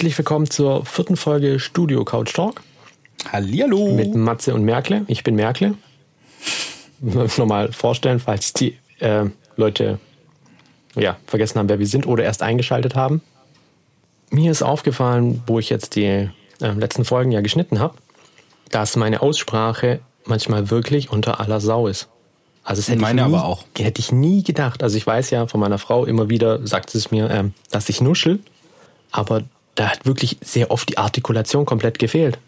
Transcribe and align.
Herzlich 0.00 0.16
willkommen 0.16 0.48
zur 0.48 0.86
vierten 0.86 1.14
Folge 1.14 1.60
Studio 1.60 2.06
Couch 2.06 2.32
Talk. 2.32 2.62
Hallihallo. 3.30 3.92
Mit 3.92 4.14
Matze 4.14 4.54
und 4.54 4.64
Merkle. 4.64 5.04
Ich 5.08 5.24
bin 5.24 5.34
Merkle. 5.34 5.74
Nochmal 7.00 7.70
vorstellen, 7.70 8.18
falls 8.18 8.54
die 8.54 8.78
äh, 9.00 9.26
Leute 9.56 9.98
ja, 10.96 11.18
vergessen 11.26 11.58
haben, 11.58 11.68
wer 11.68 11.78
wir 11.78 11.86
sind 11.86 12.06
oder 12.06 12.24
erst 12.24 12.42
eingeschaltet 12.42 12.94
haben. 12.94 13.20
Mir 14.30 14.50
ist 14.50 14.62
aufgefallen, 14.62 15.42
wo 15.46 15.58
ich 15.58 15.68
jetzt 15.68 15.96
die 15.96 16.06
äh, 16.06 16.30
letzten 16.60 17.04
Folgen 17.04 17.30
ja 17.30 17.42
geschnitten 17.42 17.78
habe, 17.78 17.98
dass 18.70 18.96
meine 18.96 19.20
Aussprache 19.20 20.00
manchmal 20.24 20.70
wirklich 20.70 21.10
unter 21.10 21.40
aller 21.40 21.60
Sau 21.60 21.88
ist. 21.88 22.08
Also 22.64 22.80
das 22.80 22.88
hätte 22.88 23.02
Meine 23.02 23.20
ich 23.20 23.28
nie, 23.28 23.34
aber 23.34 23.44
auch. 23.44 23.64
Hätte 23.76 24.00
ich 24.00 24.12
nie 24.12 24.44
gedacht. 24.44 24.82
Also 24.82 24.96
ich 24.96 25.06
weiß 25.06 25.28
ja 25.28 25.46
von 25.46 25.60
meiner 25.60 25.76
Frau 25.76 26.06
immer 26.06 26.30
wieder, 26.30 26.66
sagt 26.66 26.88
sie 26.88 26.96
es 26.96 27.10
mir, 27.10 27.28
ähm, 27.28 27.52
dass 27.70 27.90
ich 27.90 28.00
nuschel. 28.00 28.38
Aber 29.10 29.42
da 29.74 29.90
hat 29.90 30.06
wirklich 30.06 30.38
sehr 30.40 30.70
oft 30.70 30.88
die 30.88 30.98
Artikulation 30.98 31.64
komplett 31.64 31.98
gefehlt. 31.98 32.38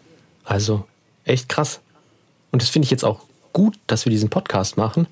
Also 0.43 0.85
echt 1.25 1.49
krass. 1.49 1.79
Und 2.51 2.61
das 2.61 2.69
finde 2.69 2.85
ich 2.85 2.91
jetzt 2.91 3.05
auch 3.05 3.21
gut, 3.53 3.75
dass 3.87 4.05
wir 4.05 4.11
diesen 4.11 4.29
Podcast 4.29 4.77
machen, 4.77 5.07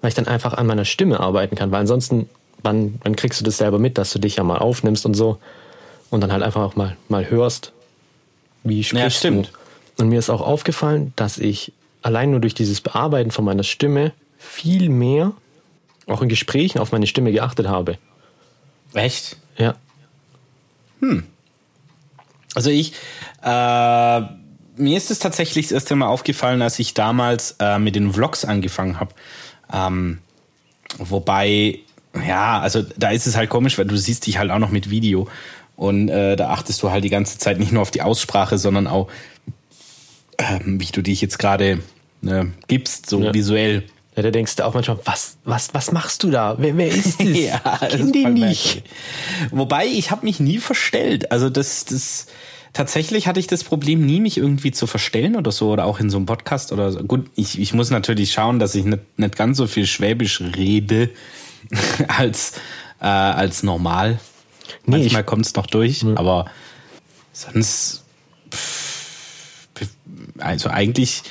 weil 0.00 0.08
ich 0.08 0.14
dann 0.14 0.28
einfach 0.28 0.54
an 0.54 0.66
meiner 0.66 0.84
Stimme 0.84 1.20
arbeiten 1.20 1.56
kann. 1.56 1.70
Weil 1.70 1.80
ansonsten, 1.80 2.28
wann, 2.62 3.00
wann 3.02 3.16
kriegst 3.16 3.40
du 3.40 3.44
das 3.44 3.58
selber 3.58 3.78
mit, 3.78 3.98
dass 3.98 4.12
du 4.12 4.18
dich 4.18 4.36
ja 4.36 4.44
mal 4.44 4.58
aufnimmst 4.58 5.04
und 5.04 5.14
so 5.14 5.38
und 6.10 6.20
dann 6.20 6.32
halt 6.32 6.42
einfach 6.42 6.62
auch 6.62 6.76
mal, 6.76 6.96
mal 7.08 7.28
hörst, 7.28 7.72
wie 8.62 8.84
sprichst 8.84 9.18
stimmt. 9.18 9.50
du. 9.96 10.02
Und 10.02 10.08
mir 10.08 10.18
ist 10.18 10.30
auch 10.30 10.40
aufgefallen, 10.40 11.12
dass 11.16 11.38
ich 11.38 11.72
allein 12.02 12.30
nur 12.30 12.40
durch 12.40 12.54
dieses 12.54 12.80
Bearbeiten 12.80 13.30
von 13.30 13.44
meiner 13.44 13.62
Stimme 13.62 14.12
viel 14.38 14.88
mehr 14.88 15.32
auch 16.06 16.22
in 16.22 16.28
Gesprächen 16.28 16.78
auf 16.78 16.92
meine 16.92 17.06
Stimme 17.06 17.32
geachtet 17.32 17.68
habe. 17.68 17.98
Echt? 18.94 19.36
Ja. 19.56 19.74
Also 22.54 22.70
ich, 22.70 22.92
äh, 23.42 24.20
mir 24.76 24.96
ist 24.96 25.10
es 25.10 25.18
tatsächlich 25.18 25.66
das 25.66 25.72
erste 25.72 25.96
Mal 25.96 26.06
aufgefallen, 26.06 26.62
als 26.62 26.78
ich 26.78 26.94
damals 26.94 27.56
äh, 27.60 27.78
mit 27.78 27.94
den 27.94 28.12
Vlogs 28.12 28.44
angefangen 28.44 29.00
habe. 29.00 29.14
Ähm, 29.72 30.18
wobei, 30.98 31.78
ja, 32.26 32.60
also 32.60 32.82
da 32.96 33.10
ist 33.10 33.26
es 33.26 33.36
halt 33.36 33.50
komisch, 33.50 33.78
weil 33.78 33.86
du 33.86 33.96
siehst 33.96 34.26
dich 34.26 34.38
halt 34.38 34.50
auch 34.50 34.58
noch 34.58 34.70
mit 34.70 34.90
Video. 34.90 35.28
Und 35.76 36.08
äh, 36.08 36.36
da 36.36 36.50
achtest 36.50 36.82
du 36.82 36.90
halt 36.90 37.04
die 37.04 37.10
ganze 37.10 37.38
Zeit 37.38 37.58
nicht 37.58 37.72
nur 37.72 37.82
auf 37.82 37.90
die 37.90 38.02
Aussprache, 38.02 38.58
sondern 38.58 38.86
auch, 38.86 39.08
ähm, 40.38 40.80
wie 40.80 40.86
du 40.86 41.02
dich 41.02 41.20
jetzt 41.20 41.38
gerade 41.38 41.80
ne, 42.20 42.52
gibst, 42.68 43.08
so 43.08 43.20
Ja. 43.22 43.34
visuell. 43.34 43.84
Ja, 44.14 44.22
da 44.22 44.30
denkst 44.30 44.56
du 44.56 44.66
auch 44.66 44.74
manchmal, 44.74 44.98
was, 45.04 45.38
was, 45.44 45.72
was 45.72 45.90
machst 45.90 46.22
du 46.22 46.30
da? 46.30 46.56
Wer, 46.58 46.76
wer 46.76 46.88
ist 46.88 47.20
das? 47.20 47.28
ja, 47.28 47.60
ich 47.82 47.88
kenn 47.88 48.12
den 48.12 48.34
nicht. 48.34 48.82
Wobei, 49.50 49.86
ich 49.86 50.10
habe 50.10 50.24
mich 50.26 50.38
nie 50.38 50.58
verstellt. 50.58 51.32
Also 51.32 51.48
das, 51.48 51.86
das 51.86 52.26
tatsächlich 52.74 53.26
hatte 53.26 53.40
ich 53.40 53.46
das 53.46 53.64
Problem 53.64 54.04
nie, 54.04 54.20
mich 54.20 54.36
irgendwie 54.36 54.70
zu 54.70 54.86
verstellen 54.86 55.36
oder 55.36 55.50
so 55.50 55.70
oder 55.72 55.86
auch 55.86 55.98
in 55.98 56.10
so 56.10 56.18
einem 56.18 56.26
Podcast 56.26 56.72
oder 56.72 56.92
so. 56.92 56.98
Gut, 57.00 57.30
ich, 57.36 57.58
ich 57.58 57.72
muss 57.72 57.90
natürlich 57.90 58.32
schauen, 58.32 58.58
dass 58.58 58.74
ich 58.74 58.84
nicht, 58.84 59.18
nicht 59.18 59.36
ganz 59.36 59.56
so 59.56 59.66
viel 59.66 59.86
Schwäbisch 59.86 60.42
rede 60.56 61.10
als, 62.08 62.52
äh, 63.00 63.06
als 63.06 63.62
normal. 63.62 64.20
Nee, 64.84 64.98
Manchmal 64.98 65.24
kommt 65.24 65.46
es 65.46 65.54
noch 65.54 65.66
durch, 65.66 66.04
aber 66.16 66.50
sonst, 67.32 68.04
pff, 68.50 68.92
also 70.38 70.68
eigentlich 70.68 71.22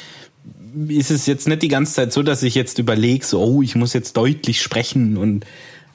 ist 0.87 1.11
es 1.11 1.25
jetzt 1.25 1.47
nicht 1.47 1.61
die 1.61 1.67
ganze 1.67 1.93
Zeit 1.93 2.13
so, 2.13 2.23
dass 2.23 2.43
ich 2.43 2.55
jetzt 2.55 2.79
überlege, 2.79 3.25
so, 3.25 3.41
oh, 3.41 3.61
ich 3.61 3.75
muss 3.75 3.93
jetzt 3.93 4.17
deutlich 4.17 4.61
sprechen 4.61 5.17
und 5.17 5.45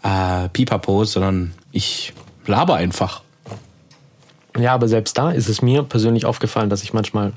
äh, 0.02 0.48
pipapo, 0.48 1.04
sondern 1.04 1.52
ich 1.72 2.12
laber 2.46 2.76
einfach. 2.76 3.22
Ja, 4.58 4.72
aber 4.72 4.88
selbst 4.88 5.18
da 5.18 5.30
ist 5.30 5.48
es 5.48 5.62
mir 5.62 5.82
persönlich 5.82 6.24
aufgefallen, 6.24 6.70
dass 6.70 6.82
ich 6.82 6.92
manchmal 6.92 7.32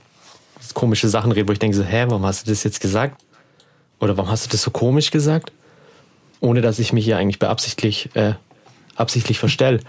komische 0.74 1.09
Sachen 1.09 1.31
rede, 1.31 1.47
wo 1.47 1.52
ich 1.52 1.59
denke 1.59 1.75
so, 1.75 1.84
hä, 1.84 2.06
warum 2.08 2.25
hast 2.25 2.46
du 2.46 2.52
das 2.52 2.64
jetzt 2.64 2.80
gesagt? 2.80 3.22
Oder 4.00 4.18
warum 4.18 4.31
hast 4.31 4.46
du 4.46 4.50
das 4.50 4.62
so 4.62 4.72
komisch 4.72 5.12
gesagt? 5.12 5.52
Ohne 6.40 6.62
dass 6.62 6.80
ich 6.80 6.94
mich 6.94 7.06
hier 7.06 7.18
eigentlich 7.18 7.40
beabsichtlich, 7.40 8.09
äh, 8.14 8.34
absichtlich 8.96 9.40
verstell. 9.40 9.81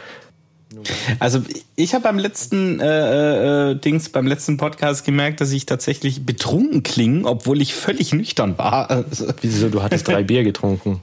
Also 1.19 1.42
ich 1.75 1.94
habe 1.94 2.04
beim 2.04 2.19
letzten 2.19 2.78
äh, 2.81 3.70
äh, 3.70 3.75
Dings, 3.75 4.08
beim 4.08 4.26
letzten 4.26 4.56
Podcast 4.56 5.04
gemerkt, 5.04 5.41
dass 5.41 5.50
ich 5.50 5.66
tatsächlich 5.66 6.25
betrunken 6.25 6.82
klinge, 6.82 7.26
obwohl 7.26 7.60
ich 7.60 7.75
völlig 7.75 8.12
nüchtern 8.12 8.56
war. 8.56 8.91
Also, 8.91 9.26
Wieso, 9.41 9.69
du 9.69 9.82
hattest 9.82 10.06
drei 10.06 10.22
Bier 10.22 10.44
getrunken. 10.44 11.03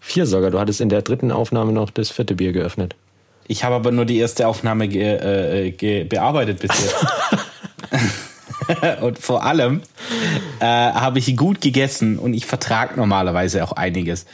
Vier 0.00 0.26
sogar, 0.26 0.50
du 0.50 0.60
hattest 0.60 0.80
in 0.80 0.88
der 0.88 1.02
dritten 1.02 1.32
Aufnahme 1.32 1.72
noch 1.72 1.90
das 1.90 2.10
vierte 2.10 2.36
Bier 2.36 2.52
geöffnet. 2.52 2.94
ich 3.48 3.64
habe 3.64 3.74
aber 3.74 3.90
nur 3.90 4.04
die 4.04 4.18
erste 4.18 4.46
Aufnahme 4.46 4.86
ge, 4.86 5.02
äh, 5.02 5.70
ge, 5.72 6.04
bearbeitet 6.04 6.60
bis 6.60 6.70
jetzt. 6.80 7.06
und 9.02 9.18
vor 9.18 9.42
allem 9.44 9.82
äh, 10.60 10.64
habe 10.64 11.18
ich 11.18 11.36
gut 11.36 11.60
gegessen 11.60 12.18
und 12.18 12.34
ich 12.34 12.46
vertrage 12.46 12.94
normalerweise 12.96 13.64
auch 13.64 13.72
einiges. 13.72 14.26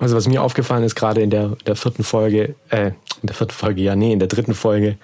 Also 0.00 0.16
was 0.16 0.26
mir 0.26 0.42
aufgefallen 0.42 0.84
ist, 0.84 0.94
gerade 0.94 1.20
in 1.20 1.30
der, 1.30 1.56
der 1.66 1.76
vierten 1.76 2.02
Folge, 2.02 2.54
äh, 2.70 2.88
in 3.20 3.26
der 3.26 3.34
vierten 3.34 3.52
Folge, 3.52 3.82
ja, 3.82 3.94
nee, 3.94 4.12
in 4.12 4.18
der 4.18 4.28
dritten 4.28 4.54
Folge, 4.54 4.96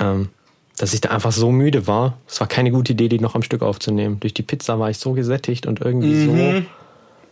ähm, 0.00 0.30
dass 0.76 0.94
ich 0.94 1.00
da 1.00 1.10
einfach 1.10 1.32
so 1.32 1.50
müde 1.50 1.86
war. 1.86 2.16
Es 2.26 2.40
war 2.40 2.46
keine 2.46 2.70
gute 2.70 2.92
Idee, 2.92 3.08
die 3.08 3.20
noch 3.20 3.34
am 3.34 3.42
Stück 3.42 3.62
aufzunehmen. 3.62 4.20
Durch 4.20 4.32
die 4.32 4.42
Pizza 4.42 4.78
war 4.78 4.90
ich 4.90 4.98
so 4.98 5.12
gesättigt 5.12 5.66
und 5.66 5.80
irgendwie 5.80 6.24
so, 6.24 6.66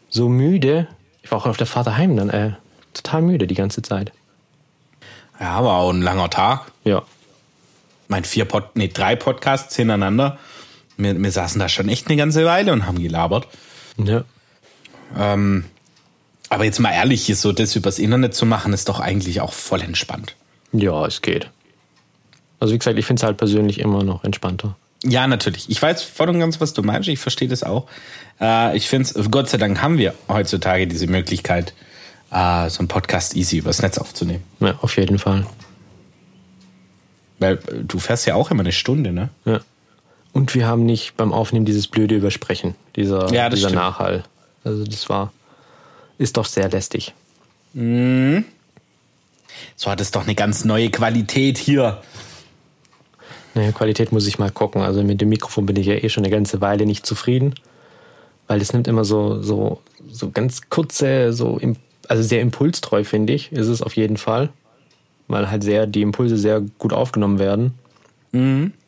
so 0.08 0.28
müde. 0.28 0.88
Ich 1.22 1.30
war 1.30 1.38
auch 1.38 1.46
auf 1.46 1.56
der 1.56 1.66
Fahrt 1.66 1.86
daheim 1.86 2.16
dann, 2.16 2.28
äh, 2.30 2.52
total 2.92 3.22
müde 3.22 3.46
die 3.46 3.54
ganze 3.54 3.82
Zeit. 3.82 4.12
Ja, 5.40 5.62
war 5.62 5.78
auch 5.78 5.90
ein 5.90 6.02
langer 6.02 6.30
Tag. 6.30 6.72
Ja. 6.84 7.02
Mein 8.08 8.24
vier 8.24 8.44
Pod, 8.44 8.64
nee, 8.74 8.88
drei 8.88 9.16
Podcasts 9.16 9.76
hintereinander. 9.76 10.38
Wir, 10.96 11.20
wir 11.20 11.30
saßen 11.30 11.58
da 11.58 11.68
schon 11.68 11.88
echt 11.88 12.08
eine 12.08 12.16
ganze 12.16 12.44
Weile 12.44 12.72
und 12.72 12.86
haben 12.86 13.02
gelabert. 13.02 13.48
ja. 13.98 14.24
Ähm, 15.16 15.64
aber 16.48 16.64
jetzt 16.64 16.78
mal 16.78 16.92
ehrlich, 16.92 17.26
hier 17.26 17.36
so 17.36 17.52
das 17.52 17.74
übers 17.76 17.98
Internet 17.98 18.34
zu 18.34 18.46
machen, 18.46 18.72
ist 18.72 18.88
doch 18.88 19.00
eigentlich 19.00 19.40
auch 19.40 19.52
voll 19.52 19.82
entspannt. 19.82 20.34
Ja, 20.72 21.06
es 21.06 21.22
geht. 21.22 21.50
Also 22.60 22.74
wie 22.74 22.78
gesagt, 22.78 22.98
ich 22.98 23.06
finde 23.06 23.20
es 23.20 23.24
halt 23.24 23.36
persönlich 23.36 23.78
immer 23.80 24.04
noch 24.04 24.24
entspannter. 24.24 24.76
Ja, 25.04 25.26
natürlich. 25.26 25.68
Ich 25.68 25.80
weiß 25.80 26.02
voll 26.02 26.30
und 26.30 26.40
ganz, 26.40 26.60
was 26.60 26.72
du 26.72 26.82
meinst. 26.82 27.08
Ich 27.08 27.18
verstehe 27.18 27.48
das 27.48 27.62
auch. 27.62 27.86
Äh, 28.40 28.76
ich 28.76 28.88
finde 28.88 29.08
es, 29.14 29.30
Gott 29.30 29.48
sei 29.48 29.58
Dank 29.58 29.82
haben 29.82 29.98
wir 29.98 30.14
heutzutage 30.28 30.86
diese 30.86 31.06
Möglichkeit, 31.06 31.74
äh, 32.30 32.68
so 32.70 32.78
einen 32.80 32.88
Podcast 32.88 33.36
easy 33.36 33.58
übers 33.58 33.82
Netz 33.82 33.98
aufzunehmen. 33.98 34.42
Ja, 34.60 34.74
auf 34.80 34.96
jeden 34.96 35.18
Fall. 35.18 35.46
Weil 37.38 37.54
äh, 37.54 37.84
du 37.84 37.98
fährst 37.98 38.26
ja 38.26 38.34
auch 38.34 38.50
immer 38.50 38.60
eine 38.60 38.72
Stunde, 38.72 39.12
ne? 39.12 39.28
Ja. 39.44 39.60
Und 40.32 40.54
wir 40.54 40.66
haben 40.66 40.84
nicht 40.84 41.16
beim 41.16 41.32
Aufnehmen 41.32 41.64
dieses 41.66 41.88
blöde 41.88 42.14
Übersprechen, 42.14 42.74
dieser, 42.94 43.32
Ja, 43.32 43.48
das 43.48 43.58
dieser 43.58 43.68
stimmt. 43.70 43.82
Nachhall. 43.82 44.24
Also 44.64 44.84
das 44.84 45.08
war, 45.08 45.32
ist 46.18 46.36
doch 46.36 46.46
sehr 46.46 46.68
lästig. 46.68 47.14
So 49.76 49.90
hat 49.90 50.00
es 50.00 50.10
doch 50.10 50.24
eine 50.24 50.34
ganz 50.34 50.64
neue 50.64 50.90
Qualität 50.90 51.58
hier. 51.58 52.00
Naja, 53.54 53.72
Qualität 53.72 54.12
muss 54.12 54.26
ich 54.26 54.38
mal 54.38 54.50
gucken. 54.50 54.82
Also 54.82 55.02
mit 55.02 55.20
dem 55.20 55.28
Mikrofon 55.28 55.66
bin 55.66 55.76
ich 55.76 55.86
ja 55.86 55.94
eh 55.94 56.08
schon 56.08 56.24
eine 56.24 56.32
ganze 56.32 56.60
Weile 56.60 56.86
nicht 56.86 57.06
zufrieden, 57.06 57.54
weil 58.46 58.60
es 58.60 58.72
nimmt 58.72 58.86
immer 58.88 59.04
so, 59.04 59.42
so, 59.42 59.80
so 60.10 60.30
ganz 60.30 60.68
kurze, 60.68 61.32
so, 61.32 61.58
im- 61.58 61.76
also 62.08 62.22
sehr 62.22 62.40
impulstreu, 62.40 63.04
finde 63.04 63.32
ich, 63.32 63.52
ist 63.52 63.68
es 63.68 63.82
auf 63.82 63.96
jeden 63.96 64.16
Fall. 64.16 64.50
Weil 65.28 65.50
halt 65.50 65.64
sehr, 65.64 65.86
die 65.86 66.02
Impulse 66.02 66.36
sehr 66.36 66.60
gut 66.78 66.92
aufgenommen 66.92 67.38
werden. 67.38 67.74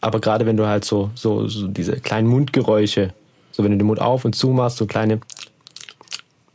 Aber 0.02 0.20
gerade 0.20 0.44
wenn 0.44 0.58
du 0.58 0.66
halt 0.66 0.84
so, 0.84 1.10
so, 1.14 1.48
so 1.48 1.68
diese 1.68 1.92
kleinen 2.00 2.28
Mundgeräusche, 2.28 3.14
so 3.50 3.64
wenn 3.64 3.72
du 3.72 3.78
den 3.78 3.86
Mund 3.86 4.00
auf 4.00 4.26
und 4.26 4.34
zu 4.34 4.48
machst, 4.48 4.76
so 4.76 4.84
kleine, 4.86 5.20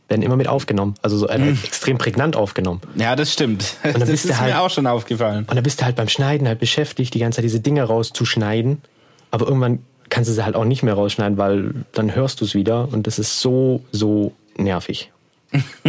werden 0.08 0.22
immer 0.22 0.36
mit 0.36 0.48
aufgenommen. 0.48 0.94
Also 1.02 1.16
so 1.16 1.28
äh, 1.28 1.50
extrem 1.64 1.98
prägnant 1.98 2.36
aufgenommen. 2.36 2.80
Ja, 2.96 3.16
das 3.16 3.32
stimmt. 3.32 3.76
dann 3.82 3.92
das 4.00 4.08
bist 4.10 4.24
ist 4.26 4.34
du 4.34 4.38
halt- 4.40 4.52
mir 4.54 4.60
auch 4.60 4.70
schon 4.70 4.86
aufgefallen. 4.86 5.46
Und 5.48 5.54
dann 5.54 5.62
bist 5.64 5.80
du 5.80 5.84
halt 5.84 5.96
beim 5.96 6.08
Schneiden 6.08 6.46
halt 6.46 6.60
beschäftigt, 6.60 7.14
die 7.14 7.18
ganze 7.20 7.36
Zeit 7.36 7.44
diese 7.44 7.60
Dinge 7.60 7.82
rauszuschneiden. 7.84 8.82
Aber 9.30 9.46
irgendwann 9.46 9.80
kannst 10.10 10.28
du 10.30 10.34
sie 10.34 10.44
halt 10.44 10.54
auch 10.56 10.64
nicht 10.64 10.82
mehr 10.82 10.94
rausschneiden, 10.94 11.38
weil 11.38 11.74
dann 11.92 12.14
hörst 12.14 12.40
du 12.40 12.44
es 12.44 12.54
wieder 12.54 12.88
und 12.92 13.06
das 13.06 13.18
ist 13.18 13.40
so, 13.40 13.82
so 13.92 14.32
nervig. 14.56 15.10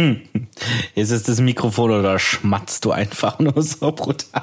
Ist 0.94 1.10
es 1.10 1.24
das 1.24 1.40
Mikrofon 1.40 1.90
oder 1.90 2.18
schmatzt 2.18 2.84
du 2.84 2.92
einfach 2.92 3.38
nur 3.40 3.60
so 3.62 3.90
brutal? 3.92 4.42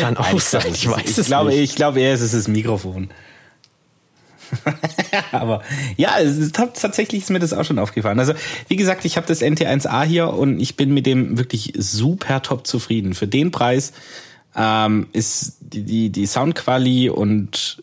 Kann 0.00 0.16
auch 0.16 0.38
sein, 0.40 0.72
ich 0.72 0.88
weiß 0.88 1.10
ich 1.10 1.18
es 1.18 1.26
glaube, 1.26 1.50
nicht. 1.50 1.58
Ich 1.60 1.74
glaube 1.74 2.00
eher, 2.00 2.14
es 2.14 2.20
ist 2.20 2.34
das 2.34 2.46
Mikrofon. 2.46 3.10
Aber 5.32 5.62
ja, 5.96 6.18
es 6.20 6.36
ist 6.36 6.54
tat- 6.54 6.80
tatsächlich 6.80 7.22
ist 7.22 7.30
mir 7.30 7.38
das 7.38 7.52
auch 7.52 7.64
schon 7.64 7.78
aufgefallen. 7.78 8.18
Also, 8.18 8.34
wie 8.68 8.76
gesagt, 8.76 9.04
ich 9.04 9.16
habe 9.16 9.26
das 9.26 9.42
NT1A 9.42 10.04
hier 10.04 10.28
und 10.28 10.60
ich 10.60 10.76
bin 10.76 10.92
mit 10.94 11.06
dem 11.06 11.38
wirklich 11.38 11.72
super 11.76 12.42
top 12.42 12.66
zufrieden. 12.66 13.14
Für 13.14 13.26
den 13.26 13.50
Preis 13.50 13.92
ähm, 14.56 15.08
ist 15.12 15.56
die, 15.60 15.82
die, 15.82 16.10
die 16.10 16.26
Soundquali 16.26 17.08
und 17.08 17.82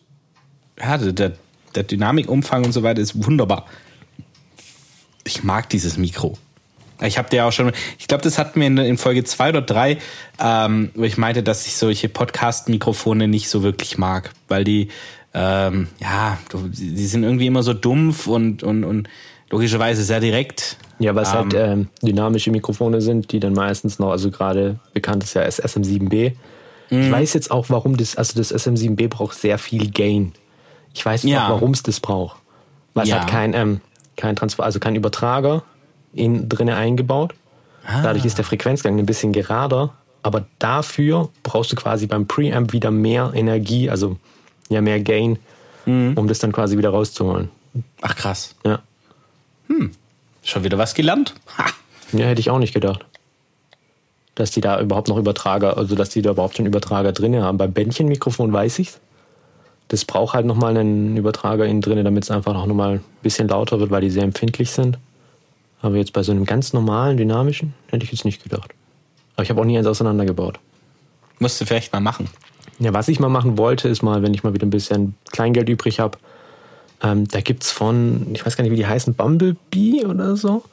ja, 0.78 0.96
der, 0.98 1.32
der 1.74 1.82
Dynamikumfang 1.82 2.64
und 2.64 2.72
so 2.72 2.82
weiter 2.82 3.00
ist 3.00 3.24
wunderbar. 3.24 3.66
Ich 5.24 5.44
mag 5.44 5.68
dieses 5.68 5.96
Mikro. 5.96 6.38
Ich 7.02 7.16
habe 7.16 7.30
dir 7.30 7.46
auch 7.46 7.52
schon, 7.52 7.72
ich 7.98 8.08
glaube, 8.08 8.22
das 8.22 8.36
hatten 8.38 8.60
wir 8.60 8.66
in, 8.66 8.76
in 8.76 8.98
Folge 8.98 9.24
zwei 9.24 9.48
oder 9.48 9.62
drei, 9.62 9.98
ähm, 10.38 10.90
wo 10.94 11.04
ich 11.04 11.16
meinte, 11.16 11.42
dass 11.42 11.66
ich 11.66 11.76
solche 11.76 12.08
Podcast-Mikrofone 12.10 13.26
nicht 13.26 13.48
so 13.48 13.62
wirklich 13.62 13.96
mag, 13.96 14.32
weil 14.48 14.64
die, 14.64 14.88
ähm, 15.32 15.88
ja, 16.00 16.38
die 16.52 17.06
sind 17.06 17.22
irgendwie 17.22 17.46
immer 17.46 17.62
so 17.62 17.72
dumpf 17.72 18.26
und, 18.26 18.62
und, 18.62 18.84
und 18.84 19.08
logischerweise 19.50 20.02
sehr 20.02 20.20
direkt. 20.20 20.76
Ja, 20.98 21.14
weil 21.14 21.22
es 21.22 21.32
halt, 21.32 21.54
ähm, 21.54 21.60
halt 21.60 21.72
ähm, 21.72 21.88
dynamische 22.02 22.50
Mikrofone 22.50 23.00
sind, 23.00 23.32
die 23.32 23.40
dann 23.40 23.52
meistens 23.52 23.98
noch, 23.98 24.10
also 24.10 24.30
gerade 24.30 24.78
bekannt 24.92 25.24
ist 25.24 25.34
ja 25.34 25.44
das 25.44 25.62
SM7B. 25.62 26.32
Ich 26.90 26.96
mhm. 26.96 27.12
weiß 27.12 27.34
jetzt 27.34 27.50
auch, 27.50 27.66
warum 27.68 27.96
das, 27.96 28.16
also 28.16 28.36
das 28.36 28.54
SM7B 28.54 29.08
braucht 29.08 29.38
sehr 29.38 29.58
viel 29.58 29.90
Gain. 29.90 30.32
Ich 30.92 31.06
weiß 31.06 31.22
ja. 31.22 31.46
auch, 31.46 31.50
warum 31.50 31.70
es 31.70 31.82
das 31.82 32.00
braucht. 32.00 32.36
Weil 32.94 33.06
ja. 33.06 33.16
es 33.16 33.22
hat 33.22 33.30
kein, 33.30 33.54
ähm, 33.54 33.80
kein 34.16 34.34
Transfer, 34.36 34.64
also 34.64 34.80
kein 34.80 34.96
Übertrager 34.96 35.62
in 36.12 36.48
drinne 36.48 36.76
eingebaut. 36.76 37.34
Ah. 37.86 38.02
Dadurch 38.02 38.24
ist 38.24 38.38
der 38.38 38.44
Frequenzgang 38.44 38.98
ein 38.98 39.06
bisschen 39.06 39.32
gerader, 39.32 39.94
aber 40.22 40.46
dafür 40.58 41.30
brauchst 41.44 41.72
du 41.72 41.76
quasi 41.76 42.06
beim 42.06 42.26
Preamp 42.26 42.72
wieder 42.72 42.90
mehr 42.90 43.32
Energie, 43.34 43.88
also 43.88 44.16
ja 44.70 44.80
mehr 44.80 45.00
Gain, 45.00 45.38
mhm. 45.84 46.14
um 46.16 46.26
das 46.28 46.38
dann 46.38 46.52
quasi 46.52 46.78
wieder 46.78 46.90
rauszuholen. 46.90 47.50
Ach 48.00 48.16
krass. 48.16 48.54
Ja. 48.64 48.80
Hm. 49.68 49.92
Schon 50.42 50.64
wieder 50.64 50.78
was 50.78 50.94
gelernt? 50.94 51.34
Ha. 51.58 51.66
Ja, 52.12 52.26
hätte 52.26 52.40
ich 52.40 52.50
auch 52.50 52.58
nicht 52.58 52.74
gedacht. 52.74 53.04
Dass 54.34 54.50
die 54.50 54.60
da 54.60 54.80
überhaupt 54.80 55.08
noch 55.08 55.18
Übertrager, 55.18 55.76
also 55.76 55.94
dass 55.94 56.08
die 56.08 56.22
da 56.22 56.30
überhaupt 56.30 56.56
schon 56.56 56.66
Übertrager 56.66 57.12
drin 57.12 57.40
haben. 57.40 57.58
Beim 57.58 57.72
Bändchenmikrofon 57.72 58.52
weiß 58.52 58.78
ich's. 58.78 59.00
Das 59.88 60.04
braucht 60.04 60.34
halt 60.34 60.46
nochmal 60.46 60.76
einen 60.76 61.16
Übertrager 61.16 61.66
innen 61.66 61.80
drin, 61.80 62.02
damit 62.04 62.24
es 62.24 62.30
einfach 62.30 62.54
noch 62.54 62.74
mal 62.74 62.94
ein 62.94 63.04
bisschen 63.22 63.48
lauter 63.48 63.80
wird, 63.80 63.90
weil 63.90 64.00
die 64.00 64.10
sehr 64.10 64.22
empfindlich 64.22 64.70
sind. 64.70 64.98
Aber 65.82 65.96
jetzt 65.96 66.12
bei 66.12 66.22
so 66.22 66.32
einem 66.32 66.44
ganz 66.44 66.72
normalen, 66.72 67.16
dynamischen, 67.16 67.74
hätte 67.88 68.04
ich 68.04 68.12
jetzt 68.12 68.24
nicht 68.24 68.42
gedacht. 68.42 68.72
Aber 69.34 69.42
ich 69.42 69.50
habe 69.50 69.60
auch 69.60 69.64
nie 69.64 69.78
eins 69.78 69.86
auseinandergebaut. 69.86 70.60
Musst 71.38 71.60
du 71.60 71.64
vielleicht 71.64 71.92
mal 71.92 72.00
machen. 72.00 72.28
Ja, 72.80 72.94
was 72.94 73.08
ich 73.08 73.20
mal 73.20 73.28
machen 73.28 73.58
wollte, 73.58 73.88
ist 73.88 74.02
mal, 74.02 74.22
wenn 74.22 74.34
ich 74.34 74.42
mal 74.42 74.54
wieder 74.54 74.66
ein 74.66 74.70
bisschen 74.70 75.14
Kleingeld 75.32 75.68
übrig 75.68 76.00
habe, 76.00 76.18
ähm, 77.02 77.28
da 77.28 77.40
gibt's 77.40 77.70
von, 77.70 78.28
ich 78.32 78.44
weiß 78.44 78.56
gar 78.56 78.62
nicht, 78.62 78.72
wie 78.72 78.76
die 78.76 78.86
heißen, 78.86 79.14
Bumblebee 79.14 80.06
oder 80.06 80.36
so, 80.36 80.64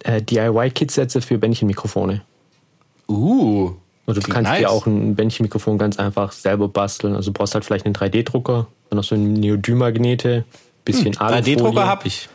äh, 0.00 0.22
DIY-Kit-Sätze 0.22 1.20
für 1.20 1.38
Bändchenmikrofone. 1.38 2.22
Uh. 3.08 3.72
Und 4.06 4.16
du 4.16 4.20
kannst 4.20 4.50
nice. 4.50 4.60
dir 4.60 4.70
auch 4.70 4.86
ein 4.86 5.14
Bändchenmikrofon 5.14 5.78
ganz 5.78 5.98
einfach 5.98 6.32
selber 6.32 6.68
basteln. 6.68 7.14
Also 7.14 7.30
du 7.30 7.38
brauchst 7.38 7.54
halt 7.54 7.64
vielleicht 7.64 7.86
einen 7.86 7.94
3D-Drucker, 7.94 8.66
dann 8.90 8.96
noch 8.96 9.04
so 9.04 9.14
eine 9.14 9.24
Neodym-Magnete, 9.24 10.44
bisschen 10.84 11.14
hm, 11.14 11.26
3D-Drucker 11.26 11.86
habe 11.86 12.06
ich. 12.06 12.28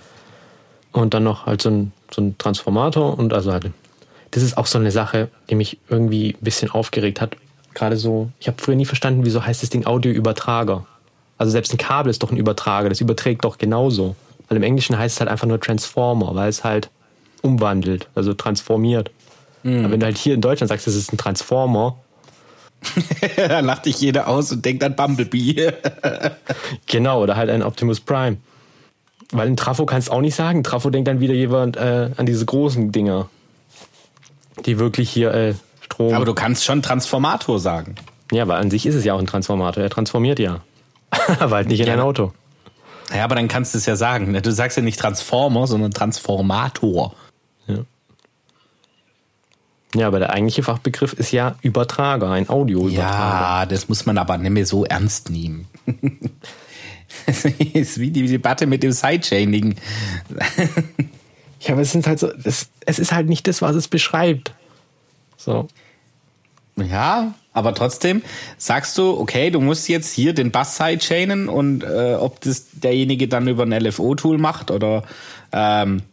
Und 0.92 1.14
dann 1.14 1.24
noch 1.24 1.46
halt 1.46 1.62
so 1.62 1.70
ein, 1.70 1.92
so 2.12 2.22
ein 2.22 2.38
Transformator 2.38 3.18
und 3.18 3.34
also 3.34 3.52
halt. 3.52 3.72
Das 4.32 4.44
ist 4.44 4.58
auch 4.58 4.68
so 4.68 4.78
eine 4.78 4.92
Sache, 4.92 5.30
die 5.50 5.56
mich 5.56 5.80
irgendwie 5.90 6.32
ein 6.34 6.44
bisschen 6.44 6.70
aufgeregt 6.70 7.22
hat. 7.22 7.36
Gerade 7.80 7.96
so, 7.96 8.30
ich 8.42 8.48
habe 8.48 8.62
früher 8.62 8.76
nie 8.76 8.86
verstanden, 8.86 9.24
wieso 9.24 9.46
heißt 9.46 9.64
das 9.64 9.70
Ding 9.70 9.86
Audioübertrager. 9.86 10.86
Also 11.38 11.52
selbst 11.52 11.74
ein 11.74 11.78
Kabel 11.78 12.10
ist 12.10 12.22
doch 12.22 12.30
ein 12.30 12.36
Übertrager, 12.36 12.90
das 12.90 13.00
überträgt 13.00 13.46
doch 13.46 13.58
genauso. 13.58 14.18
Weil 14.50 14.58
im 14.58 14.64
Englischen 14.64 14.98
heißt 14.98 15.16
es 15.16 15.20
halt 15.22 15.30
einfach 15.30 15.48
nur 15.48 15.62
Transformer, 15.62 16.36
weil 16.36 16.50
es 16.50 16.66
halt 16.66 16.90
umwandelt, 17.42 18.10
also 18.16 18.34
transformiert. 18.34 19.12
Mhm. 19.64 19.80
Aber 19.80 19.94
wenn 19.94 20.02
du 20.02 20.08
halt 20.08 20.18
hier 20.18 20.34
in 20.34 20.42
Deutschland 20.42 20.68
sagst, 20.68 20.88
das 20.88 20.96
ist 20.96 21.14
ein 21.14 21.18
Transformer, 21.18 21.96
da 23.38 23.60
lacht 23.62 23.86
dich 23.86 24.02
jeder 24.02 24.28
aus 24.28 24.52
und 24.52 24.66
denkt 24.66 24.84
an 24.84 24.98
Bumblebee. 24.98 25.72
genau, 26.86 27.24
oder 27.24 27.38
halt 27.38 27.50
ein 27.50 27.64
Optimus 27.64 28.02
Prime. 28.02 28.38
Weil 29.32 29.48
ein 29.48 29.56
Trafo 29.56 29.86
kannst 29.86 30.10
du 30.10 30.12
auch 30.12 30.22
nicht 30.22 30.36
sagen. 30.36 30.66
Trafo 30.66 30.90
denkt 30.90 31.08
dann 31.08 31.22
wieder 31.22 31.34
jemand 31.34 31.78
äh, 31.78 32.10
an 32.18 32.26
diese 32.26 32.46
großen 32.46 32.92
Dinger, 32.92 33.30
die 34.66 34.80
wirklich 34.80 35.10
hier 35.10 35.34
äh, 35.34 35.54
Strom. 35.90 36.14
Aber 36.14 36.26
du 36.26 36.34
kannst 36.34 36.64
schon 36.64 36.82
Transformator 36.82 37.60
sagen. 37.60 37.96
Ja, 38.32 38.48
weil 38.48 38.62
an 38.62 38.70
sich 38.70 38.86
ist 38.86 38.96
es 38.96 39.04
ja 39.04 39.14
auch 39.14 39.20
ein 39.20 39.28
Transformator. 39.28 39.84
Er 39.84 39.90
transformiert 39.90 40.40
ja. 40.40 40.62
aber 41.40 41.58
halt 41.58 41.68
nicht 41.68 41.80
in 41.80 41.88
ja. 41.88 41.94
ein 41.94 42.00
Auto. 42.00 42.32
Ja, 43.14 43.24
aber 43.24 43.36
dann 43.36 43.48
kannst 43.48 43.74
du 43.74 43.80
es 43.80 43.86
ja 43.86 43.96
sagen. 43.96 44.40
Du 44.42 44.52
sagst 44.52 44.78
ja 44.78 44.84
nicht 44.84 45.00
Transformer, 45.00 45.66
sondern 45.66 45.92
Transformator. 45.92 47.16
Ja. 47.68 47.80
Ja, 49.96 50.08
aber 50.08 50.20
der 50.20 50.30
eigentliche 50.30 50.62
Fachbegriff 50.62 51.14
ist 51.14 51.32
ja 51.32 51.56
Übertrager, 51.64 52.30
ein 52.30 52.48
Audioübertrager. 52.48 53.62
Ja, 53.62 53.66
das 53.66 53.90
muss 53.90 54.06
man 54.06 54.20
aber 54.20 54.38
nicht 54.38 54.52
mehr 54.52 54.66
so 54.68 54.86
ernst 54.86 55.32
nehmen. 55.32 55.68
das 57.26 57.46
ist 57.46 58.00
wie 58.00 58.12
die 58.12 58.28
Debatte 58.28 58.68
mit 58.68 58.84
dem 58.84 58.92
Sidechaining. 58.92 59.76
ja, 61.62 61.74
aber 61.74 61.82
es 61.82 61.92
sind 61.92 62.06
halt 62.06 62.20
so, 62.20 62.32
es, 62.44 62.70
es 62.86 63.00
ist 63.00 63.12
halt 63.12 63.28
nicht 63.28 63.48
das, 63.48 63.64
was 63.64 63.76
es 63.76 63.88
beschreibt. 63.88 64.54
So. 65.40 65.68
Ja, 66.78 67.34
aber 67.54 67.74
trotzdem 67.74 68.22
sagst 68.58 68.98
du, 68.98 69.20
okay, 69.20 69.50
du 69.50 69.60
musst 69.60 69.90
jetzt 69.90 70.14
hier 70.14 70.34
den 70.34 70.52
Bass 70.52 70.78
sidechainen 70.78 71.50
und 71.50 71.84
äh, 71.84 72.16
ob 72.16 72.40
das 72.42 72.68
derjenige 72.72 73.28
dann 73.28 73.48
über 73.48 73.64
ein 73.64 73.72
LFO-Tool 73.72 74.38
macht 74.38 74.72
oder 74.72 75.04
ähm, 75.52 76.04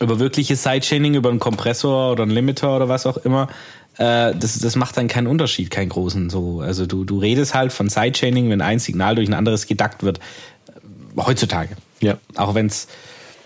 über 0.00 0.18
wirkliches 0.18 0.62
Sidechaining, 0.62 1.14
über 1.14 1.30
einen 1.30 1.38
Kompressor 1.38 2.12
oder 2.12 2.22
einen 2.22 2.32
Limiter 2.32 2.74
oder 2.74 2.88
was 2.88 3.06
auch 3.06 3.18
immer, 3.18 3.48
äh, 3.98 4.34
das, 4.34 4.58
das 4.58 4.76
macht 4.76 4.96
dann 4.96 5.08
keinen 5.08 5.26
Unterschied, 5.26 5.70
keinen 5.70 5.90
großen. 5.90 6.30
So, 6.30 6.60
also 6.60 6.86
du, 6.86 7.04
du 7.04 7.18
redest 7.18 7.54
halt 7.54 7.72
von 7.72 7.88
Sidechaining, 7.88 8.50
wenn 8.50 8.60
ein 8.60 8.78
Signal 8.78 9.14
durch 9.14 9.28
ein 9.28 9.34
anderes 9.34 9.66
gedackt 9.66 10.02
wird. 10.02 10.18
Heutzutage. 11.16 11.76
Ja. 12.00 12.18
Auch 12.34 12.54
wenn's, 12.54 12.88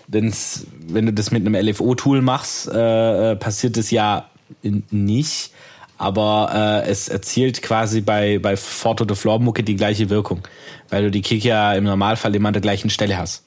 wenn's, 0.07 0.65
wenn 0.87 1.05
du 1.05 1.13
das 1.13 1.29
mit 1.29 1.45
einem 1.45 1.53
LFO-Tool 1.53 2.21
machst, 2.21 2.67
äh, 2.67 3.31
äh, 3.31 3.35
passiert 3.35 3.77
das 3.77 3.91
ja 3.91 4.28
nicht 4.61 5.51
aber 5.99 6.83
äh, 6.85 6.89
es 6.89 7.09
erzielt 7.09 7.61
quasi 7.61 7.99
bei, 7.99 8.39
bei 8.39 8.55
Foto 8.55 9.05
the 9.07 9.15
Floor 9.15 9.37
Mucke 9.39 9.63
die 9.63 9.75
gleiche 9.75 10.09
Wirkung, 10.09 10.41
weil 10.87 11.03
du 11.03 11.11
die 11.11 11.21
Kick 11.21 11.43
ja 11.43 11.73
im 11.73 11.83
Normalfall 11.83 12.33
immer 12.35 12.47
an 12.47 12.53
der 12.53 12.61
gleichen 12.61 12.89
Stelle 12.89 13.17
hast. 13.17 13.43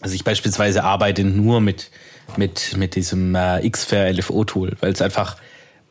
Also 0.00 0.14
ich 0.14 0.22
beispielsweise 0.22 0.84
arbeite 0.84 1.24
nur 1.24 1.60
mit, 1.60 1.90
mit, 2.36 2.76
mit 2.76 2.94
diesem 2.94 3.34
äh, 3.34 3.68
Xfair 3.68 4.12
LFO 4.12 4.44
Tool, 4.44 4.76
weil 4.78 4.92
es 4.92 5.02
einfach 5.02 5.36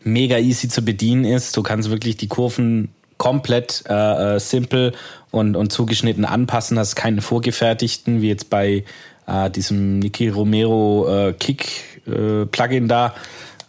mega 0.01 0.38
easy 0.38 0.69
zu 0.69 0.81
bedienen 0.81 1.25
ist. 1.25 1.57
Du 1.57 1.62
kannst 1.62 1.89
wirklich 1.89 2.15
die 2.15 2.30
Kurven 2.30 2.94
komplett 3.18 3.83
äh, 3.89 4.35
äh, 4.35 4.39
simpel 4.39 4.94
und, 5.31 5.57
und 5.57 5.73
zugeschnitten 5.73 6.23
anpassen, 6.23 6.80
hast 6.80 6.95
keine 6.95 7.21
vorgefertigten, 7.21 8.21
wie 8.21 8.30
jetzt 8.30 8.49
bei 8.49 8.85
äh, 9.28 9.49
diesem 9.49 9.99
Niki 9.99 10.30
Romero 10.30 11.06
äh, 11.09 11.33
Kick 11.33 12.02
äh, 12.07 12.45
da, 12.87 13.13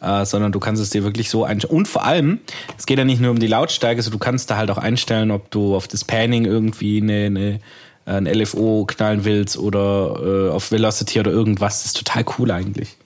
äh, 0.01 0.25
sondern 0.25 0.53
du 0.53 0.61
kannst 0.61 0.83
es 0.83 0.91
dir 0.91 1.05
wirklich 1.05 1.31
so 1.31 1.45
einstellen. 1.45 1.77
Und 1.77 1.89
vor 1.89 2.05
allem, 2.05 2.41
es 2.77 2.87
geht 2.87 2.99
ja 2.99 3.05
nicht 3.05 3.21
nur 3.21 3.31
um 3.31 3.39
die 3.39 3.47
Lautstärke, 3.47 3.99
also 3.99 4.11
du 4.11 4.19
kannst 4.19 4.51
da 4.51 4.57
halt 4.57 4.71
auch 4.71 4.79
einstellen, 4.79 5.31
ob 5.31 5.51
du 5.51 5.77
auf 5.77 5.89
das 5.89 6.05
Panning 6.05 6.45
irgendwie 6.45 7.01
eine, 7.01 7.27
eine 7.27 7.61
ein 8.09 8.27
LFO 8.27 8.87
knallen 8.87 9.25
willst 9.25 9.59
oder 9.59 10.49
äh, 10.49 10.51
auf 10.51 10.71
Velocity 10.73 11.21
oder 11.21 11.31
irgendwas. 11.31 11.83
Das 11.83 11.87
ist 11.87 11.97
total 11.99 12.25
cool 12.39 12.51
eigentlich. 12.51 12.97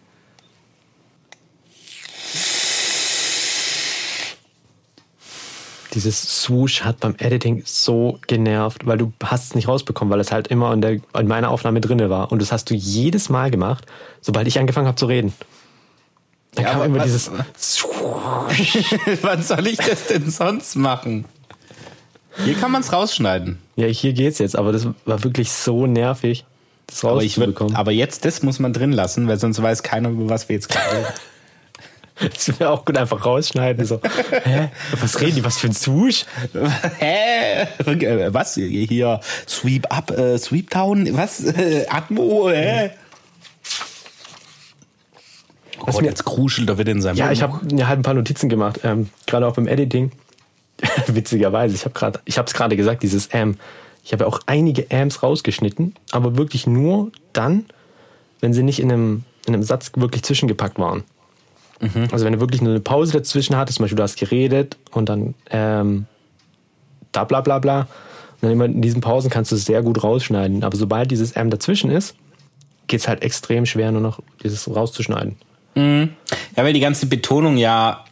Dieses 5.94 6.42
Swoosh 6.42 6.82
hat 6.82 7.00
beim 7.00 7.14
Editing 7.18 7.62
so 7.66 8.18
genervt, 8.26 8.86
weil 8.86 8.96
du 8.96 9.12
hast 9.22 9.44
es 9.44 9.54
nicht 9.54 9.68
rausbekommen, 9.68 10.10
weil 10.10 10.20
es 10.20 10.32
halt 10.32 10.48
immer 10.48 10.72
in, 10.72 10.80
der, 10.80 10.92
in 10.92 11.26
meiner 11.26 11.50
Aufnahme 11.50 11.82
drinne 11.82 12.08
war. 12.08 12.32
Und 12.32 12.40
das 12.40 12.50
hast 12.50 12.70
du 12.70 12.74
jedes 12.74 13.28
Mal 13.28 13.50
gemacht, 13.50 13.84
sobald 14.22 14.46
ich 14.46 14.58
angefangen 14.58 14.86
habe 14.86 14.96
zu 14.96 15.04
reden. 15.04 15.34
Dann 16.54 16.64
ja, 16.64 16.72
kam 16.72 16.82
immer 16.82 16.98
was, 16.98 17.04
dieses. 17.04 17.30
Wann 19.22 19.42
soll 19.42 19.66
ich 19.66 19.78
das 19.78 20.06
denn 20.06 20.30
sonst 20.30 20.76
machen? 20.76 21.24
Hier 22.44 22.54
kann 22.54 22.70
man 22.70 22.82
es 22.82 22.92
rausschneiden. 22.92 23.58
Ja, 23.76 23.86
hier 23.86 24.12
geht's 24.12 24.38
jetzt, 24.38 24.56
aber 24.56 24.72
das 24.72 24.86
war 25.04 25.24
wirklich 25.24 25.50
so 25.50 25.86
nervig, 25.86 26.44
das 26.86 27.04
rauszubekommen. 27.04 27.74
Aber, 27.74 27.80
aber 27.80 27.92
jetzt, 27.92 28.24
das 28.24 28.42
muss 28.42 28.58
man 28.58 28.72
drin 28.72 28.92
lassen, 28.92 29.28
weil 29.28 29.38
sonst 29.38 29.62
weiß 29.62 29.82
keiner, 29.82 30.10
über 30.10 30.28
was 30.28 30.48
wir 30.48 30.56
jetzt 30.56 30.68
gerade 30.68 30.96
reden. 30.96 31.06
Das 32.14 32.60
wäre 32.60 32.70
auch 32.70 32.84
gut 32.84 32.96
einfach 32.98 33.24
rausschneiden. 33.24 33.84
So, 33.84 33.98
hä? 34.44 34.68
Was 35.00 35.20
reden 35.20 35.36
die? 35.36 35.44
Was 35.44 35.58
für 35.58 35.68
ein 35.68 35.72
Swoosh? 35.72 36.24
Hä? 36.98 37.66
Was? 38.30 38.54
Hier, 38.54 39.18
Sweep 39.48 39.92
Up, 39.92 40.10
äh, 40.12 40.38
Sweep 40.38 40.70
Down, 40.70 41.16
was? 41.16 41.42
Atmo, 41.88 42.48
hä? 42.50 42.90
Was 45.86 46.00
mir 46.00 46.06
jetzt 46.06 46.24
kruschelt 46.24 46.68
da 46.68 46.78
wieder 46.78 46.92
in 46.92 47.02
seinem 47.02 47.16
Ja, 47.16 47.32
ich 47.32 47.42
habe 47.42 47.64
mir 47.74 47.88
halt 47.88 47.98
ein 47.98 48.02
paar 48.02 48.14
Notizen 48.14 48.48
gemacht, 48.48 48.80
ähm, 48.84 49.10
gerade 49.26 49.46
auch 49.46 49.54
beim 49.54 49.66
Editing. 49.66 50.12
Witzigerweise, 51.06 51.74
ich 51.74 51.84
habe 51.84 51.94
gerade, 51.94 52.20
ich 52.24 52.38
habe 52.38 52.46
es 52.46 52.54
gerade 52.54 52.76
gesagt, 52.76 53.02
dieses 53.02 53.32
Am. 53.32 53.56
Ich 54.04 54.12
habe 54.12 54.24
ja 54.24 54.28
auch 54.28 54.40
einige 54.46 54.90
Ams 54.90 55.22
rausgeschnitten, 55.22 55.94
aber 56.10 56.36
wirklich 56.36 56.66
nur 56.66 57.12
dann, 57.32 57.66
wenn 58.40 58.52
sie 58.52 58.64
nicht 58.64 58.80
in 58.80 58.90
einem, 58.90 59.24
in 59.46 59.54
einem 59.54 59.62
Satz 59.62 59.92
wirklich 59.94 60.24
zwischengepackt 60.24 60.78
waren. 60.78 61.04
Mhm. 61.80 62.08
Also 62.10 62.24
wenn 62.24 62.32
du 62.32 62.40
wirklich 62.40 62.62
nur 62.62 62.72
eine 62.72 62.80
Pause 62.80 63.12
dazwischen 63.12 63.56
hattest, 63.56 63.76
zum 63.76 63.84
Beispiel 63.84 63.96
du 63.96 64.02
hast 64.02 64.18
geredet 64.18 64.76
und 64.90 65.08
dann 65.08 65.34
ähm, 65.50 66.06
da 67.12 67.24
bla 67.24 67.40
bla 67.40 67.58
bla, 67.58 67.80
und 67.80 68.48
dann 68.48 68.52
immer 68.52 68.64
in 68.64 68.82
diesen 68.82 69.00
Pausen 69.00 69.30
kannst 69.30 69.52
du 69.52 69.56
es 69.56 69.64
sehr 69.64 69.82
gut 69.82 70.02
rausschneiden. 70.02 70.64
Aber 70.64 70.76
sobald 70.76 71.12
dieses 71.12 71.32
M 71.32 71.48
dazwischen 71.48 71.90
ist, 71.90 72.16
geht 72.88 73.00
es 73.00 73.06
halt 73.06 73.22
extrem 73.22 73.66
schwer, 73.66 73.92
nur 73.92 74.00
noch 74.00 74.20
dieses 74.42 74.68
rauszuschneiden. 74.68 75.36
Mhm. 75.74 76.14
Ja, 76.56 76.64
weil 76.64 76.72
die 76.72 76.80
ganze 76.80 77.06
Betonung 77.06 77.56
ja 77.56 78.04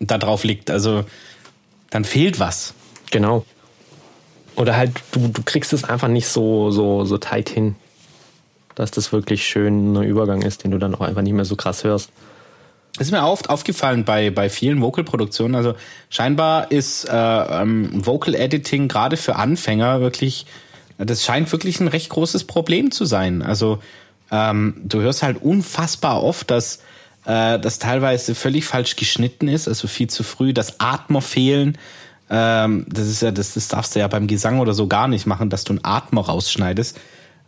da 0.00 0.18
drauf 0.18 0.44
liegt. 0.44 0.70
Also 0.70 1.04
dann 1.90 2.04
fehlt 2.04 2.38
was. 2.40 2.74
Genau. 3.10 3.44
Oder 4.56 4.76
halt, 4.76 4.92
du, 5.12 5.28
du 5.28 5.42
kriegst 5.44 5.72
es 5.72 5.84
einfach 5.84 6.08
nicht 6.08 6.28
so, 6.28 6.70
so, 6.70 7.04
so 7.04 7.18
tight 7.18 7.48
hin, 7.48 7.76
dass 8.74 8.90
das 8.90 9.12
wirklich 9.12 9.46
schön 9.46 9.94
ein 9.94 10.02
Übergang 10.04 10.42
ist, 10.42 10.64
den 10.64 10.70
du 10.70 10.78
dann 10.78 10.94
auch 10.94 11.00
einfach 11.00 11.22
nicht 11.22 11.32
mehr 11.32 11.44
so 11.44 11.56
krass 11.56 11.84
hörst. 11.84 12.10
Das 12.96 13.08
ist 13.08 13.12
mir 13.12 13.26
oft 13.26 13.50
aufgefallen 13.50 14.04
bei, 14.04 14.30
bei 14.30 14.48
vielen 14.48 14.80
Vocal-Produktionen. 14.80 15.56
Also 15.56 15.74
scheinbar 16.10 16.70
ist 16.70 17.08
äh, 17.08 17.12
ähm, 17.12 17.90
Vocal 18.06 18.36
Editing 18.36 18.86
gerade 18.86 19.16
für 19.16 19.34
Anfänger 19.34 20.00
wirklich, 20.00 20.46
das 20.98 21.24
scheint 21.24 21.50
wirklich 21.50 21.80
ein 21.80 21.88
recht 21.88 22.08
großes 22.10 22.44
Problem 22.44 22.92
zu 22.92 23.04
sein. 23.04 23.42
Also 23.42 23.80
ähm, 24.30 24.74
du 24.84 25.00
hörst 25.00 25.22
halt 25.22 25.40
unfassbar 25.42 26.22
oft, 26.22 26.50
dass 26.50 26.80
äh, 27.24 27.58
das 27.58 27.78
teilweise 27.78 28.34
völlig 28.34 28.64
falsch 28.64 28.96
geschnitten 28.96 29.48
ist, 29.48 29.68
also 29.68 29.88
viel 29.88 30.08
zu 30.08 30.22
früh, 30.22 30.52
dass 30.52 30.80
Atmer 30.80 31.22
fehlen. 31.22 31.78
Ähm, 32.30 32.86
das 32.88 33.08
ist 33.08 33.22
ja, 33.22 33.30
das, 33.30 33.54
das 33.54 33.68
darfst 33.68 33.94
du 33.94 34.00
ja 34.00 34.08
beim 34.08 34.26
Gesang 34.26 34.60
oder 34.60 34.74
so 34.74 34.86
gar 34.86 35.08
nicht 35.08 35.26
machen, 35.26 35.50
dass 35.50 35.64
du 35.64 35.74
einen 35.74 35.84
Atmer 35.84 36.22
rausschneidest. 36.22 36.98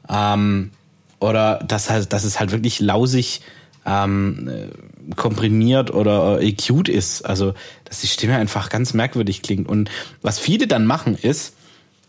Ähm, 0.09 0.71
oder 1.18 1.61
dass 1.66 1.90
halt, 1.90 2.12
dass 2.12 2.25
es 2.25 2.38
halt 2.38 2.52
wirklich 2.52 2.80
lausig 2.80 3.40
ähm, 3.87 4.49
äh, 4.49 5.14
komprimiert 5.14 5.92
oder 5.92 6.40
äh, 6.40 6.49
EQ'd 6.49 6.88
ist. 6.88 7.23
Also, 7.23 7.54
dass 7.85 8.00
die 8.00 8.06
Stimme 8.06 8.37
einfach 8.37 8.68
ganz 8.68 8.95
merkwürdig 8.95 9.42
klingt. 9.42 9.68
Und 9.68 9.90
was 10.23 10.38
viele 10.38 10.66
dann 10.66 10.85
machen, 10.87 11.16
ist, 11.16 11.54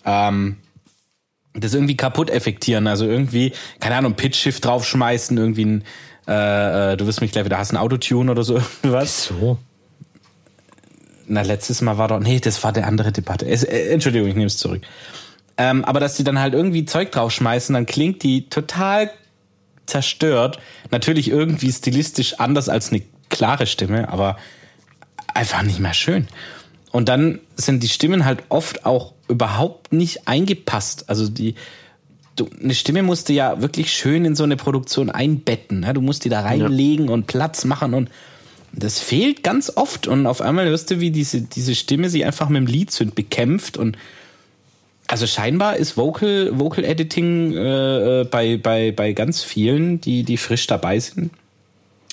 ähm, 0.05 0.57
das 1.59 1.73
irgendwie 1.73 1.97
kaputt 1.97 2.29
effektieren. 2.29 2.87
Also 2.87 3.05
irgendwie, 3.05 3.53
keine 3.79 3.95
Ahnung, 3.95 4.13
Pitch-Shift 4.13 4.63
draufschmeißen, 4.63 5.37
irgendwie 5.37 5.65
ein, 5.65 5.83
äh, 6.27 6.93
äh, 6.93 6.97
du 6.97 7.07
wirst 7.07 7.21
mich 7.21 7.31
gleich 7.31 7.45
wieder 7.45 7.57
hassen, 7.57 7.77
Autotune 7.77 8.31
oder 8.31 8.43
so 8.43 8.61
was. 8.83 9.25
So. 9.25 9.57
Na, 11.27 11.41
letztes 11.41 11.81
Mal 11.81 11.97
war 11.97 12.07
doch, 12.07 12.19
nee, 12.19 12.39
das 12.39 12.63
war 12.63 12.71
der 12.71 12.87
andere 12.87 13.11
Debatte. 13.11 13.47
Es, 13.47 13.63
äh, 13.63 13.89
Entschuldigung, 13.89 14.29
ich 14.29 14.35
nehme 14.35 14.47
es 14.47 14.57
zurück. 14.57 14.81
Ähm, 15.57 15.83
aber 15.85 15.99
dass 15.99 16.15
die 16.15 16.23
dann 16.23 16.39
halt 16.39 16.53
irgendwie 16.53 16.85
Zeug 16.85 17.11
draufschmeißen, 17.11 17.73
dann 17.73 17.85
klingt 17.85 18.23
die 18.23 18.49
total 18.49 19.09
zerstört. 19.87 20.59
Natürlich 20.91 21.29
irgendwie 21.29 21.71
stilistisch 21.71 22.39
anders 22.39 22.69
als 22.69 22.91
eine 22.91 23.01
klare 23.29 23.65
Stimme, 23.65 24.09
aber 24.09 24.37
einfach 25.33 25.63
nicht 25.63 25.79
mehr 25.79 25.93
schön. 25.93 26.27
Und 26.97 27.09
dann 27.09 27.41
sind 27.55 27.83
die 27.83 27.89
Stimmen 27.89 28.25
halt 28.25 28.39
oft 28.49 28.83
auch 28.87 29.13
überhaupt 29.29 29.93
nicht 29.93 30.27
eingepasst. 30.27 31.11
Also 31.11 31.29
die, 31.29 31.53
du, 32.35 32.49
eine 32.59 32.73
Stimme 32.73 33.03
musst 33.03 33.29
du 33.29 33.33
ja 33.33 33.61
wirklich 33.61 33.93
schön 33.93 34.25
in 34.25 34.35
so 34.35 34.43
eine 34.43 34.57
Produktion 34.57 35.11
einbetten. 35.11 35.81
Ne? 35.81 35.93
Du 35.93 36.01
musst 36.01 36.25
die 36.25 36.29
da 36.29 36.41
reinlegen 36.41 37.09
ja. 37.09 37.13
und 37.13 37.27
Platz 37.27 37.65
machen 37.65 37.93
und 37.93 38.09
das 38.73 38.97
fehlt 38.97 39.43
ganz 39.43 39.71
oft. 39.75 40.07
Und 40.07 40.25
auf 40.25 40.41
einmal 40.41 40.65
hörst 40.65 40.89
du, 40.89 40.99
wie 40.99 41.11
diese, 41.11 41.43
diese 41.43 41.75
Stimme 41.75 42.09
sie 42.09 42.25
einfach 42.25 42.49
mit 42.49 42.61
dem 42.61 42.65
Lied 42.65 42.89
sind 42.89 43.13
bekämpft 43.13 43.77
und 43.77 43.95
also 45.05 45.27
scheinbar 45.27 45.75
ist 45.75 45.97
Vocal, 45.97 46.49
Vocal 46.57 46.83
Editing 46.83 47.53
äh, 47.53 48.21
äh, 48.21 48.23
bei, 48.23 48.57
bei, 48.57 48.91
bei 48.91 49.13
ganz 49.13 49.43
vielen, 49.43 50.01
die, 50.01 50.23
die 50.23 50.37
frisch 50.37 50.65
dabei 50.65 50.99
sind, 50.99 51.29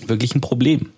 wirklich 0.07 0.35
ein 0.35 0.43
Problem. 0.43 0.91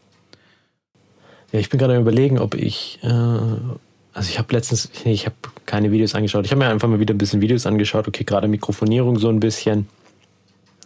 Ja, 1.52 1.60
ich 1.60 1.68
bin 1.70 1.78
gerade 1.78 1.96
überlegen, 1.96 2.38
ob 2.38 2.54
ich, 2.54 2.98
äh, 3.02 3.08
also 3.08 4.30
ich 4.30 4.38
habe 4.38 4.52
letztens, 4.54 4.90
ich 5.04 5.26
habe 5.26 5.36
keine 5.64 5.92
Videos 5.92 6.14
angeschaut. 6.14 6.44
Ich 6.44 6.50
habe 6.50 6.58
mir 6.58 6.68
einfach 6.68 6.88
mal 6.88 7.00
wieder 7.00 7.14
ein 7.14 7.18
bisschen 7.18 7.40
Videos 7.40 7.66
angeschaut. 7.66 8.08
Okay, 8.08 8.24
gerade 8.24 8.48
Mikrofonierung 8.48 9.18
so 9.18 9.28
ein 9.28 9.40
bisschen. 9.40 9.88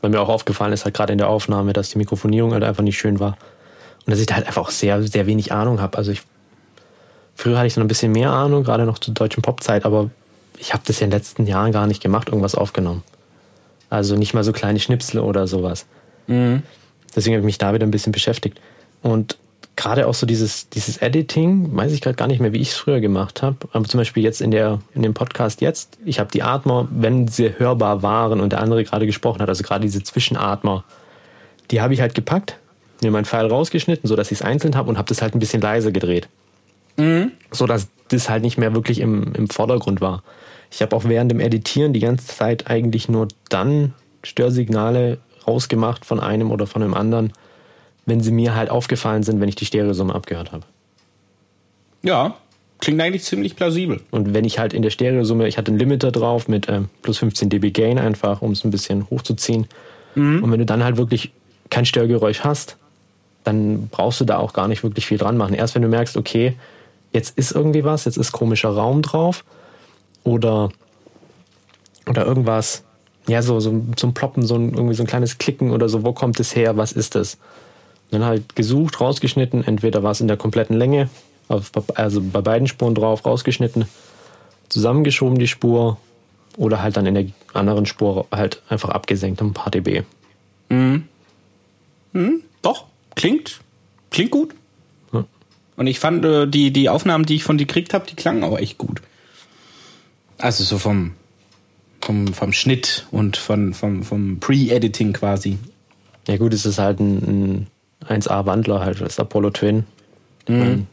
Weil 0.00 0.10
mir 0.10 0.20
auch 0.20 0.28
aufgefallen 0.28 0.72
ist 0.72 0.84
halt 0.84 0.94
gerade 0.94 1.12
in 1.12 1.18
der 1.18 1.28
Aufnahme, 1.28 1.72
dass 1.72 1.90
die 1.90 1.98
Mikrofonierung 1.98 2.52
halt 2.52 2.64
einfach 2.64 2.82
nicht 2.82 2.98
schön 2.98 3.20
war. 3.20 3.36
Und 4.06 4.10
dass 4.10 4.18
ich 4.18 4.26
da 4.26 4.36
halt 4.36 4.46
einfach 4.46 4.62
auch 4.62 4.70
sehr, 4.70 5.02
sehr 5.02 5.26
wenig 5.26 5.52
Ahnung 5.52 5.80
habe. 5.80 5.98
Also 5.98 6.10
ich, 6.12 6.22
früher 7.34 7.58
hatte 7.58 7.66
ich 7.66 7.74
so 7.74 7.80
ein 7.80 7.88
bisschen 7.88 8.12
mehr 8.12 8.30
Ahnung, 8.30 8.64
gerade 8.64 8.86
noch 8.86 8.98
zur 8.98 9.12
deutschen 9.12 9.42
Popzeit, 9.42 9.84
aber 9.84 10.10
ich 10.58 10.72
habe 10.72 10.82
das 10.86 11.00
ja 11.00 11.04
in 11.04 11.10
den 11.10 11.18
letzten 11.18 11.46
Jahren 11.46 11.72
gar 11.72 11.86
nicht 11.86 12.02
gemacht, 12.02 12.28
irgendwas 12.28 12.54
aufgenommen. 12.54 13.02
Also 13.90 14.16
nicht 14.16 14.34
mal 14.34 14.44
so 14.44 14.52
kleine 14.52 14.78
Schnipsel 14.78 15.20
oder 15.20 15.46
sowas. 15.46 15.86
Mhm. 16.26 16.62
Deswegen 17.14 17.34
habe 17.34 17.40
ich 17.40 17.46
mich 17.46 17.58
da 17.58 17.74
wieder 17.74 17.86
ein 17.86 17.90
bisschen 17.90 18.12
beschäftigt. 18.12 18.60
Und 19.02 19.36
gerade 19.80 20.06
auch 20.06 20.14
so 20.14 20.26
dieses, 20.26 20.68
dieses 20.68 20.98
Editing, 20.98 21.74
weiß 21.74 21.92
ich 21.92 22.02
gerade 22.02 22.16
gar 22.16 22.28
nicht 22.28 22.40
mehr, 22.40 22.52
wie 22.52 22.58
ich 22.58 22.70
es 22.70 22.76
früher 22.76 23.00
gemacht 23.00 23.42
habe. 23.42 23.56
Aber 23.72 23.86
zum 23.86 23.98
Beispiel 23.98 24.22
jetzt 24.22 24.42
in, 24.42 24.50
der, 24.50 24.80
in 24.94 25.02
dem 25.02 25.14
Podcast 25.14 25.62
jetzt, 25.62 25.96
ich 26.04 26.20
habe 26.20 26.30
die 26.30 26.42
Atmer, 26.42 26.86
wenn 26.90 27.28
sie 27.28 27.58
hörbar 27.58 28.02
waren 28.02 28.40
und 28.40 28.52
der 28.52 28.60
andere 28.60 28.84
gerade 28.84 29.06
gesprochen 29.06 29.40
hat, 29.40 29.48
also 29.48 29.62
gerade 29.62 29.80
diese 29.80 30.02
Zwischenatmer, 30.02 30.84
die 31.70 31.80
habe 31.80 31.94
ich 31.94 32.02
halt 32.02 32.14
gepackt, 32.14 32.58
mir 33.02 33.10
meinen 33.10 33.24
Pfeil 33.24 33.46
rausgeschnitten, 33.46 34.06
sodass 34.06 34.30
ich 34.30 34.40
es 34.40 34.42
einzeln 34.42 34.76
habe 34.76 34.90
und 34.90 34.98
habe 34.98 35.08
das 35.08 35.22
halt 35.22 35.34
ein 35.34 35.38
bisschen 35.38 35.62
leiser 35.62 35.92
gedreht. 35.92 36.28
Mhm. 36.98 37.32
So 37.50 37.66
dass 37.66 37.88
das 38.08 38.28
halt 38.28 38.42
nicht 38.42 38.58
mehr 38.58 38.74
wirklich 38.74 39.00
im, 39.00 39.32
im 39.32 39.48
Vordergrund 39.48 40.02
war. 40.02 40.22
Ich 40.70 40.82
habe 40.82 40.94
auch 40.94 41.04
während 41.04 41.30
dem 41.30 41.40
Editieren 41.40 41.94
die 41.94 42.00
ganze 42.00 42.26
Zeit 42.26 42.68
eigentlich 42.68 43.08
nur 43.08 43.28
dann 43.48 43.94
Störsignale 44.22 45.18
rausgemacht 45.46 46.04
von 46.04 46.20
einem 46.20 46.50
oder 46.50 46.66
von 46.66 46.82
einem 46.82 46.92
anderen, 46.92 47.32
wenn 48.06 48.20
sie 48.20 48.32
mir 48.32 48.54
halt 48.54 48.70
aufgefallen 48.70 49.22
sind, 49.22 49.40
wenn 49.40 49.48
ich 49.48 49.56
die 49.56 49.66
Stereosumme 49.66 50.14
abgehört 50.14 50.52
habe. 50.52 50.64
Ja, 52.02 52.36
klingt 52.80 53.00
eigentlich 53.00 53.24
ziemlich 53.24 53.56
plausibel. 53.56 54.00
Und 54.10 54.34
wenn 54.34 54.44
ich 54.44 54.58
halt 54.58 54.72
in 54.72 54.82
der 54.82 54.90
Stereosumme, 54.90 55.46
ich 55.46 55.58
hatte 55.58 55.70
einen 55.70 55.78
Limiter 55.78 56.10
drauf 56.10 56.48
mit 56.48 56.68
äh, 56.68 56.82
plus 57.02 57.18
15 57.18 57.48
dB 57.50 57.70
Gain 57.70 57.98
einfach, 57.98 58.42
um 58.42 58.52
es 58.52 58.64
ein 58.64 58.70
bisschen 58.70 59.08
hochzuziehen. 59.10 59.66
Mhm. 60.14 60.42
Und 60.42 60.50
wenn 60.50 60.58
du 60.58 60.66
dann 60.66 60.82
halt 60.82 60.96
wirklich 60.96 61.32
kein 61.68 61.84
Störgeräusch 61.84 62.40
hast, 62.40 62.76
dann 63.44 63.88
brauchst 63.88 64.20
du 64.20 64.24
da 64.24 64.38
auch 64.38 64.52
gar 64.52 64.68
nicht 64.68 64.82
wirklich 64.82 65.06
viel 65.06 65.18
dran 65.18 65.36
machen. 65.36 65.54
Erst 65.54 65.74
wenn 65.74 65.82
du 65.82 65.88
merkst, 65.88 66.16
okay, 66.16 66.56
jetzt 67.12 67.36
ist 67.38 67.52
irgendwie 67.52 67.84
was, 67.84 68.04
jetzt 68.04 68.16
ist 68.16 68.32
komischer 68.32 68.70
Raum 68.70 69.02
drauf 69.02 69.44
oder, 70.24 70.70
oder 72.08 72.26
irgendwas, 72.26 72.84
ja, 73.26 73.42
so, 73.42 73.60
so 73.60 73.82
zum 73.96 74.14
Ploppen, 74.14 74.44
so 74.44 74.56
ein, 74.56 74.74
irgendwie 74.74 74.94
so 74.94 75.02
ein 75.02 75.06
kleines 75.06 75.38
Klicken 75.38 75.70
oder 75.70 75.88
so, 75.88 76.04
wo 76.04 76.12
kommt 76.12 76.40
es 76.40 76.54
her, 76.56 76.76
was 76.76 76.92
ist 76.92 77.16
es? 77.16 77.38
Dann 78.10 78.24
halt 78.24 78.56
gesucht, 78.56 79.00
rausgeschnitten, 79.00 79.64
entweder 79.64 80.02
war 80.02 80.10
es 80.10 80.20
in 80.20 80.28
der 80.28 80.36
kompletten 80.36 80.76
Länge, 80.76 81.08
also 81.48 82.20
bei 82.20 82.40
beiden 82.40 82.66
Spuren 82.66 82.94
drauf, 82.94 83.24
rausgeschnitten, 83.24 83.86
zusammengeschoben 84.68 85.38
die 85.38 85.48
Spur 85.48 85.98
oder 86.56 86.82
halt 86.82 86.96
dann 86.96 87.06
in 87.06 87.14
der 87.14 87.26
anderen 87.52 87.86
Spur 87.86 88.26
halt 88.32 88.62
einfach 88.68 88.90
abgesenkt, 88.90 89.40
um 89.40 89.48
ein 89.48 89.54
paar 89.54 89.70
dB. 89.70 90.02
Mhm. 90.68 91.04
Mhm, 92.12 92.42
doch, 92.62 92.86
klingt, 93.14 93.60
klingt 94.10 94.30
gut. 94.30 94.54
Ja. 95.12 95.24
Und 95.76 95.86
ich 95.86 96.00
fand 96.00 96.24
äh, 96.24 96.46
die, 96.46 96.72
die 96.72 96.88
Aufnahmen, 96.88 97.26
die 97.26 97.36
ich 97.36 97.44
von 97.44 97.58
dir 97.58 97.66
gekriegt 97.66 97.94
habe, 97.94 98.06
die 98.06 98.16
klangen 98.16 98.42
auch 98.44 98.58
echt 98.58 98.78
gut. 98.78 99.00
Also 100.38 100.64
so 100.64 100.78
vom, 100.78 101.12
vom, 102.00 102.32
vom 102.32 102.52
Schnitt 102.52 103.06
und 103.10 103.36
von, 103.36 103.74
vom, 103.74 104.02
vom 104.02 104.40
Pre-Editing 104.40 105.12
quasi. 105.12 105.58
Ja 106.26 106.36
gut, 106.36 106.54
es 106.54 106.66
ist 106.66 106.78
halt 106.78 107.00
ein, 107.00 107.16
ein 107.16 107.66
1A-Wandler, 108.08 108.80
halt 108.80 109.00
das 109.00 109.18
Apollo 109.18 109.50
Twin. 109.50 109.84
Mhm. 110.48 110.86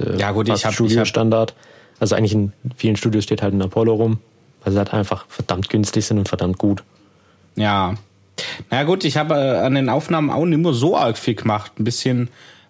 äh, 0.00 0.18
ja 0.18 0.32
gut, 0.32 0.48
ich 0.48 0.64
habe 0.64 0.74
Studio-Standard. 0.74 1.54
Also 2.00 2.16
eigentlich 2.16 2.34
in 2.34 2.52
vielen 2.76 2.96
Studios 2.96 3.24
steht 3.24 3.42
halt 3.42 3.54
ein 3.54 3.62
Apollo 3.62 3.94
rum, 3.94 4.18
weil 4.62 4.72
sie 4.72 4.78
halt 4.78 4.92
einfach 4.92 5.26
verdammt 5.28 5.68
günstig 5.68 6.04
sind 6.04 6.18
und 6.18 6.28
verdammt 6.28 6.58
gut. 6.58 6.82
Ja. 7.56 7.94
Na 8.70 8.82
gut, 8.82 9.04
ich 9.04 9.16
habe 9.16 9.34
äh, 9.34 9.58
an 9.58 9.74
den 9.74 9.88
Aufnahmen 9.88 10.30
auch 10.30 10.44
nicht 10.44 10.58
mehr 10.58 10.72
so 10.72 10.96
arg 10.96 11.16
viel 11.16 11.34
gemacht. 11.34 11.72
Ein 11.78 11.84
bisschen 11.84 12.28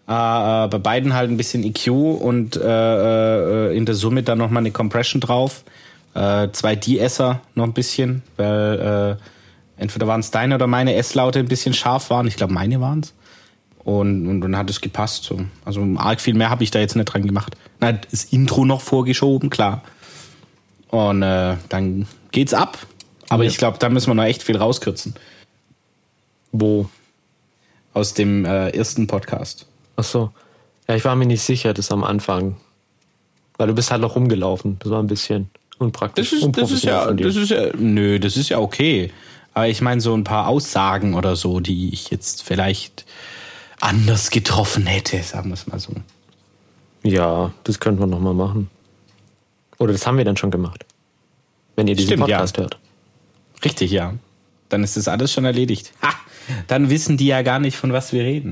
äh, 0.08 0.12
äh 0.12 0.68
bei 0.68 0.78
beiden 0.78 1.14
halt 1.14 1.30
ein 1.30 1.36
bisschen 1.36 1.64
EQ 1.64 1.88
und 1.88 2.56
äh, 2.56 3.70
äh, 3.70 3.76
in 3.76 3.86
der 3.86 3.94
Summe 3.94 4.22
dann 4.22 4.38
nochmal 4.38 4.60
eine 4.60 4.70
Compression 4.70 5.20
drauf. 5.20 5.64
Äh, 6.14 6.48
zwei 6.52 6.76
D-Esser 6.76 7.40
noch 7.54 7.64
ein 7.64 7.72
bisschen, 7.72 8.22
weil 8.36 9.18
äh, 9.78 9.82
entweder 9.82 10.06
waren 10.06 10.20
es 10.20 10.30
deine 10.30 10.54
oder 10.54 10.66
meine 10.66 10.94
S-Laute 10.94 11.40
ein 11.40 11.48
bisschen 11.48 11.74
scharf 11.74 12.10
waren. 12.10 12.26
Ich 12.28 12.36
glaube, 12.36 12.52
meine 12.52 12.80
waren 12.80 13.00
es. 13.00 13.14
Und, 13.84 14.26
und 14.26 14.40
dann 14.40 14.56
hat 14.56 14.70
es 14.70 14.80
gepasst. 14.80 15.24
So. 15.24 15.40
Also 15.64 15.86
arg 15.96 16.20
viel 16.20 16.34
mehr 16.34 16.50
habe 16.50 16.64
ich 16.64 16.70
da 16.70 16.80
jetzt 16.80 16.96
nicht 16.96 17.04
dran 17.04 17.26
gemacht. 17.26 17.56
Na, 17.80 17.92
das 17.92 18.24
Intro 18.24 18.64
noch 18.64 18.80
vorgeschoben, 18.80 19.50
klar. 19.50 19.82
Und 20.88 21.22
äh, 21.22 21.56
dann 21.68 22.06
geht's 22.32 22.54
ab. 22.54 22.78
Aber 23.28 23.44
ja. 23.44 23.50
ich 23.50 23.58
glaube, 23.58 23.78
da 23.78 23.88
müssen 23.88 24.08
wir 24.08 24.14
noch 24.14 24.24
echt 24.24 24.42
viel 24.42 24.56
rauskürzen. 24.56 25.14
Wo? 26.52 26.88
Aus 27.92 28.14
dem 28.14 28.44
äh, 28.44 28.70
ersten 28.70 29.06
Podcast. 29.06 29.66
Ach 29.96 30.04
so. 30.04 30.30
Ja, 30.88 30.96
ich 30.96 31.04
war 31.04 31.16
mir 31.16 31.26
nicht 31.26 31.42
sicher, 31.42 31.74
das 31.74 31.90
am 31.90 32.04
Anfang. 32.04 32.56
Weil 33.56 33.68
du 33.68 33.74
bist 33.74 33.90
halt 33.90 34.00
noch 34.00 34.16
rumgelaufen. 34.16 34.78
Das 34.80 34.90
war 34.90 35.02
ein 35.02 35.06
bisschen 35.06 35.50
unpraktisch. 35.78 36.30
Das 36.30 36.42
ist, 36.42 36.56
das 36.56 36.70
ist 36.70 36.84
ja, 36.84 37.12
das 37.12 37.36
ist 37.36 37.50
ja, 37.50 37.70
nö, 37.76 38.18
das 38.18 38.36
ist 38.36 38.48
ja 38.48 38.58
okay. 38.58 39.10
Aber 39.52 39.68
ich 39.68 39.80
meine 39.80 40.00
so 40.00 40.14
ein 40.14 40.24
paar 40.24 40.48
Aussagen 40.48 41.14
oder 41.14 41.36
so, 41.36 41.60
die 41.60 41.92
ich 41.92 42.10
jetzt 42.10 42.42
vielleicht 42.42 43.04
anders 43.80 44.30
getroffen 44.30 44.86
hätte, 44.86 45.22
sagen 45.22 45.50
wir 45.50 45.54
es 45.54 45.66
mal 45.66 45.78
so. 45.78 45.92
Ja, 47.02 47.52
das 47.64 47.80
könnten 47.80 48.00
wir 48.00 48.06
nochmal 48.06 48.34
machen. 48.34 48.70
Oder 49.78 49.92
das 49.92 50.06
haben 50.06 50.16
wir 50.18 50.24
dann 50.24 50.36
schon 50.36 50.50
gemacht. 50.50 50.84
Wenn 51.76 51.86
ihr 51.86 51.94
diesen 51.94 52.10
Stimmt, 52.10 52.22
Podcast 52.22 52.56
ja. 52.56 52.62
hört. 52.62 52.78
Richtig, 53.64 53.90
ja. 53.90 54.14
Dann 54.68 54.82
ist 54.82 54.96
das 54.96 55.08
alles 55.08 55.32
schon 55.32 55.44
erledigt. 55.44 55.92
Ha, 56.02 56.14
dann 56.66 56.90
wissen 56.90 57.16
die 57.16 57.26
ja 57.26 57.42
gar 57.42 57.58
nicht, 57.58 57.76
von 57.76 57.92
was 57.92 58.12
wir 58.12 58.22
reden. 58.22 58.50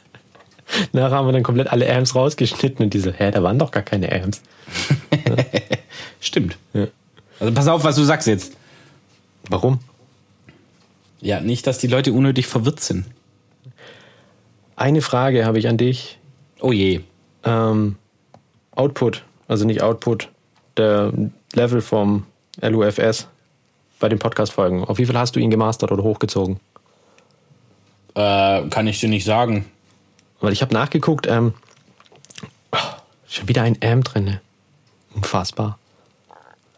Nachher 0.92 1.10
haben 1.16 1.26
wir 1.26 1.32
dann 1.32 1.42
komplett 1.42 1.68
alle 1.68 1.92
Amps 1.92 2.14
rausgeschnitten 2.14 2.84
und 2.84 2.94
diese, 2.94 3.12
hä, 3.12 3.30
da 3.30 3.42
waren 3.42 3.58
doch 3.58 3.70
gar 3.70 3.82
keine 3.82 4.10
Amps. 4.12 4.42
Stimmt. 6.20 6.56
Ja. 6.72 6.86
Also 7.38 7.54
pass 7.54 7.68
auf, 7.68 7.84
was 7.84 7.96
du 7.96 8.04
sagst 8.04 8.26
jetzt. 8.26 8.56
Warum? 9.48 9.80
Ja, 11.20 11.40
nicht, 11.40 11.66
dass 11.66 11.78
die 11.78 11.86
Leute 11.86 12.12
unnötig 12.12 12.46
verwirrt 12.46 12.80
sind. 12.80 13.06
Eine 14.80 15.02
Frage 15.02 15.44
habe 15.44 15.58
ich 15.58 15.68
an 15.68 15.76
dich. 15.76 16.18
Oh 16.58 16.72
je. 16.72 17.00
Ähm, 17.44 17.96
Output, 18.74 19.24
also 19.46 19.66
nicht 19.66 19.82
Output, 19.82 20.30
der 20.78 21.12
Level 21.52 21.82
vom 21.82 22.24
LUFS 22.62 23.28
bei 23.98 24.08
den 24.08 24.18
Podcast-Folgen. 24.18 24.82
Auf 24.84 24.96
wie 24.96 25.04
viel 25.04 25.18
hast 25.18 25.36
du 25.36 25.38
ihn 25.38 25.50
gemastert 25.50 25.92
oder 25.92 26.02
hochgezogen? 26.02 26.60
Äh, 28.14 28.68
kann 28.70 28.86
ich 28.86 28.98
dir 28.98 29.10
nicht 29.10 29.26
sagen. 29.26 29.66
Weil 30.40 30.54
ich 30.54 30.62
habe 30.62 30.72
nachgeguckt, 30.72 31.26
ähm, 31.26 31.52
oh, 32.72 32.78
schon 33.28 33.48
wieder 33.48 33.64
ein 33.64 33.76
Amp 33.84 34.06
drin. 34.06 34.40
Unfassbar. 35.14 35.78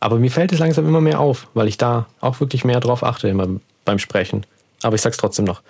Aber 0.01 0.19
mir 0.19 0.33
fällt 0.33 0.51
es 0.51 0.59
langsam 0.59 0.89
immer 0.89 1.01
mehr 1.01 1.21
auf, 1.21 1.47
weil 1.55 1.69
ich 1.69 1.79
da 1.79 2.07
auch 2.21 2.41
wirklich 2.41 2.65
mehr 2.65 2.81
drauf 2.81 3.05
achte 3.05 3.29
immer 3.29 3.47
beim 3.85 4.01
Sprechen. 4.01 4.45
Aber 4.83 4.97
ich 4.97 5.03
sag's 5.03 5.19
trotzdem 5.19 5.45
noch. 5.45 5.63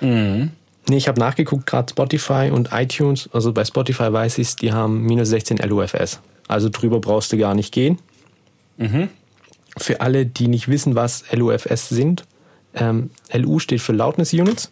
Mhm. 0.00 0.52
Nee, 0.88 0.96
ich 0.96 1.08
habe 1.08 1.20
nachgeguckt, 1.20 1.66
gerade 1.66 1.90
Spotify 1.90 2.50
und 2.52 2.70
iTunes. 2.72 3.28
Also 3.32 3.52
bei 3.52 3.64
Spotify 3.64 4.12
weiß 4.12 4.38
ich 4.38 4.56
die 4.56 4.72
haben 4.72 5.02
minus 5.02 5.28
16 5.28 5.58
LUFS. 5.58 6.20
Also 6.48 6.68
drüber 6.68 7.00
brauchst 7.00 7.32
du 7.32 7.38
gar 7.38 7.54
nicht 7.54 7.72
gehen. 7.72 7.98
Mhm. 8.78 9.08
Für 9.76 10.00
alle, 10.00 10.26
die 10.26 10.48
nicht 10.48 10.68
wissen, 10.68 10.94
was 10.94 11.24
LUFS 11.32 11.88
sind, 11.88 12.24
ähm, 12.74 13.10
LU 13.32 13.58
steht 13.58 13.80
für 13.80 13.92
Loudness 13.92 14.32
Units. 14.32 14.70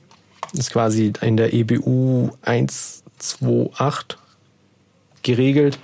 Das 0.52 0.60
ist 0.60 0.72
quasi 0.72 1.12
in 1.20 1.36
der 1.36 1.52
EBU 1.54 2.30
128 2.42 4.18
geregelt, 5.22 5.78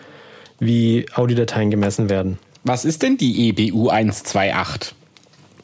wie 0.58 1.06
Audiodateien 1.14 1.70
gemessen 1.70 2.08
werden. 2.10 2.38
Was 2.64 2.84
ist 2.84 3.02
denn 3.02 3.16
die 3.16 3.48
EBU 3.48 3.90
128? 3.90 4.94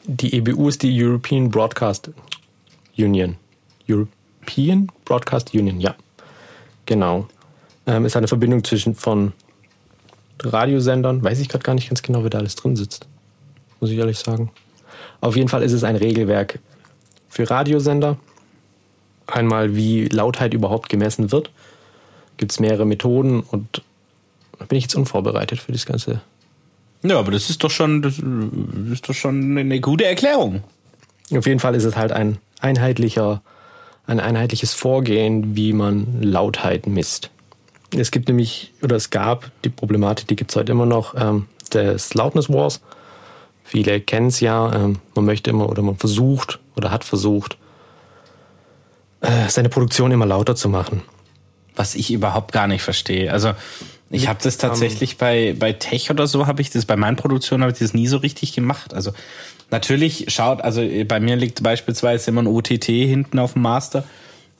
Die 0.05 0.35
EBU 0.35 0.69
ist 0.69 0.83
die 0.83 1.03
European 1.03 1.49
Broadcast 1.49 2.11
Union. 2.97 3.35
European 4.43 4.87
Broadcast 5.05 5.53
Union, 5.53 5.79
ja. 5.79 5.95
Genau. 6.85 7.27
Ähm, 7.87 8.05
ist 8.05 8.15
eine 8.15 8.27
Verbindung 8.27 8.63
zwischen 8.63 8.95
von 8.95 9.33
Radiosendern. 10.41 11.23
Weiß 11.23 11.39
ich 11.39 11.49
gerade 11.49 11.63
gar 11.63 11.75
nicht 11.75 11.89
ganz 11.89 12.01
genau, 12.01 12.23
wer 12.23 12.29
da 12.29 12.39
alles 12.39 12.55
drin 12.55 12.75
sitzt. 12.75 13.07
Muss 13.79 13.89
ich 13.89 13.97
ehrlich 13.97 14.17
sagen. 14.17 14.51
Auf 15.21 15.35
jeden 15.35 15.47
Fall 15.47 15.63
ist 15.63 15.71
es 15.71 15.83
ein 15.83 15.95
Regelwerk 15.95 16.59
für 17.29 17.49
Radiosender. 17.49 18.17
Einmal, 19.27 19.75
wie 19.75 20.05
Lautheit 20.09 20.53
überhaupt 20.53 20.89
gemessen 20.89 21.31
wird. 21.31 21.49
Gibt 22.35 22.51
es 22.51 22.59
mehrere 22.59 22.85
Methoden 22.85 23.41
und 23.41 23.81
da 24.59 24.65
bin 24.65 24.77
ich 24.77 24.83
jetzt 24.85 24.95
unvorbereitet 24.95 25.59
für 25.59 25.71
das 25.71 25.85
Ganze. 25.85 26.21
Ja, 27.03 27.19
aber 27.19 27.31
das 27.31 27.49
ist 27.49 27.63
doch 27.63 27.71
schon, 27.71 28.01
das 28.01 28.19
ist 28.91 29.07
doch 29.07 29.13
schon 29.13 29.57
eine 29.57 29.79
gute 29.79 30.05
Erklärung. 30.05 30.63
Auf 31.35 31.47
jeden 31.47 31.59
Fall 31.59 31.75
ist 31.75 31.83
es 31.83 31.95
halt 31.95 32.11
ein 32.11 32.37
einheitlicher, 32.59 33.41
ein 34.05 34.19
einheitliches 34.19 34.73
Vorgehen, 34.73 35.55
wie 35.55 35.73
man 35.73 36.21
Lautheit 36.21 36.87
misst. 36.87 37.29
Es 37.95 38.11
gibt 38.11 38.27
nämlich, 38.27 38.73
oder 38.81 38.95
es 38.95 39.09
gab, 39.09 39.51
die 39.63 39.69
Problematik, 39.69 40.27
die 40.27 40.35
gibt 40.35 40.51
es 40.51 40.57
heute 40.57 40.71
immer 40.71 40.85
noch, 40.85 41.15
ähm, 41.15 41.47
des 41.73 42.13
Loudness 42.13 42.49
Wars. 42.49 42.81
Viele 43.63 44.01
kennen 44.01 44.27
es 44.27 44.39
ja, 44.39 44.73
ähm, 44.73 44.99
man 45.15 45.25
möchte 45.25 45.49
immer 45.49 45.69
oder 45.69 45.81
man 45.81 45.97
versucht 45.97 46.59
oder 46.75 46.91
hat 46.91 47.03
versucht, 47.03 47.57
äh, 49.21 49.47
seine 49.47 49.69
Produktion 49.69 50.11
immer 50.11 50.25
lauter 50.25 50.55
zu 50.55 50.69
machen. 50.69 51.01
Was 51.75 51.95
ich 51.95 52.11
überhaupt 52.11 52.51
gar 52.51 52.67
nicht 52.67 52.83
verstehe. 52.83 53.31
Also 53.31 53.53
ich 54.09 54.27
habe 54.27 54.39
das 54.43 54.57
tatsächlich 54.57 55.13
um, 55.13 55.17
bei, 55.19 55.55
bei 55.57 55.73
Tech 55.73 56.11
oder 56.11 56.27
so, 56.27 56.45
habe 56.45 56.61
ich 56.61 56.69
das, 56.69 56.85
bei 56.85 56.95
meinen 56.95 57.15
Produktionen 57.15 57.63
habe 57.63 57.71
ich 57.71 57.79
das 57.79 57.93
nie 57.95 58.07
so 58.07 58.17
richtig 58.17 58.53
gemacht. 58.53 58.93
Also 58.93 59.11
natürlich 59.73 60.27
schaut, 60.29 60.61
also 60.61 60.81
bei 61.05 61.19
mir 61.19 61.35
liegt 61.35 61.61
beispielsweise 61.61 62.31
immer 62.31 62.43
ein 62.43 62.47
OTT 62.47 62.85
hinten 62.85 63.39
auf 63.39 63.53
dem 63.53 63.63
Master. 63.63 64.05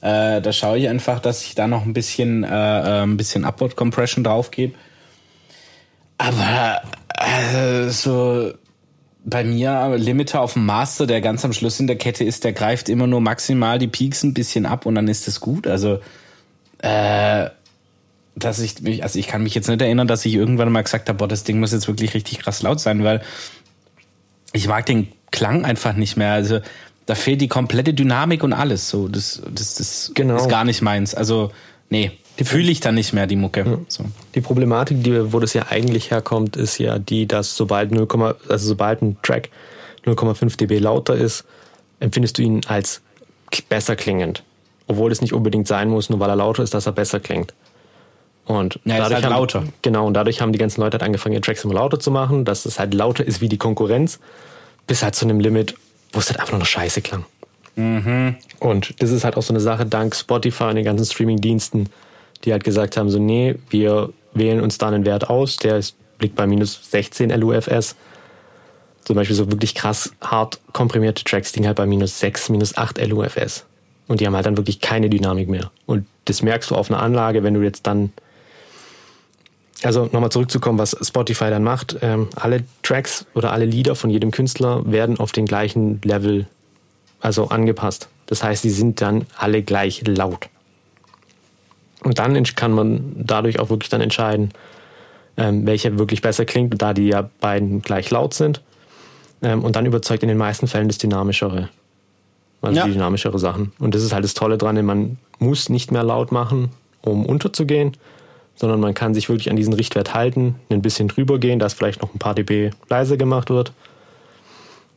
Äh, 0.01 0.41
da 0.41 0.51
schaue 0.51 0.79
ich 0.79 0.89
einfach, 0.89 1.21
dass 1.21 1.43
ich 1.43 1.55
da 1.55 1.67
noch 1.67 1.85
ein 1.85 1.93
bisschen, 1.93 2.43
äh, 2.43 2.49
äh 2.49 3.03
ein 3.03 3.15
bisschen 3.15 3.45
Upward 3.45 3.77
Compression 3.77 4.25
drauf 4.25 4.51
gebe. 4.51 4.73
Aber 6.17 6.81
äh, 7.17 7.89
so 7.89 8.51
bei 9.23 9.45
mir 9.45 9.95
Limiter 9.97 10.41
auf 10.41 10.53
dem 10.53 10.65
Master, 10.65 11.07
der 11.07 11.21
ganz 11.21 11.45
am 11.45 11.53
Schluss 11.53 11.79
in 11.79 11.87
der 11.87 11.95
Kette 11.95 12.25
ist, 12.25 12.43
der 12.43 12.51
greift 12.51 12.89
immer 12.89 13.07
nur 13.07 13.21
maximal 13.21 13.79
die 13.79 13.87
Peaks 13.87 14.23
ein 14.23 14.33
bisschen 14.33 14.65
ab 14.65 14.85
und 14.85 14.95
dann 14.95 15.07
ist 15.07 15.29
es 15.29 15.39
gut. 15.39 15.65
Also 15.67 15.99
äh, 16.79 17.49
dass 18.35 18.59
ich 18.59 18.81
mich, 18.81 19.03
also 19.03 19.19
ich 19.19 19.27
kann 19.27 19.43
mich 19.43 19.53
jetzt 19.55 19.69
nicht 19.69 19.81
erinnern, 19.81 20.07
dass 20.07 20.25
ich 20.25 20.33
irgendwann 20.33 20.71
mal 20.71 20.83
gesagt 20.83 21.07
habe, 21.07 21.17
boah, 21.17 21.27
das 21.27 21.43
Ding 21.43 21.59
muss 21.59 21.71
jetzt 21.71 21.87
wirklich 21.87 22.13
richtig 22.13 22.39
krass 22.39 22.61
laut 22.63 22.79
sein, 22.79 23.03
weil 23.03 23.21
ich 24.53 24.67
mag 24.67 24.85
den 24.85 25.09
Klang 25.31 25.65
einfach 25.65 25.93
nicht 25.95 26.15
mehr. 26.15 26.31
Also 26.31 26.59
da 27.05 27.15
fehlt 27.15 27.41
die 27.41 27.47
komplette 27.47 27.93
Dynamik 27.93 28.43
und 28.43 28.53
alles. 28.53 28.89
So, 28.89 29.07
das, 29.07 29.41
das, 29.53 29.75
das 29.75 30.11
genau. 30.13 30.37
ist 30.37 30.47
gar 30.47 30.63
nicht 30.63 30.81
meins. 30.81 31.13
Also, 31.13 31.51
nee, 31.89 32.11
die 32.39 32.45
fühle 32.45 32.71
ich 32.71 32.79
dann 32.79 32.95
nicht 32.95 33.13
mehr, 33.13 33.27
die 33.27 33.35
Mucke. 33.35 33.61
Ja. 33.61 33.79
So. 33.87 34.05
Die 34.35 34.41
Problematik, 34.41 35.03
die, 35.03 35.33
wo 35.33 35.39
das 35.39 35.53
ja 35.53 35.67
eigentlich 35.69 36.11
herkommt, 36.11 36.55
ist 36.55 36.77
ja 36.77 36.99
die, 36.99 37.27
dass 37.27 37.57
sobald 37.57 37.91
0, 37.91 38.07
also 38.47 38.67
sobald 38.67 39.01
ein 39.01 39.17
Track 39.21 39.49
0,5 40.05 40.57
dB 40.57 40.79
lauter 40.79 41.15
ist, 41.15 41.45
empfindest 41.99 42.37
du 42.37 42.41
ihn 42.41 42.61
als 42.67 43.01
besser 43.69 43.95
klingend. 43.95 44.43
Obwohl 44.87 45.11
es 45.11 45.21
nicht 45.21 45.33
unbedingt 45.33 45.67
sein 45.67 45.89
muss, 45.89 46.09
nur 46.09 46.19
weil 46.19 46.29
er 46.29 46.35
lauter 46.35 46.63
ist, 46.63 46.73
dass 46.73 46.85
er 46.85 46.91
besser 46.91 47.19
klingt. 47.19 47.53
Und 48.45 48.79
ja, 48.83 48.97
dadurch 48.97 49.15
halt 49.15 49.25
haben, 49.25 49.31
lauter. 49.31 49.63
Genau, 49.81 50.05
und 50.05 50.13
dadurch 50.15 50.41
haben 50.41 50.51
die 50.51 50.59
ganzen 50.59 50.81
Leute 50.81 50.95
halt 50.95 51.03
angefangen, 51.03 51.33
ihre 51.33 51.41
Tracks 51.41 51.63
immer 51.63 51.75
lauter 51.75 51.99
zu 51.99 52.11
machen, 52.11 52.45
dass 52.45 52.65
es 52.65 52.77
halt 52.77 52.93
lauter 52.93 53.25
ist 53.25 53.41
wie 53.41 53.47
die 53.47 53.57
Konkurrenz, 53.57 54.19
bis 54.85 55.01
halt 55.01 55.15
zu 55.15 55.25
einem 55.25 55.39
Limit, 55.39 55.75
wo 56.11 56.19
es 56.19 56.29
halt 56.29 56.39
einfach 56.39 56.51
nur 56.51 56.59
noch 56.59 56.65
scheiße 56.65 57.01
klang. 57.01 57.25
Mhm. 57.75 58.35
Und 58.59 59.01
das 59.01 59.11
ist 59.11 59.23
halt 59.23 59.37
auch 59.37 59.43
so 59.43 59.53
eine 59.53 59.61
Sache, 59.61 59.85
dank 59.85 60.15
Spotify 60.15 60.65
und 60.65 60.75
den 60.75 60.85
ganzen 60.85 61.05
Streaming-Diensten, 61.05 61.89
die 62.43 62.51
halt 62.51 62.63
gesagt 62.63 62.97
haben, 62.97 63.09
so, 63.09 63.19
nee, 63.19 63.55
wir 63.69 64.11
wählen 64.33 64.61
uns 64.61 64.77
da 64.77 64.87
einen 64.87 65.05
Wert 65.05 65.29
aus, 65.29 65.57
der 65.57 65.77
ist, 65.77 65.95
liegt 66.19 66.35
bei 66.35 66.45
minus 66.45 66.79
16 66.91 67.29
LUFS. 67.29 67.95
Zum 69.05 69.15
Beispiel 69.15 69.35
so 69.35 69.51
wirklich 69.51 69.75
krass 69.75 70.13
hart 70.21 70.59
komprimierte 70.71 71.23
Tracks 71.23 71.53
liegen 71.55 71.67
halt 71.67 71.77
bei 71.77 71.85
minus 71.85 72.19
6, 72.19 72.49
minus 72.49 72.77
8 72.77 73.05
LUFS. 73.05 73.65
Und 74.07 74.19
die 74.19 74.27
haben 74.27 74.35
halt 74.35 74.45
dann 74.45 74.57
wirklich 74.57 74.81
keine 74.81 75.09
Dynamik 75.09 75.49
mehr. 75.49 75.71
Und 75.85 76.05
das 76.25 76.41
merkst 76.41 76.71
du 76.71 76.75
auf 76.75 76.91
einer 76.91 77.01
Anlage, 77.01 77.43
wenn 77.43 77.53
du 77.53 77.61
jetzt 77.61 77.87
dann 77.87 78.13
also 79.85 80.09
nochmal 80.11 80.31
zurückzukommen, 80.31 80.79
was 80.79 80.95
Spotify 81.01 81.49
dann 81.49 81.63
macht. 81.63 81.97
Ähm, 82.01 82.29
alle 82.35 82.63
Tracks 82.83 83.25
oder 83.33 83.51
alle 83.51 83.65
Lieder 83.65 83.95
von 83.95 84.09
jedem 84.09 84.31
Künstler 84.31 84.81
werden 84.89 85.19
auf 85.19 85.31
den 85.31 85.45
gleichen 85.45 86.01
Level 86.03 86.47
also 87.19 87.49
angepasst. 87.49 88.09
Das 88.25 88.43
heißt, 88.43 88.61
sie 88.61 88.69
sind 88.69 89.01
dann 89.01 89.25
alle 89.37 89.63
gleich 89.63 90.03
laut. 90.05 90.49
Und 92.03 92.19
dann 92.19 92.41
kann 92.43 92.73
man 92.73 93.13
dadurch 93.15 93.59
auch 93.59 93.69
wirklich 93.69 93.89
dann 93.89 94.01
entscheiden, 94.01 94.51
ähm, 95.37 95.65
welcher 95.65 95.97
wirklich 95.97 96.21
besser 96.21 96.45
klingt, 96.45 96.81
da 96.81 96.93
die 96.93 97.07
ja 97.07 97.29
beiden 97.39 97.81
gleich 97.81 98.09
laut 98.11 98.33
sind. 98.33 98.61
Ähm, 99.41 99.63
und 99.63 99.75
dann 99.75 99.85
überzeugt 99.85 100.23
in 100.23 100.29
den 100.29 100.37
meisten 100.37 100.67
Fällen 100.67 100.87
das 100.87 100.97
Dynamischere. 100.97 101.69
Also 102.61 102.77
ja. 102.77 102.85
die 102.85 102.93
dynamischere 102.93 103.39
Sachen. 103.39 103.73
Und 103.79 103.95
das 103.95 104.03
ist 104.03 104.13
halt 104.13 104.23
das 104.23 104.33
Tolle 104.33 104.57
dran, 104.57 104.83
man 104.85 105.17
muss 105.39 105.69
nicht 105.69 105.91
mehr 105.91 106.03
laut 106.03 106.31
machen, 106.31 106.71
um 107.01 107.25
unterzugehen, 107.25 107.97
sondern 108.55 108.79
man 108.79 108.93
kann 108.93 109.13
sich 109.13 109.29
wirklich 109.29 109.49
an 109.49 109.55
diesen 109.55 109.73
Richtwert 109.73 110.13
halten, 110.13 110.55
ein 110.69 110.81
bisschen 110.81 111.07
drüber 111.07 111.39
gehen, 111.39 111.59
dass 111.59 111.73
vielleicht 111.73 112.01
noch 112.01 112.13
ein 112.13 112.19
paar 112.19 112.35
dB 112.35 112.71
leiser 112.89 113.17
gemacht 113.17 113.49
wird. 113.49 113.71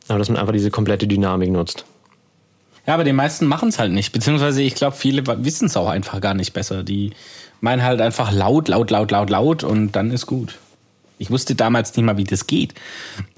Aber 0.07 0.19
dass 0.19 0.29
man 0.29 0.37
einfach 0.37 0.53
diese 0.53 0.71
komplette 0.71 1.07
Dynamik 1.07 1.51
nutzt. 1.51 1.85
Ja, 2.85 2.93
aber 2.93 3.03
die 3.03 3.13
meisten 3.13 3.45
machen 3.45 3.69
es 3.69 3.79
halt 3.79 3.91
nicht. 3.91 4.13
Beziehungsweise 4.13 4.61
ich 4.61 4.75
glaube, 4.75 4.95
viele 4.95 5.27
wissen 5.43 5.65
es 5.65 5.75
auch 5.75 5.89
einfach 5.89 6.21
gar 6.21 6.33
nicht 6.33 6.53
besser. 6.53 6.83
Die 6.83 7.11
meinen 7.59 7.83
halt 7.83 7.99
einfach 7.99 8.31
laut, 8.31 8.69
laut, 8.69 8.89
laut, 8.91 9.11
laut, 9.11 9.29
laut 9.29 9.63
und 9.63 9.91
dann 9.91 10.11
ist 10.11 10.25
gut. 10.25 10.57
Ich 11.19 11.31
wusste 11.31 11.55
damals 11.55 11.95
nicht 11.95 12.05
mal, 12.05 12.17
wie 12.17 12.23
das 12.23 12.47
geht. 12.47 12.75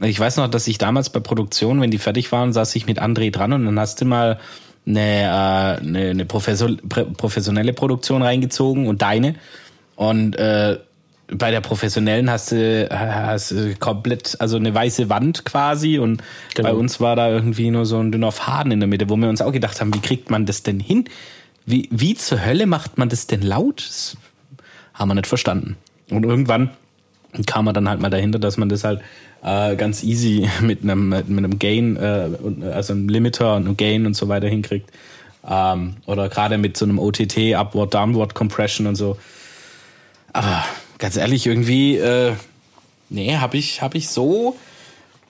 Ich 0.01 0.19
weiß 0.19 0.38
noch, 0.38 0.49
dass 0.49 0.67
ich 0.67 0.77
damals 0.77 1.10
bei 1.10 1.21
Produktion, 1.21 1.79
wenn 1.82 1.91
die 1.91 1.97
fertig 1.97 2.32
waren, 2.32 2.53
saß 2.53 2.75
ich 2.75 2.86
mit 2.86 3.01
André 3.01 3.32
dran 3.32 3.53
und 3.53 3.65
dann 3.65 3.79
hast 3.79 4.01
du 4.01 4.05
mal 4.05 4.39
eine, 4.86 4.99
äh, 4.99 5.82
eine, 5.82 6.10
eine 6.10 6.25
professionelle 6.25 7.73
Produktion 7.73 8.21
reingezogen 8.21 8.88
und 8.88 9.01
deine. 9.01 9.36
Und 9.99 10.38
äh, 10.38 10.77
bei 11.27 11.51
der 11.51 11.59
professionellen 11.59 12.29
hast 12.31 12.53
du, 12.53 12.88
hast 12.89 13.51
du 13.51 13.75
komplett, 13.75 14.38
also 14.39 14.55
eine 14.55 14.73
weiße 14.73 15.09
Wand 15.09 15.43
quasi 15.43 15.99
und 15.99 16.23
genau. 16.55 16.69
bei 16.69 16.73
uns 16.73 17.01
war 17.01 17.17
da 17.17 17.29
irgendwie 17.29 17.69
nur 17.69 17.85
so 17.85 17.99
ein 17.99 18.09
dünner 18.09 18.31
Faden 18.31 18.71
in 18.71 18.79
der 18.79 18.88
Mitte, 18.88 19.09
wo 19.09 19.17
wir 19.17 19.27
uns 19.27 19.41
auch 19.41 19.51
gedacht 19.51 19.81
haben, 19.81 19.93
wie 19.93 19.99
kriegt 19.99 20.29
man 20.29 20.45
das 20.45 20.63
denn 20.63 20.79
hin? 20.79 21.03
Wie, 21.65 21.89
wie 21.91 22.15
zur 22.15 22.45
Hölle 22.45 22.65
macht 22.65 22.97
man 22.97 23.09
das 23.09 23.27
denn 23.27 23.41
laut? 23.41 23.85
Das 23.85 24.15
haben 24.93 25.09
wir 25.09 25.15
nicht 25.15 25.27
verstanden. 25.27 25.75
Und 26.09 26.23
irgendwann 26.23 26.69
kam 27.45 27.65
man 27.65 27.73
dann 27.73 27.89
halt 27.89 27.99
mal 27.99 28.09
dahinter, 28.09 28.39
dass 28.39 28.55
man 28.55 28.69
das 28.69 28.85
halt 28.85 29.01
äh, 29.43 29.75
ganz 29.75 30.01
easy 30.01 30.49
mit 30.62 30.81
einem, 30.81 31.09
mit 31.09 31.27
einem 31.27 31.59
Gain, 31.59 31.97
äh, 31.97 32.29
also 32.71 32.93
einem 32.93 33.09
Limiter 33.09 33.57
und 33.57 33.65
einem 33.65 33.75
Gain 33.75 34.05
und 34.05 34.13
so 34.13 34.29
weiter 34.29 34.47
hinkriegt. 34.47 34.89
Ähm, 35.45 35.97
oder 36.05 36.29
gerade 36.29 36.57
mit 36.57 36.77
so 36.77 36.85
einem 36.85 36.99
OTT, 36.99 37.53
Upward, 37.53 37.93
Downward 37.93 38.33
Compression 38.33 38.88
und 38.88 38.95
so. 38.95 39.17
Aber 40.34 40.63
ganz 40.98 41.18
ehrlich, 41.18 41.48
irgendwie, 41.48 41.98
äh, 41.98 42.34
nee, 43.10 43.38
habe 43.38 43.58
ich, 43.58 43.82
hab 43.82 43.96
ich 43.96 44.10
so 44.10 44.56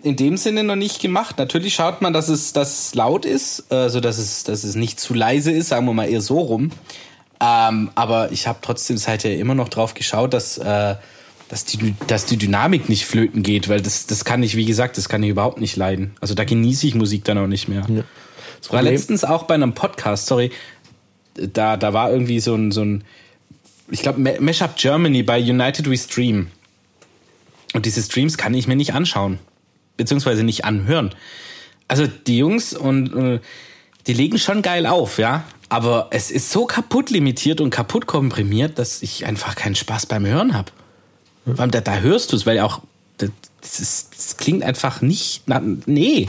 in 0.02 0.16
dem 0.16 0.38
Sinne 0.38 0.64
noch 0.64 0.76
nicht 0.76 1.02
gemacht. 1.02 1.38
Natürlich 1.38 1.76
schaut 1.76 2.02
man, 2.02 2.14
dass 2.14 2.30
es, 2.30 2.54
dass 2.54 2.96
laut 2.96 3.26
ist, 3.26 3.72
also 3.72 4.00
dass 4.00 4.18
es, 4.18 4.44
dass 4.44 4.64
es 4.64 4.76
nicht 4.76 5.00
zu 5.00 5.14
leise 5.14 5.52
ist, 5.52 5.70
sagen 5.70 5.86
wir 5.86 5.94
mal 5.94 6.10
eher 6.10 6.22
so 6.22 6.40
rum. 6.40 6.72
Ähm, 7.42 7.92
aber 7.96 8.32
ich 8.32 8.48
habe 8.48 8.60
trotzdem 8.62 8.98
seither 8.98 9.38
immer 9.38 9.56
noch 9.56 9.70
drauf 9.70 9.94
geschaut, 9.94 10.34
dass, 10.34 10.58
äh, 10.58 10.96
dass, 11.48 11.66
die, 11.66 11.96
dass 12.08 12.26
die 12.26 12.38
Dynamik 12.38 12.90
nicht 12.90 13.06
flöten 13.06 13.44
geht, 13.44 13.70
weil 13.70 13.82
das, 13.82 14.08
das 14.08 14.26
kann 14.26 14.44
ich, 14.44 14.56
wie 14.56 14.66
gesagt, 14.66 14.98
das 14.98 15.10
kann 15.10 15.24
ich 15.24 15.30
überhaupt 15.30 15.60
nicht 15.60 15.76
leiden. 15.76 16.16
Also 16.22 16.34
da 16.34 16.44
genieße 16.44 16.88
ich 16.88 16.96
Musik 16.96 17.24
dann 17.24 17.38
auch 17.38 17.48
nicht 17.48 17.68
mehr. 17.68 17.86
Ja. 17.90 18.04
Das 18.62 18.74
war 18.74 18.82
letztens 18.82 19.24
auch 19.24 19.44
bei 19.44 19.54
einem 19.54 19.74
Podcast, 19.74 20.26
sorry, 20.26 20.52
da, 21.34 21.78
da 21.78 21.94
war 21.94 22.12
irgendwie 22.12 22.42
so 22.42 22.56
ein, 22.56 22.72
so 22.72 22.82
ein 22.82 23.04
ich 23.92 24.02
glaube, 24.02 24.38
Mashup 24.40 24.76
Germany 24.76 25.24
bei 25.24 25.40
United 25.40 25.90
We 25.90 25.98
Stream. 25.98 26.48
Und 27.74 27.86
diese 27.86 28.02
Streams 28.02 28.38
kann 28.38 28.54
ich 28.54 28.68
mir 28.68 28.76
nicht 28.76 28.94
anschauen 28.94 29.40
beziehungsweise 30.00 30.44
nicht 30.44 30.66
anhören. 30.66 31.14
Also 31.88 32.08
die 32.08 32.40
Jungs 32.40 32.74
und 32.74 33.14
äh, 33.16 33.40
die 34.08 34.14
legen 34.14 34.40
schon 34.40 34.64
geil 34.64 34.88
auf, 34.88 35.20
ja. 35.20 35.44
Aber 35.68 36.08
es 36.12 36.32
ist 36.32 36.52
so 36.52 36.66
kaputt 36.66 37.12
limitiert 37.12 37.62
und 37.62 37.70
kaputt 37.70 38.08
komprimiert, 38.08 38.80
dass 38.80 39.04
ich 39.04 39.26
einfach 39.26 39.56
keinen 39.56 39.76
Spaß 39.76 40.08
beim 40.08 40.26
Hören 40.26 40.56
habe. 40.56 40.72
Da, 41.46 41.68
da 41.68 42.00
hörst 42.00 42.32
du 42.32 42.38
es, 42.38 42.46
weil 42.46 42.60
auch 42.60 42.82
das, 43.18 43.80
ist, 43.80 44.16
das, 44.16 44.38
klingt 44.38 44.64
einfach 44.64 45.02
nicht. 45.02 45.44
Na, 45.46 45.62
nee. 45.86 46.26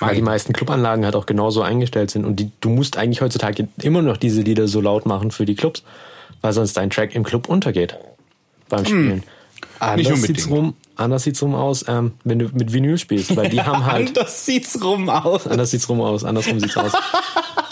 Weil 0.00 0.16
die 0.16 0.22
meisten 0.22 0.52
Clubanlagen 0.52 1.04
halt 1.04 1.14
auch 1.14 1.26
genauso 1.26 1.62
eingestellt 1.62 2.10
sind 2.10 2.24
und 2.24 2.36
die, 2.36 2.50
du 2.60 2.68
musst 2.68 2.96
eigentlich 2.96 3.20
heutzutage 3.20 3.68
immer 3.80 4.02
noch 4.02 4.16
diese 4.16 4.42
Lieder 4.42 4.66
so 4.66 4.80
laut 4.80 5.06
machen 5.06 5.30
für 5.30 5.44
die 5.44 5.54
Clubs, 5.54 5.84
weil 6.40 6.52
sonst 6.52 6.76
dein 6.76 6.90
Track 6.90 7.14
im 7.14 7.22
Club 7.22 7.48
untergeht 7.48 7.96
beim 8.68 8.80
hm. 8.80 8.86
Spielen. 8.86 9.12
Hm. 9.12 9.22
Anders 9.78 10.22
sieht's 10.22 10.48
rum, 10.50 10.74
anders 10.96 11.22
sieht's 11.22 11.42
rum 11.42 11.54
aus, 11.54 11.84
ähm, 11.88 12.12
wenn 12.24 12.38
du 12.38 12.48
mit 12.52 12.72
Vinyl 12.72 12.98
spielst, 12.98 13.36
weil 13.36 13.48
die 13.48 13.60
haben 13.60 13.84
halt. 13.86 14.08
anders 14.18 14.44
sieht's 14.44 14.82
rum 14.82 15.08
aus. 15.08 15.46
Anders 15.46 15.70
sieht's 15.70 15.88
rum 15.88 16.00
aus, 16.00 16.24
andersrum 16.24 16.60
sieht's 16.60 16.76
aus. 16.76 16.92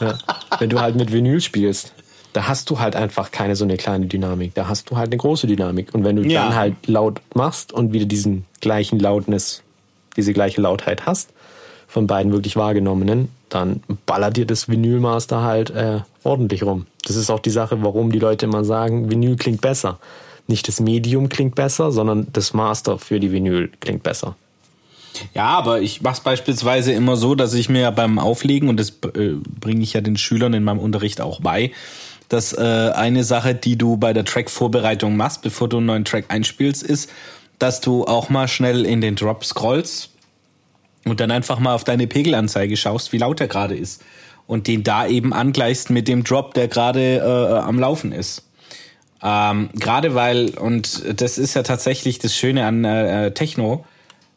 Ja. 0.01 0.19
Wenn 0.59 0.69
du 0.69 0.81
halt 0.81 0.97
mit 0.97 1.13
Vinyl 1.13 1.41
spielst, 1.41 1.93
da 2.33 2.49
hast 2.49 2.69
du 2.71 2.81
halt 2.81 2.97
einfach 2.97 3.31
keine 3.31 3.55
so 3.55 3.63
eine 3.65 3.77
kleine 3.77 4.07
Dynamik. 4.07 4.53
Da 4.55 4.67
hast 4.67 4.91
du 4.91 4.97
halt 4.97 5.09
eine 5.09 5.19
große 5.19 5.47
Dynamik. 5.47 5.95
Und 5.95 6.03
wenn 6.03 6.17
du 6.17 6.23
ja. 6.23 6.47
dann 6.47 6.55
halt 6.57 6.87
laut 6.89 7.21
machst 7.35 7.73
und 7.73 7.93
wieder 7.93 8.07
diesen 8.07 8.45
gleichen 8.61 8.99
Lautness, 8.99 9.63
diese 10.17 10.33
gleiche 10.33 10.61
Lautheit 10.61 11.07
hast, 11.07 11.31
von 11.93 12.07
beiden 12.07 12.33
wirklich 12.33 12.57
wahrgenommenen, 12.57 13.29
dann 13.49 13.83
ballert 14.07 14.37
dir 14.37 14.47
das 14.47 14.69
Vinylmaster 14.69 15.43
halt 15.43 15.71
äh, 15.71 16.01
ordentlich 16.25 16.63
rum. 16.63 16.87
Das 17.07 17.17
ist 17.17 17.31
auch 17.31 17.41
die 17.41 17.51
Sache, 17.51 17.83
warum 17.83 18.11
die 18.11 18.19
Leute 18.19 18.47
immer 18.47 18.65
sagen, 18.65 19.11
Vinyl 19.11 19.37
klingt 19.37 19.61
besser 19.61 19.99
nicht 20.49 20.69
das 20.69 20.81
Medium 20.81 21.29
klingt 21.29 21.55
besser, 21.55 21.93
sondern 21.93 22.27
das 22.33 22.53
Master 22.53 22.99
für 22.99 23.21
die 23.21 23.33
Vinyl 23.33 23.71
klingt 23.81 24.03
besser. 24.03 24.37
Ja, 25.35 25.47
aber 25.47 25.83
ich 25.83 26.03
mache 26.03 26.15
es 26.15 26.21
beispielsweise 26.21 26.93
immer 26.93 27.17
so, 27.17 27.35
dass 27.35 27.55
ich 27.55 27.69
mir 27.69 27.91
beim 27.91 28.19
Auflegen, 28.19 28.69
und 28.69 28.79
das 28.79 28.91
äh, 29.15 29.35
bringe 29.61 29.83
ich 29.83 29.93
ja 29.93 30.01
den 30.01 30.17
Schülern 30.17 30.55
in 30.55 30.65
meinem 30.65 30.79
Unterricht 30.79 31.21
auch 31.21 31.41
bei, 31.41 31.73
dass 32.29 32.55
äh, 32.55 32.93
eine 32.95 33.25
Sache, 33.25 33.55
die 33.55 33.77
du 33.77 33.99
bei 33.99 34.15
der 34.15 34.25
Track-Vorbereitung 34.25 35.17
machst, 35.17 35.43
bevor 35.43 35.69
du 35.69 35.79
einen 35.79 35.87
neuen 35.87 36.05
Track 36.05 36.27
einspielst, 36.29 36.83
ist, 36.83 37.11
dass 37.59 37.81
du 37.81 38.05
auch 38.05 38.31
mal 38.31 38.49
schnell 38.49 38.87
in 38.87 39.01
den 39.01 39.15
Drop 39.15 39.45
scrollst 39.45 40.12
und 41.05 41.21
dann 41.21 41.31
einfach 41.31 41.59
mal 41.59 41.75
auf 41.75 41.85
deine 41.85 42.07
Pegelanzeige 42.07 42.77
schaust, 42.77 43.13
wie 43.13 43.19
laut 43.19 43.41
er 43.41 43.49
gerade 43.49 43.77
ist. 43.77 44.03
Und 44.47 44.67
den 44.67 44.83
da 44.83 45.07
eben 45.07 45.33
angleichst 45.33 45.91
mit 45.91 46.09
dem 46.09 46.25
Drop, 46.25 46.55
der 46.55 46.69
gerade 46.69 47.17
äh, 47.17 47.59
am 47.59 47.79
Laufen 47.79 48.13
ist. 48.13 48.45
Ähm, 49.23 49.71
Gerade 49.75 50.15
weil, 50.15 50.51
und 50.51 51.21
das 51.21 51.39
ist 51.39 51.55
ja 51.55 51.63
tatsächlich 51.63 52.19
das 52.19 52.35
Schöne 52.35 52.67
an 52.67 52.85
äh, 52.85 53.33
Techno, 53.33 53.85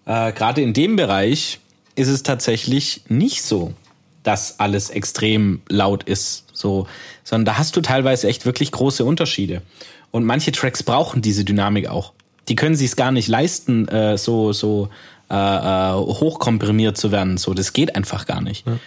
äh, 0.06 0.32
gerade 0.32 0.62
in 0.62 0.73
dem 0.73 0.95
Bereich 0.95 1.60
ist 1.95 2.08
es 2.08 2.21
tatsächlich 2.21 3.01
nicht 3.08 3.41
so, 3.41 3.73
dass 4.21 4.60
alles 4.60 4.91
extrem 4.91 5.62
laut 5.69 6.04
ist, 6.04 6.45
so, 6.54 6.88
sondern 7.23 7.45
da 7.45 7.58
hast 7.58 7.75
du 7.75 7.82
teilweise 7.82 8.28
echt 8.28 8.45
wirklich 8.45 8.71
große 8.71 9.04
Unterschiede. 9.04 9.63
Und 10.12 10.23
manche 10.23 10.51
Tracks 10.51 10.84
brauchen 10.84 11.21
diese 11.21 11.45
Dynamik 11.45 11.88
auch. 11.88 12.13
Die 12.47 12.56
können 12.56 12.75
sich 12.75 12.89
es 12.89 12.95
gar 12.95 13.12
nicht 13.12 13.28
leisten, 13.28 13.88
äh, 13.88 14.17
so 14.19 14.54
so 14.54 14.89
äh, 15.29 15.35
äh, 15.35 15.93
hochkomprimiert 15.93 16.97
zu 16.97 17.11
werden. 17.11 17.38
So, 17.38 17.53
das 17.53 17.73
geht 17.73 17.95
einfach 17.95 18.25
gar 18.25 18.41
nicht. 18.41 18.65
Ja 18.67 18.77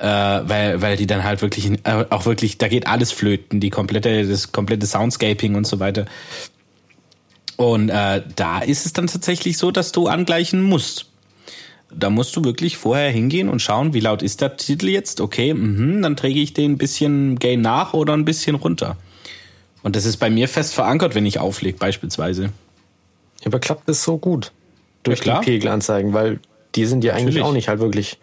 äh, 0.00 0.48
weil, 0.48 0.80
weil 0.80 0.96
die 0.96 1.06
dann 1.06 1.24
halt 1.24 1.42
wirklich 1.42 1.70
äh, 1.84 2.04
auch 2.08 2.24
wirklich, 2.24 2.58
da 2.58 2.68
geht 2.68 2.86
alles 2.86 3.12
flöten, 3.12 3.60
die 3.60 3.70
komplette, 3.70 4.26
das 4.26 4.50
komplette 4.50 4.86
Soundscaping 4.86 5.54
und 5.54 5.66
so 5.66 5.78
weiter. 5.78 6.06
Und 7.56 7.90
äh, 7.90 8.22
da 8.36 8.60
ist 8.60 8.86
es 8.86 8.94
dann 8.94 9.06
tatsächlich 9.06 9.58
so, 9.58 9.70
dass 9.70 9.92
du 9.92 10.06
angleichen 10.06 10.62
musst. 10.62 11.06
Da 11.94 12.08
musst 12.08 12.34
du 12.36 12.44
wirklich 12.44 12.78
vorher 12.78 13.10
hingehen 13.10 13.48
und 13.48 13.60
schauen, 13.60 13.92
wie 13.92 14.00
laut 14.00 14.22
ist 14.22 14.40
der 14.40 14.56
Titel 14.56 14.88
jetzt. 14.88 15.20
Okay, 15.20 15.52
mh, 15.52 16.00
dann 16.00 16.16
träge 16.16 16.40
ich 16.40 16.54
den 16.54 16.72
ein 16.72 16.78
bisschen 16.78 17.38
Gain 17.38 17.60
nach 17.60 17.92
oder 17.92 18.14
ein 18.14 18.24
bisschen 18.24 18.54
runter. 18.54 18.96
Und 19.82 19.96
das 19.96 20.06
ist 20.06 20.16
bei 20.16 20.30
mir 20.30 20.48
fest 20.48 20.72
verankert, 20.72 21.14
wenn 21.14 21.26
ich 21.26 21.38
auflege, 21.38 21.76
beispielsweise. 21.78 22.44
Ja, 22.44 23.46
aber 23.46 23.58
klappt 23.58 23.88
das 23.88 24.02
so 24.02 24.16
gut 24.16 24.52
durch 25.02 25.24
ja, 25.24 25.38
die 25.38 25.44
Pegelanzeigen, 25.44 26.12
weil 26.12 26.40
die 26.74 26.86
sind 26.86 27.04
ja 27.04 27.12
Natürlich. 27.12 27.36
eigentlich 27.36 27.44
auch 27.44 27.52
nicht 27.52 27.68
halt 27.68 27.80
wirklich 27.80 28.18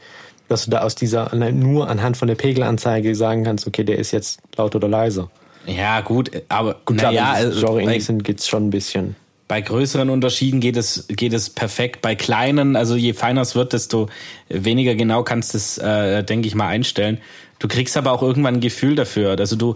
dass 0.47 0.65
du 0.65 0.71
da 0.71 0.81
aus 0.81 0.95
dieser 0.95 1.33
nur 1.35 1.89
anhand 1.89 2.17
von 2.17 2.27
der 2.27 2.35
Pegelanzeige 2.35 3.15
sagen 3.15 3.43
kannst, 3.43 3.67
okay, 3.67 3.83
der 3.83 3.99
ist 3.99 4.11
jetzt 4.11 4.39
laut 4.55 4.75
oder 4.75 4.87
leise. 4.87 5.29
Ja, 5.65 6.01
gut, 6.01 6.31
aber 6.47 6.77
gut, 6.85 6.97
klar, 6.97 7.11
ja, 7.11 7.31
also, 7.31 7.59
Genre 7.59 7.99
sind 7.99 8.23
geht's 8.23 8.47
schon 8.47 8.67
ein 8.67 8.69
bisschen. 8.69 9.15
Bei 9.49 9.61
größeren 9.61 10.09
Unterschieden 10.09 10.59
geht 10.59 10.75
es 10.75 11.05
geht 11.07 11.33
es 11.33 11.49
perfekt. 11.49 12.01
Bei 12.01 12.15
kleinen, 12.15 12.75
also 12.75 12.95
je 12.95 13.13
feiner 13.13 13.41
es 13.41 13.55
wird, 13.55 13.73
desto 13.73 14.09
weniger 14.49 14.95
genau 14.95 15.23
kannst 15.23 15.53
du 15.53 15.57
es, 15.57 15.77
äh, 15.77 16.23
denke 16.23 16.47
ich 16.47 16.55
mal, 16.55 16.67
einstellen. 16.67 17.19
Du 17.59 17.67
kriegst 17.67 17.95
aber 17.95 18.11
auch 18.11 18.21
irgendwann 18.21 18.55
ein 18.55 18.59
Gefühl 18.59 18.95
dafür. 18.95 19.37
Also 19.37 19.55
du, 19.55 19.75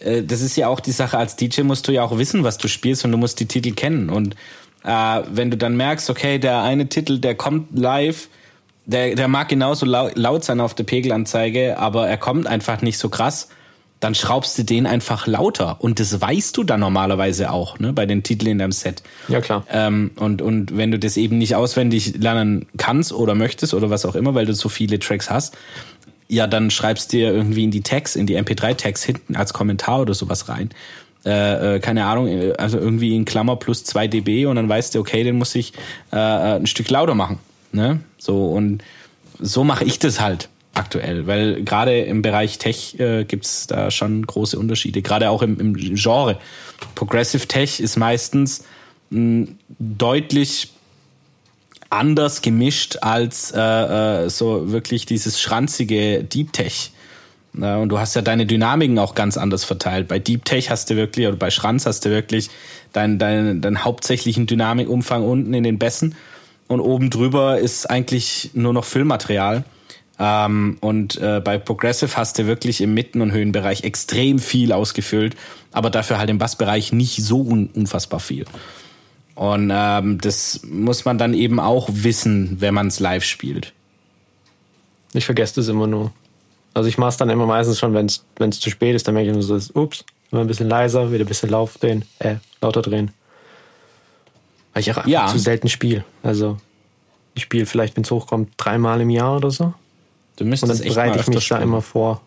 äh, 0.00 0.22
das 0.22 0.40
ist 0.40 0.56
ja 0.56 0.68
auch 0.68 0.78
die 0.78 0.92
Sache. 0.92 1.18
Als 1.18 1.34
DJ 1.34 1.62
musst 1.62 1.88
du 1.88 1.92
ja 1.92 2.04
auch 2.04 2.16
wissen, 2.16 2.44
was 2.44 2.58
du 2.58 2.68
spielst 2.68 3.04
und 3.04 3.10
du 3.10 3.18
musst 3.18 3.40
die 3.40 3.46
Titel 3.46 3.72
kennen. 3.72 4.08
Und 4.08 4.36
äh, 4.88 5.22
wenn 5.30 5.50
du 5.50 5.56
dann 5.56 5.76
merkst, 5.76 6.10
okay, 6.10 6.38
der 6.38 6.62
eine 6.62 6.88
Titel, 6.88 7.18
der 7.18 7.34
kommt 7.34 7.78
live 7.78 8.28
der, 8.88 9.14
der 9.14 9.28
mag 9.28 9.48
genauso 9.48 9.84
laut 9.84 10.44
sein 10.44 10.60
auf 10.60 10.72
der 10.74 10.84
Pegelanzeige, 10.84 11.78
aber 11.78 12.08
er 12.08 12.16
kommt 12.16 12.46
einfach 12.46 12.80
nicht 12.80 12.96
so 12.96 13.10
krass, 13.10 13.50
dann 14.00 14.14
schraubst 14.14 14.56
du 14.56 14.62
den 14.62 14.86
einfach 14.86 15.26
lauter. 15.26 15.76
Und 15.80 16.00
das 16.00 16.18
weißt 16.18 16.56
du 16.56 16.64
dann 16.64 16.80
normalerweise 16.80 17.50
auch, 17.50 17.78
ne, 17.78 17.92
bei 17.92 18.06
den 18.06 18.22
Titeln 18.22 18.52
in 18.52 18.58
deinem 18.58 18.72
Set. 18.72 19.02
Ja, 19.28 19.42
klar. 19.42 19.66
Ähm, 19.70 20.12
und, 20.16 20.40
und 20.40 20.74
wenn 20.74 20.90
du 20.90 20.98
das 20.98 21.18
eben 21.18 21.36
nicht 21.36 21.54
auswendig 21.54 22.16
lernen 22.16 22.66
kannst 22.78 23.12
oder 23.12 23.34
möchtest 23.34 23.74
oder 23.74 23.90
was 23.90 24.06
auch 24.06 24.14
immer, 24.14 24.34
weil 24.34 24.46
du 24.46 24.54
so 24.54 24.70
viele 24.70 24.98
Tracks 24.98 25.28
hast, 25.28 25.54
ja, 26.28 26.46
dann 26.46 26.70
schreibst 26.70 27.12
du 27.12 27.18
dir 27.18 27.34
irgendwie 27.34 27.64
in 27.64 27.70
die 27.70 27.82
Tags, 27.82 28.16
in 28.16 28.26
die 28.26 28.38
MP3-Tags 28.38 29.02
hinten 29.02 29.36
als 29.36 29.52
Kommentar 29.52 30.00
oder 30.00 30.14
sowas 30.14 30.48
rein. 30.48 30.70
Äh, 31.28 31.76
äh, 31.76 31.80
keine 31.80 32.06
Ahnung, 32.06 32.26
äh, 32.26 32.54
also 32.56 32.78
irgendwie 32.78 33.14
in 33.14 33.26
Klammer 33.26 33.56
plus 33.56 33.84
2 33.84 34.08
dB 34.08 34.46
und 34.46 34.56
dann 34.56 34.66
weißt 34.66 34.94
du, 34.94 35.00
okay, 35.00 35.24
den 35.24 35.36
muss 35.36 35.54
ich 35.54 35.74
äh, 36.10 36.16
äh, 36.16 36.56
ein 36.56 36.66
Stück 36.66 36.88
lauter 36.88 37.14
machen. 37.14 37.38
Ne? 37.70 38.00
So 38.16 38.46
und 38.46 38.82
so 39.38 39.62
mache 39.62 39.84
ich 39.84 39.98
das 39.98 40.20
halt 40.20 40.48
aktuell, 40.72 41.26
weil 41.26 41.62
gerade 41.64 42.00
im 42.00 42.22
Bereich 42.22 42.56
Tech 42.56 42.98
äh, 42.98 43.24
gibt 43.24 43.70
da 43.70 43.90
schon 43.90 44.26
große 44.26 44.58
Unterschiede, 44.58 45.02
gerade 45.02 45.28
auch 45.28 45.42
im, 45.42 45.60
im 45.60 45.74
Genre. 45.74 46.38
Progressive 46.94 47.46
Tech 47.46 47.78
ist 47.78 47.98
meistens 47.98 48.64
mh, 49.10 49.48
deutlich 49.78 50.70
anders 51.90 52.40
gemischt 52.40 52.98
als 53.02 53.52
äh, 53.52 54.30
so 54.30 54.72
wirklich 54.72 55.04
dieses 55.04 55.38
schranzige 55.38 56.24
Deep 56.24 56.54
Tech. 56.54 56.92
Ja, 57.60 57.78
und 57.78 57.88
du 57.88 57.98
hast 57.98 58.14
ja 58.14 58.22
deine 58.22 58.46
Dynamiken 58.46 58.98
auch 58.98 59.14
ganz 59.14 59.36
anders 59.36 59.64
verteilt. 59.64 60.06
Bei 60.06 60.18
Deep 60.18 60.44
Tech 60.44 60.70
hast 60.70 60.90
du 60.90 60.96
wirklich, 60.96 61.26
oder 61.26 61.36
bei 61.36 61.50
Schranz 61.50 61.86
hast 61.86 62.04
du 62.04 62.10
wirklich 62.10 62.50
deinen 62.92 63.18
dein, 63.18 63.60
dein 63.60 63.84
hauptsächlichen 63.84 64.46
Dynamikumfang 64.46 65.24
unten 65.24 65.52
in 65.54 65.64
den 65.64 65.78
Bässen 65.78 66.14
und 66.68 66.80
oben 66.80 67.10
drüber 67.10 67.58
ist 67.58 67.90
eigentlich 67.90 68.50
nur 68.54 68.72
noch 68.72 68.84
Füllmaterial. 68.84 69.64
Ähm, 70.20 70.76
und 70.80 71.20
äh, 71.20 71.40
bei 71.42 71.58
Progressive 71.58 72.16
hast 72.16 72.38
du 72.38 72.46
wirklich 72.46 72.80
im 72.80 72.94
Mitten- 72.94 73.20
und 73.22 73.32
Höhenbereich 73.32 73.84
extrem 73.84 74.38
viel 74.38 74.72
ausgefüllt, 74.72 75.36
aber 75.72 75.90
dafür 75.90 76.18
halt 76.18 76.30
im 76.30 76.38
Bassbereich 76.38 76.92
nicht 76.92 77.22
so 77.22 77.40
un 77.40 77.68
unfassbar 77.74 78.20
viel. 78.20 78.44
Und 79.34 79.70
ähm, 79.72 80.18
das 80.20 80.62
muss 80.64 81.04
man 81.04 81.18
dann 81.18 81.34
eben 81.34 81.60
auch 81.60 81.88
wissen, 81.92 82.60
wenn 82.60 82.74
man 82.74 82.88
es 82.88 82.98
live 82.98 83.24
spielt. 83.24 83.72
Ich 85.12 85.24
vergesse 85.24 85.56
das 85.56 85.68
immer 85.68 85.86
nur. 85.86 86.12
Also 86.74 86.88
ich 86.88 86.98
mache 86.98 87.10
es 87.10 87.16
dann 87.16 87.30
immer 87.30 87.46
meistens 87.46 87.78
schon, 87.78 87.94
wenn 87.94 88.06
es 88.06 88.60
zu 88.60 88.70
spät 88.70 88.94
ist, 88.94 89.06
dann 89.08 89.14
merke 89.14 89.28
ich 89.30 89.34
nur 89.34 89.42
so, 89.42 89.58
ups, 89.74 90.04
immer 90.30 90.42
ein 90.42 90.46
bisschen 90.46 90.68
leiser, 90.68 91.10
wieder 91.12 91.24
ein 91.24 91.28
bisschen 91.28 91.50
Lauf 91.50 91.76
drehen, 91.78 92.04
äh, 92.20 92.36
lauter 92.60 92.82
drehen. 92.82 93.10
Weil 94.74 94.80
ich 94.82 94.90
auch 94.92 94.98
einfach 94.98 95.10
Ja. 95.10 95.26
zu 95.26 95.38
selten 95.38 95.68
spiele. 95.68 96.04
Also 96.22 96.58
ich 97.34 97.42
spiele 97.42 97.66
vielleicht, 97.66 97.96
wenn 97.96 98.04
es 98.04 98.10
hochkommt, 98.10 98.50
dreimal 98.56 99.00
im 99.00 99.10
Jahr 99.10 99.36
oder 99.36 99.50
so. 99.50 99.72
Du 100.36 100.44
Und 100.44 100.50
müsstest 100.50 100.72
dann 100.80 100.86
echt 100.86 100.94
bereite 100.94 101.18
ich 101.20 101.26
mich 101.26 101.36
öfter 101.38 101.54
da 101.54 101.56
spielen. 101.56 101.62
immer 101.62 101.82
vor. 101.82 102.20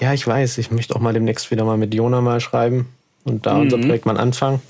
Ja, 0.00 0.12
ich 0.12 0.26
weiß, 0.26 0.58
ich 0.58 0.70
möchte 0.70 0.94
auch 0.96 1.00
mal 1.00 1.12
demnächst 1.14 1.50
wieder 1.50 1.64
mal 1.64 1.76
mit 1.78 1.94
Jona 1.94 2.20
mal 2.20 2.40
schreiben 2.40 2.88
und 3.24 3.46
da 3.46 3.54
Mhm. 3.54 3.60
unser 3.62 3.78
Projekt 3.78 4.04
mal 4.06 4.18
anfangen. 4.18 4.60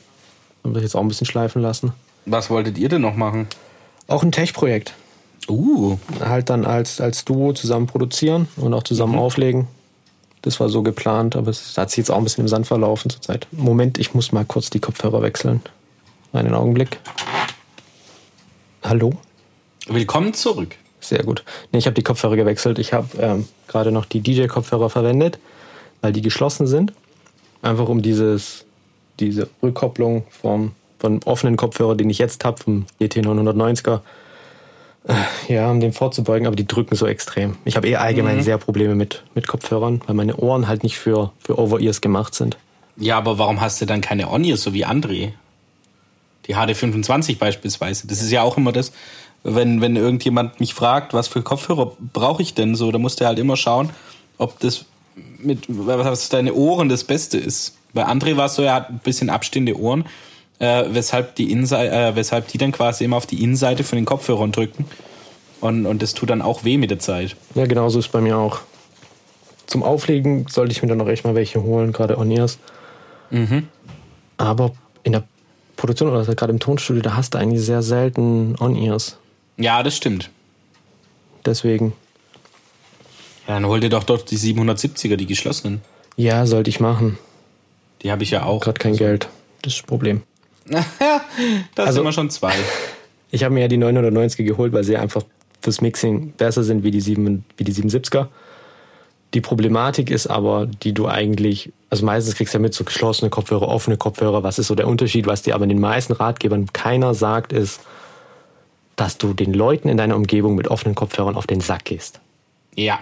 Und 0.63 0.75
das 0.75 0.83
jetzt 0.83 0.95
auch 0.95 1.01
ein 1.01 1.09
bisschen 1.09 1.27
schleifen 1.27 1.61
lassen. 1.63 1.93
Was 2.27 2.49
wolltet 2.51 2.79
ihr 2.79 2.89
denn 2.89 3.03
noch 3.03 3.17
machen? 3.17 3.49
Auch 4.07 4.23
ein 4.23 4.33
Tech-Projekt. 4.33 4.95
Uh, 5.49 5.99
Halt 6.21 6.51
dann 6.51 6.65
als, 6.65 7.01
als 7.01 7.25
Duo 7.25 7.53
zusammen 7.53 7.87
produzieren 7.87 8.49
und 8.57 8.73
auch 8.75 8.83
zusammen 8.83 9.13
Mhm. 9.15 9.19
auflegen. 9.19 9.69
Das 10.43 10.61
war 10.61 10.69
so 10.69 10.83
geplant, 10.83 11.37
aber 11.37 11.51
es 11.51 11.77
hat 11.79 11.91
sich 11.91 11.99
jetzt 11.99 12.11
auch 12.11 12.19
ein 12.19 12.25
bisschen 12.25 12.45
im 12.45 12.49
Sand 12.49 12.67
verlaufen 12.67 13.11
zurzeit. 13.11 13.47
Moment, 13.51 13.99
ich 13.99 14.15
muss 14.15 14.33
mal 14.33 14.45
kurz 14.45 14.69
die 14.71 14.79
Kopfhörer 14.81 15.23
wechseln. 15.23 15.63
Einen 16.33 16.55
Augenblick. 16.55 16.99
Hallo? 18.83 19.13
willkommen 19.87 20.33
zurück. 20.33 20.77
Sehr 21.01 21.23
gut. 21.23 21.45
Nee, 21.71 21.79
ich 21.79 21.87
habe 21.87 21.95
die 21.95 22.03
Kopfhörer 22.03 22.37
gewechselt. 22.37 22.79
Ich 22.79 22.95
habe 22.95 23.09
ähm, 23.19 23.47
gerade 23.69 23.93
noch 23.93 24.07
die 24.07 24.21
DJ-Kopfhörer 24.21 24.89
verwendet, 24.89 25.39
weil 26.01 26.13
die 26.13 26.23
geschlossen 26.23 26.67
sind. 26.67 26.95
Einfach 27.61 27.89
um 27.89 28.01
dieses, 28.01 28.65
diese 29.21 29.49
Rückkopplung 29.63 30.25
vom, 30.31 30.73
vom 30.99 31.21
offenen 31.27 31.57
Kopfhörer, 31.59 31.95
den 31.95 32.09
ich 32.09 32.19
jetzt 32.19 32.45
habe, 32.45 32.63
vom 32.63 32.87
GT 32.99 33.19
990er, 33.19 33.97
äh, 33.97 34.01
ja, 35.49 35.71
um 35.71 35.81
dem 35.81 35.93
vorzubeugen, 35.93 36.47
aber 36.47 36.57
die 36.57 36.67
drücken 36.67 36.97
so 36.97 37.07
extrem. 37.07 37.57
Ich 37.65 37.77
habe 37.77 37.89
eh 37.89 37.97
allgemein 37.97 38.43
sehr 38.43 38.59
Probleme 38.59 38.95
mit, 38.95 39.23
mit 39.35 39.47
Kopfhörern, 39.47 40.01
weil 40.07 40.15
meine 40.15 40.37
Ohren 40.37 40.67
halt 40.67 40.83
nicht 40.83 40.99
für, 40.99 41.33
für 41.39 41.59
Over-Ears 41.59 42.01
gemacht 42.01 42.35
sind. 42.35 42.57
Ja, 42.97 43.19
aber 43.19 43.39
warum 43.39 43.61
hast 43.61 43.81
du 43.81 43.87
dann 43.87 44.01
keine 44.01 44.31
On-Ears, 44.31 44.63
so 44.63 44.73
wie 44.73 44.87
André? 44.87 45.33
Die 46.47 46.57
HD25 46.57 47.39
beispielsweise. 47.39 48.07
Das 48.07 48.23
ist 48.23 48.31
ja 48.31 48.43
auch 48.43 48.57
immer 48.57 48.73
das, 48.73 48.93
wenn, 49.43 49.81
wenn 49.81 49.97
irgendjemand 49.97 50.61
mich 50.61 50.75
fragt, 50.75 51.13
was 51.13 51.29
für 51.29 51.43
Kopfhörer 51.43 51.93
brauche 52.13 52.43
ich 52.43 52.55
denn 52.55 52.75
so, 52.75 52.91
da 52.91 52.99
musst 52.99 53.21
du 53.21 53.27
halt 53.27 53.39
immer 53.39 53.57
schauen, 53.57 53.91
ob 54.39 54.59
das 54.61 54.87
mit, 55.39 55.67
was 55.69 56.29
deine 56.31 56.55
Ohren 56.55 56.89
das 56.89 57.05
Beste 57.05 57.39
ist. 57.39 57.77
Bei 57.93 58.07
André 58.07 58.37
war 58.37 58.47
es 58.47 58.55
so, 58.55 58.63
er 58.63 58.75
hat 58.75 58.91
ein 58.91 59.01
bisschen 59.05 59.31
abstehende 59.31 59.79
Ohren, 59.79 60.05
äh, 60.59 60.85
weshalb, 60.89 61.35
die 61.37 61.53
äh, 61.53 62.15
weshalb 62.17 62.49
die 62.49 62.59
dann 62.59 62.73
quasi 62.73 63.05
immer 63.05 63.17
auf 63.17 63.27
die 63.27 63.43
Innenseite 63.43 63.85
von 63.85 63.97
den 63.97 64.05
Kopfhörern 64.05 64.53
drücken. 64.53 64.87
Und, 65.61 65.87
und 65.87 66.03
das 66.03 66.15
tut 66.15 66.31
dann 66.31 66.43
auch 66.43 66.65
weh 66.65 66.77
mit 66.77 66.91
der 66.91 66.99
Zeit. 66.99 67.37
Ja, 67.55 67.67
genauso 67.67 67.99
ist 67.99 68.13
bei 68.13 68.21
mir 68.21 68.37
auch. 68.37 68.61
Zum 69.67 69.83
Auflegen 69.83 70.47
sollte 70.49 70.73
ich 70.73 70.83
mir 70.83 70.89
dann 70.89 70.99
noch 70.99 71.09
echt 71.09 71.25
mal 71.25 71.35
welche 71.35 71.63
holen, 71.63 71.93
gerade 71.93 72.19
On-Ears. 72.19 72.59
Aber 74.37 74.73
in 75.03 75.13
der 75.13 75.25
Produktion 75.77 76.11
oder 76.11 76.23
gerade 76.35 76.53
im 76.53 76.61
Tonstudio, 76.61 77.03
da 77.03 77.17
hast 77.17 77.35
du 77.35 77.39
eigentlich 77.39 77.63
sehr 77.63 77.83
selten 77.83 78.55
On-Ears. 78.61 79.19
Ja, 79.57 79.83
das 79.83 79.97
stimmt. 79.97 80.31
Deswegen, 81.47 81.93
Ja, 83.47 83.55
dann 83.55 83.67
hol 83.67 83.81
dir 83.81 83.89
doch 83.91 84.05
dort 84.05 84.31
die 84.31 84.39
770er, 84.39 85.17
die 85.17 85.27
geschlossenen. 85.27 85.81
ja, 86.17 86.47
sollte 86.47 86.71
ich 86.71 86.81
machen. 86.81 87.19
Die 88.03 88.11
habe 88.13 88.23
ich 88.23 88.31
ja 88.31 88.45
auch. 88.45 88.61
Gerade 88.61 88.79
kein 88.79 88.97
Geld. 88.97 89.29
Das 89.63 89.73
ist 89.75 89.81
das 89.81 89.87
Problem. 89.87 90.23
das 90.69 91.87
Also- 91.87 91.93
sind 91.99 92.05
wir 92.05 92.13
schon 92.13 92.31
zwei. 92.31 92.53
Ich 93.31 93.43
habe 93.43 93.53
mir 93.53 93.63
ja 93.63 93.69
die 93.69 93.79
990er 93.79 94.45
geholt, 94.45 94.73
weil 94.73 94.85
sie 94.85 94.97
einfach 94.97 95.25
fürs 95.61 95.81
Mixing 95.81 96.35
besser 96.37 96.63
sind 96.63 96.85
wie 96.85 96.93
die, 96.93 97.01
7, 97.01 97.45
wie 97.57 97.65
die 97.65 97.73
770er. 97.73 98.29
Die 99.33 99.41
Problematik 99.41 100.09
ist 100.09 100.29
aber, 100.29 100.67
die 100.67 100.93
du 100.93 101.09
eigentlich, 101.09 101.73
also 101.91 102.07
meistens 102.07 102.37
kriegst 102.37 102.55
du 102.55 102.59
ja 102.59 102.63
mit 102.63 102.75
so 102.75 102.85
geschlossene 102.85 103.31
Kopfhörer, 103.31 103.67
offene 103.67 103.97
Kopfhörer. 103.97 104.45
Was 104.45 104.61
ist 104.61 104.69
so 104.69 104.77
der 104.77 104.87
Unterschied? 104.87 105.27
Was 105.27 105.43
dir 105.43 105.57
aber 105.57 105.65
in 105.65 105.71
den 105.71 105.81
meisten 105.81 106.13
Ratgebern 106.13 106.73
keiner 106.73 107.13
sagt, 107.15 107.53
ist, 107.53 107.81
dass 108.95 109.19
du 109.19 109.35
den 109.35 109.53
Leuten 109.53 109.89
in 109.89 109.97
deiner 109.97 110.15
Umgebung 110.15 110.55
mit 110.55 110.69
offenen 110.69 110.95
Kopfhörern 110.95 111.35
auf 111.35 111.49
den 111.49 111.61
Sack 111.61 111.87
gehst. 111.87 112.21
Ja. 112.77 113.01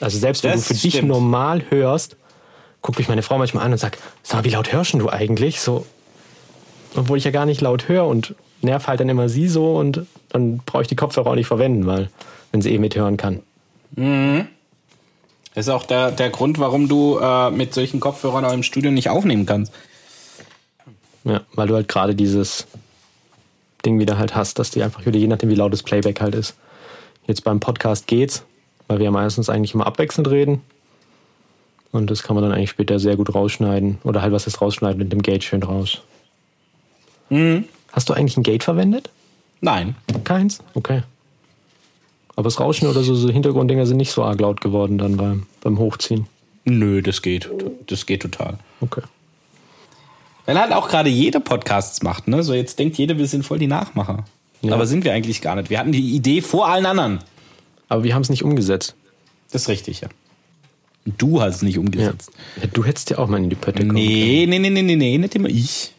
Also 0.00 0.16
selbst 0.18 0.42
wenn 0.42 0.52
Das 0.52 0.68
du 0.68 0.74
für 0.74 0.80
dich 0.80 0.94
stimmt. 0.94 1.08
normal 1.08 1.64
hörst, 1.68 2.16
guckt 2.80 2.96
mich 2.98 3.10
meine 3.10 3.20
Frau 3.22 3.36
manchmal 3.36 3.66
an 3.66 3.72
und 3.72 3.78
sagt, 3.78 3.98
sag 4.22 4.38
mal, 4.38 4.44
wie 4.44 4.50
laut 4.54 4.72
hörst 4.72 4.94
du 4.94 5.10
eigentlich? 5.10 5.60
So, 5.60 5.84
obwohl 6.94 7.18
ich 7.18 7.24
ja 7.24 7.30
gar 7.30 7.46
nicht 7.46 7.60
laut 7.60 7.88
höre 7.88 8.06
und 8.06 8.34
nerv 8.62 8.86
halt 8.86 9.00
dann 9.00 9.08
immer 9.08 9.28
sie 9.28 9.48
so 9.48 9.76
und 9.76 10.06
dann 10.28 10.58
brauche 10.58 10.82
ich 10.82 10.88
die 10.88 10.96
Kopfhörer 10.96 11.30
auch 11.30 11.34
nicht 11.34 11.46
verwenden, 11.46 11.86
weil 11.86 12.10
wenn 12.52 12.62
sie 12.62 12.72
eh 12.74 12.78
mithören 12.78 13.16
kann. 13.16 13.40
Das 15.54 15.66
ist 15.66 15.72
auch 15.72 15.84
der, 15.84 16.12
der 16.12 16.30
Grund, 16.30 16.58
warum 16.58 16.88
du 16.88 17.18
äh, 17.18 17.50
mit 17.50 17.74
solchen 17.74 18.00
Kopfhörern 18.00 18.44
auch 18.44 18.52
im 18.52 18.62
Studio 18.62 18.90
nicht 18.90 19.08
aufnehmen 19.08 19.46
kannst. 19.46 19.72
Ja, 21.24 21.42
weil 21.54 21.68
du 21.68 21.74
halt 21.74 21.88
gerade 21.88 22.14
dieses 22.14 22.66
Ding 23.84 23.98
wieder 23.98 24.18
halt 24.18 24.34
hast, 24.34 24.58
dass 24.58 24.70
die 24.70 24.82
einfach 24.82 25.04
wieder, 25.06 25.18
je 25.18 25.26
nachdem 25.26 25.50
wie 25.50 25.54
laut 25.54 25.72
das 25.72 25.82
Playback 25.82 26.20
halt 26.20 26.34
ist. 26.34 26.54
Jetzt 27.26 27.44
beim 27.44 27.60
Podcast 27.60 28.06
geht's, 28.06 28.44
weil 28.88 28.98
wir 28.98 29.04
ja 29.04 29.10
meistens 29.10 29.48
eigentlich 29.48 29.74
immer 29.74 29.86
abwechselnd 29.86 30.30
reden. 30.30 30.62
Und 31.92 32.10
das 32.10 32.22
kann 32.22 32.36
man 32.36 32.44
dann 32.44 32.52
eigentlich 32.52 32.70
später 32.70 32.98
sehr 32.98 33.16
gut 33.16 33.34
rausschneiden. 33.34 33.98
Oder 34.04 34.22
halt 34.22 34.32
was 34.32 34.46
ist 34.46 34.60
rausschneiden 34.60 34.98
mit 34.98 35.12
dem 35.12 35.22
Gate 35.22 35.42
schön 35.42 35.62
raus. 35.62 36.02
Hast 37.92 38.08
du 38.08 38.12
eigentlich 38.12 38.36
ein 38.36 38.42
Gate 38.42 38.64
verwendet? 38.64 39.10
Nein. 39.60 39.94
Keins? 40.24 40.60
Okay. 40.74 41.02
Aber 42.36 42.44
das 42.44 42.58
Rauschen 42.60 42.88
oder 42.88 43.02
so, 43.02 43.14
so 43.14 43.28
Hintergrunddinger 43.30 43.86
sind 43.86 43.98
nicht 43.98 44.10
so 44.12 44.22
arg 44.24 44.40
laut 44.40 44.60
geworden 44.60 44.98
dann 44.98 45.16
beim, 45.16 45.46
beim 45.60 45.78
Hochziehen. 45.78 46.26
Nö, 46.64 47.02
das 47.02 47.22
geht. 47.22 47.48
Das 47.86 48.06
geht 48.06 48.22
total. 48.22 48.58
Okay. 48.80 49.02
Weil 50.46 50.58
halt 50.58 50.72
auch 50.72 50.88
gerade 50.88 51.08
jeder 51.10 51.40
Podcasts 51.40 52.02
macht, 52.02 52.28
ne? 52.28 52.42
So 52.42 52.54
jetzt 52.54 52.78
denkt 52.78 52.96
jeder, 52.98 53.18
wir 53.18 53.26
sind 53.26 53.44
voll 53.44 53.58
die 53.58 53.66
Nachmacher. 53.66 54.24
Ja. 54.62 54.74
Aber 54.74 54.86
sind 54.86 55.04
wir 55.04 55.12
eigentlich 55.12 55.40
gar 55.42 55.54
nicht. 55.56 55.70
Wir 55.70 55.78
hatten 55.78 55.92
die 55.92 56.14
Idee 56.14 56.40
vor 56.42 56.68
allen 56.68 56.86
anderen. 56.86 57.20
Aber 57.88 58.04
wir 58.04 58.14
haben 58.14 58.22
es 58.22 58.30
nicht 58.30 58.42
umgesetzt. 58.44 58.94
Das 59.52 59.62
ist 59.62 59.68
richtig, 59.68 60.00
ja. 60.00 60.08
Du 61.04 61.40
hast 61.40 61.56
es 61.56 61.62
nicht 61.62 61.74
Ja. 61.74 61.80
umgesetzt. 61.80 62.30
Ja, 62.60 62.68
Du 62.72 62.84
hättest 62.84 63.10
ja 63.10 63.18
auch 63.18 63.28
mal 63.28 63.38
in 63.38 63.50
die 63.50 63.56
Pötte 63.56 63.82
kommen 63.82 63.94
Nee, 63.94 64.46
nee, 64.48 64.58
nee, 64.58 64.70
nee, 64.70 64.82
nee, 64.82 64.96
nee, 64.96 65.18
nicht 65.18 65.34
immer 65.34 65.48
ich. 65.48 65.92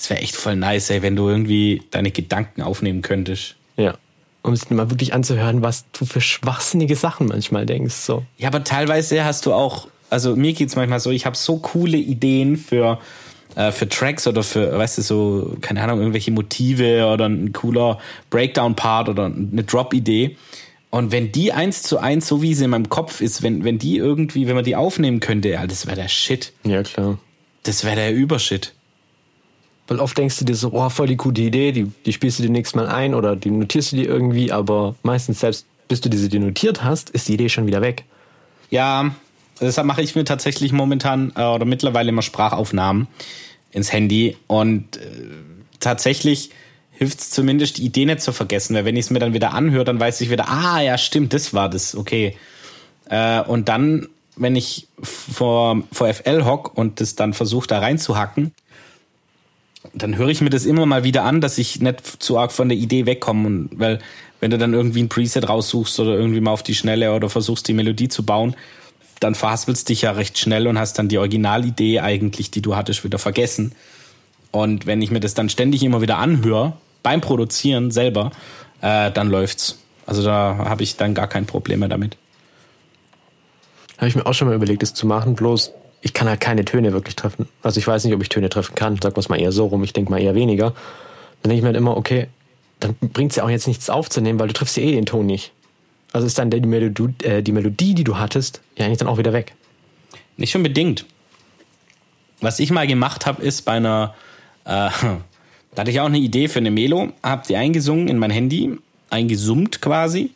Das 0.00 0.08
wäre 0.08 0.22
echt 0.22 0.34
voll 0.34 0.56
nice, 0.56 0.88
ey, 0.88 1.02
wenn 1.02 1.14
du 1.14 1.28
irgendwie 1.28 1.82
deine 1.90 2.10
Gedanken 2.10 2.62
aufnehmen 2.62 3.02
könntest. 3.02 3.56
Ja. 3.76 3.98
Um 4.40 4.54
es 4.54 4.70
mal 4.70 4.88
wirklich 4.88 5.12
anzuhören, 5.12 5.60
was 5.60 5.84
du 5.92 6.06
für 6.06 6.22
schwachsinnige 6.22 6.96
Sachen 6.96 7.26
manchmal 7.26 7.66
denkst. 7.66 7.96
So. 7.96 8.24
Ja, 8.38 8.48
aber 8.48 8.64
teilweise 8.64 9.22
hast 9.26 9.44
du 9.44 9.52
auch, 9.52 9.88
also 10.08 10.36
mir 10.36 10.54
geht's 10.54 10.74
manchmal 10.74 11.00
so, 11.00 11.10
ich 11.10 11.26
habe 11.26 11.36
so 11.36 11.58
coole 11.58 11.98
Ideen 11.98 12.56
für, 12.56 12.98
äh, 13.56 13.72
für 13.72 13.90
Tracks 13.90 14.26
oder 14.26 14.42
für, 14.42 14.78
weißt 14.78 14.96
du, 14.96 15.02
so, 15.02 15.56
keine 15.60 15.82
Ahnung, 15.82 15.98
irgendwelche 15.98 16.30
Motive 16.30 17.04
oder 17.04 17.26
ein 17.26 17.52
cooler 17.52 17.98
Breakdown-Part 18.30 19.10
oder 19.10 19.26
eine 19.26 19.64
Drop-Idee. 19.64 20.34
Und 20.88 21.12
wenn 21.12 21.30
die 21.30 21.52
eins 21.52 21.82
zu 21.82 21.98
eins, 21.98 22.26
so 22.26 22.40
wie 22.40 22.54
sie 22.54 22.64
in 22.64 22.70
meinem 22.70 22.88
Kopf 22.88 23.20
ist, 23.20 23.42
wenn, 23.42 23.64
wenn 23.64 23.78
die 23.78 23.98
irgendwie, 23.98 24.48
wenn 24.48 24.54
man 24.54 24.64
die 24.64 24.76
aufnehmen 24.76 25.20
könnte, 25.20 25.50
ja, 25.50 25.66
das 25.66 25.84
wäre 25.84 25.96
der 25.96 26.08
Shit. 26.08 26.54
Ja, 26.64 26.82
klar. 26.82 27.18
Das 27.64 27.84
wäre 27.84 27.96
der 27.96 28.14
Übershit. 28.14 28.72
Weil 29.90 29.98
oft 29.98 30.16
denkst 30.16 30.38
du 30.38 30.44
dir 30.44 30.54
so, 30.54 30.70
oh, 30.72 30.88
voll 30.88 31.08
die 31.08 31.16
gute 31.16 31.40
Idee, 31.40 31.72
die, 31.72 31.90
die 32.06 32.12
spielst 32.12 32.38
du 32.38 32.44
dir 32.44 32.50
nächstes 32.50 32.76
Mal 32.76 32.86
ein 32.86 33.12
oder 33.12 33.34
die 33.34 33.50
notierst 33.50 33.90
du 33.90 33.96
dir 33.96 34.06
irgendwie, 34.06 34.52
aber 34.52 34.94
meistens 35.02 35.40
selbst, 35.40 35.66
bis 35.88 36.00
du 36.00 36.08
diese 36.08 36.28
dir 36.28 36.38
notiert 36.38 36.84
hast, 36.84 37.10
ist 37.10 37.26
die 37.26 37.34
Idee 37.34 37.48
schon 37.48 37.66
wieder 37.66 37.82
weg. 37.82 38.04
Ja, 38.70 39.10
deshalb 39.60 39.88
mache 39.88 40.00
ich 40.00 40.14
mir 40.14 40.24
tatsächlich 40.24 40.70
momentan 40.70 41.32
äh, 41.34 41.42
oder 41.42 41.64
mittlerweile 41.64 42.10
immer 42.10 42.22
Sprachaufnahmen 42.22 43.08
ins 43.72 43.92
Handy 43.92 44.36
und 44.46 44.96
äh, 44.98 45.00
tatsächlich 45.80 46.50
hilft 46.92 47.18
es 47.18 47.30
zumindest, 47.30 47.78
die 47.78 47.84
Idee 47.84 48.04
nicht 48.04 48.20
zu 48.20 48.30
vergessen, 48.30 48.76
weil 48.76 48.84
wenn 48.84 48.94
ich 48.94 49.06
es 49.06 49.10
mir 49.10 49.18
dann 49.18 49.34
wieder 49.34 49.54
anhöre, 49.54 49.82
dann 49.82 49.98
weiß 49.98 50.20
ich 50.20 50.30
wieder, 50.30 50.48
ah 50.48 50.80
ja, 50.80 50.98
stimmt, 50.98 51.32
das 51.32 51.52
war 51.52 51.68
das, 51.68 51.96
okay. 51.96 52.36
Äh, 53.08 53.40
und 53.40 53.68
dann, 53.68 54.06
wenn 54.36 54.54
ich 54.54 54.86
vor, 55.02 55.82
vor 55.90 56.14
FL 56.14 56.44
hock 56.44 56.78
und 56.78 57.00
das 57.00 57.16
dann 57.16 57.32
versuche 57.32 57.66
da 57.66 57.80
reinzuhacken, 57.80 58.52
dann 59.94 60.16
höre 60.16 60.28
ich 60.28 60.40
mir 60.40 60.50
das 60.50 60.66
immer 60.66 60.86
mal 60.86 61.04
wieder 61.04 61.24
an, 61.24 61.40
dass 61.40 61.58
ich 61.58 61.80
nicht 61.80 62.22
zu 62.22 62.38
arg 62.38 62.52
von 62.52 62.68
der 62.68 62.78
Idee 62.78 63.06
wegkomme. 63.06 63.46
Und 63.46 63.70
weil, 63.72 63.98
wenn 64.40 64.50
du 64.50 64.58
dann 64.58 64.74
irgendwie 64.74 65.02
ein 65.02 65.08
Preset 65.08 65.48
raussuchst 65.48 65.98
oder 66.00 66.14
irgendwie 66.14 66.40
mal 66.40 66.52
auf 66.52 66.62
die 66.62 66.74
Schnelle 66.74 67.14
oder 67.14 67.28
versuchst, 67.30 67.66
die 67.68 67.72
Melodie 67.72 68.08
zu 68.08 68.24
bauen, 68.24 68.54
dann 69.20 69.34
verhaspelst 69.34 69.88
dich 69.88 70.02
ja 70.02 70.12
recht 70.12 70.38
schnell 70.38 70.66
und 70.66 70.78
hast 70.78 70.98
dann 70.98 71.08
die 71.08 71.18
Originalidee 71.18 72.00
eigentlich, 72.00 72.50
die 72.50 72.62
du 72.62 72.76
hattest, 72.76 73.04
wieder 73.04 73.18
vergessen. 73.18 73.74
Und 74.50 74.86
wenn 74.86 75.02
ich 75.02 75.10
mir 75.10 75.20
das 75.20 75.34
dann 75.34 75.48
ständig 75.48 75.82
immer 75.82 76.00
wieder 76.00 76.18
anhöre, 76.18 76.74
beim 77.02 77.20
Produzieren 77.20 77.90
selber, 77.90 78.32
äh, 78.80 79.10
dann 79.10 79.28
läuft's. 79.28 79.78
Also 80.06 80.22
da 80.22 80.56
habe 80.58 80.82
ich 80.82 80.96
dann 80.96 81.14
gar 81.14 81.28
kein 81.28 81.46
Problem 81.46 81.80
mehr 81.80 81.88
damit. 81.88 82.16
Habe 83.98 84.08
ich 84.08 84.16
mir 84.16 84.26
auch 84.26 84.34
schon 84.34 84.48
mal 84.48 84.54
überlegt, 84.54 84.82
das 84.82 84.94
zu 84.94 85.06
machen, 85.06 85.34
bloß 85.34 85.72
ich 86.02 86.12
kann 86.12 86.28
halt 86.28 86.40
keine 86.40 86.64
Töne 86.64 86.92
wirklich 86.92 87.16
treffen. 87.16 87.48
Also 87.62 87.78
ich 87.78 87.86
weiß 87.86 88.04
nicht, 88.04 88.14
ob 88.14 88.22
ich 88.22 88.28
Töne 88.28 88.48
treffen 88.48 88.74
kann. 88.74 88.98
Sag 89.02 89.16
mal 89.28 89.40
eher 89.40 89.52
so 89.52 89.66
rum, 89.66 89.84
ich 89.84 89.92
denke 89.92 90.10
mal 90.10 90.20
eher 90.20 90.34
weniger. 90.34 90.70
Dann 91.42 91.50
denke 91.50 91.56
ich 91.56 91.62
mir 91.62 91.68
halt 91.68 91.76
immer, 91.76 91.96
okay, 91.96 92.28
dann 92.80 92.94
bringt 93.00 93.32
es 93.32 93.36
ja 93.36 93.44
auch 93.44 93.50
jetzt 93.50 93.68
nichts 93.68 93.90
aufzunehmen, 93.90 94.38
weil 94.38 94.48
du 94.48 94.54
triffst 94.54 94.76
ja 94.76 94.82
eh 94.82 94.92
den 94.92 95.06
Ton 95.06 95.26
nicht. 95.26 95.52
Also 96.12 96.26
ist 96.26 96.38
dann 96.38 96.50
die 96.50 96.60
Melodie, 96.60 97.14
äh, 97.22 97.42
die 97.42 97.52
Melodie, 97.52 97.94
die 97.94 98.04
du 98.04 98.18
hattest, 98.18 98.60
ja 98.76 98.86
eigentlich 98.86 98.98
dann 98.98 99.08
auch 99.08 99.18
wieder 99.18 99.32
weg. 99.32 99.54
Nicht 100.36 100.56
unbedingt. 100.56 101.04
Was 102.40 102.58
ich 102.58 102.70
mal 102.70 102.86
gemacht 102.86 103.26
habe, 103.26 103.42
ist 103.42 103.62
bei 103.62 103.72
einer 103.72 104.14
Äh, 104.64 104.90
da 105.74 105.80
hatte 105.82 105.90
ich 105.90 106.00
auch 106.00 106.06
eine 106.06 106.18
Idee 106.18 106.48
für 106.48 106.58
eine 106.58 106.70
Melo, 106.70 107.12
hab 107.22 107.46
die 107.46 107.56
eingesungen 107.56 108.08
in 108.08 108.18
mein 108.18 108.30
Handy, 108.30 108.78
eingesummt 109.08 109.80
quasi 109.80 110.30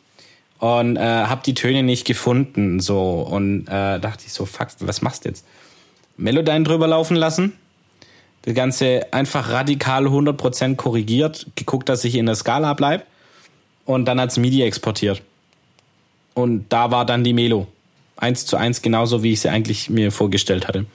und 0.64 0.96
äh, 0.96 1.00
habe 1.00 1.42
die 1.44 1.53
Töne 1.53 1.83
nicht 1.83 2.07
gefunden 2.07 2.81
so. 2.81 3.20
Und 3.20 3.68
äh, 3.68 4.00
dachte 4.00 4.24
ich 4.27 4.33
so 4.33 4.46
fuck 4.46 4.68
was 4.81 5.03
machst 5.03 5.24
du 5.24 5.29
jetzt? 5.29 5.44
Melodyne 6.16 6.64
drüber 6.64 6.87
laufen 6.87 7.16
lassen. 7.16 7.53
Das 8.42 8.55
ganze 8.55 9.12
einfach 9.12 9.50
radikal 9.50 10.07
100% 10.07 10.77
korrigiert 10.77 11.46
geguckt 11.55 11.90
dass 11.90 12.03
ich 12.05 12.14
in 12.14 12.24
der 12.24 12.35
Skala 12.35 12.72
bleib. 12.72 13.07
Und 13.85 14.07
dann 14.07 14.18
als 14.18 14.38
MIDI 14.38 14.62
exportiert. 14.62 15.20
Und 16.33 16.64
da 16.70 16.90
war 16.90 17.05
dann 17.05 17.24
die 17.24 17.35
Melo. 17.35 17.66
Eins 18.16 18.46
zu 18.46 18.57
eins 18.57 18.81
genauso 18.81 19.22
wie 19.22 19.35
ich 19.35 19.40
sie 19.40 19.50
eigentlich 19.50 19.90
mir 19.90 20.11
vorgestellt 20.11 20.66
hatte. 20.66 20.87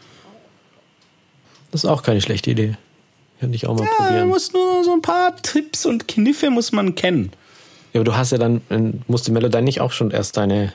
Das 1.69 1.83
ist 1.83 1.89
auch 1.89 2.01
keine 2.01 2.21
schlechte 2.21 2.49
Idee. 2.49 2.75
Könnte 3.39 3.55
ich 3.55 3.67
auch 3.67 3.77
mal 3.77 3.85
ja, 3.85 3.91
probieren. 3.91 4.19
man 4.21 4.29
muss 4.29 4.51
nur 4.51 4.83
so 4.83 4.93
ein 4.93 5.03
paar 5.03 5.35
Tipps 5.35 5.85
und 5.85 6.07
Kniffe 6.07 6.49
muss 6.49 6.71
man 6.71 6.95
kennen 6.95 7.31
ja, 7.93 8.01
aber 8.01 8.03
du 8.03 8.15
hast 8.15 8.31
ja 8.31 8.37
dann, 8.37 8.61
musst 9.07 9.27
die 9.27 9.31
Melodyne 9.31 9.63
nicht 9.63 9.81
auch 9.81 9.91
schon 9.91 10.11
erst 10.11 10.37
deine, 10.37 10.73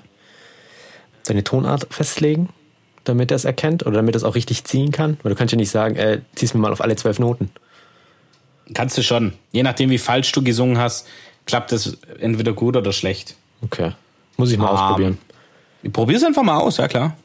deine 1.27 1.45
Tonart 1.45 1.87
festlegen, 1.91 2.49
damit 3.05 3.31
er 3.31 3.37
es 3.37 3.45
erkennt 3.45 3.87
oder 3.87 3.97
damit 3.97 4.15
er 4.15 4.19
es 4.19 4.25
auch 4.25 4.35
richtig 4.35 4.65
ziehen 4.65 4.91
kann? 4.91 5.19
Weil 5.23 5.31
du 5.31 5.39
kannst 5.39 5.53
ja 5.53 5.57
nicht 5.57 5.71
sagen, 5.71 5.97
äh, 5.97 6.21
zieh's 6.35 6.55
mir 6.55 6.61
mal 6.61 6.73
auf 6.73 6.81
alle 6.81 6.97
zwölf 6.97 7.19
Noten. 7.19 7.51
Kannst 8.73 8.97
du 8.97 9.03
schon. 9.03 9.35
Je 9.53 9.63
nachdem, 9.63 9.91
wie 9.91 9.99
falsch 9.99 10.33
du 10.33 10.43
gesungen 10.43 10.79
hast, 10.79 11.07
klappt 11.47 11.73
das 11.73 11.99
entweder 12.19 12.53
gut 12.53 12.77
oder 12.77 12.93
schlecht. 12.93 13.37
Okay. 13.63 13.93
Muss 14.37 14.51
ich 14.51 14.59
mal 14.59 14.69
um, 14.69 14.77
ausprobieren. 14.77 15.19
Probier's 15.93 16.25
einfach 16.25 16.43
mal 16.43 16.59
aus, 16.59 16.79
ja 16.79 16.89
klar. 16.89 17.17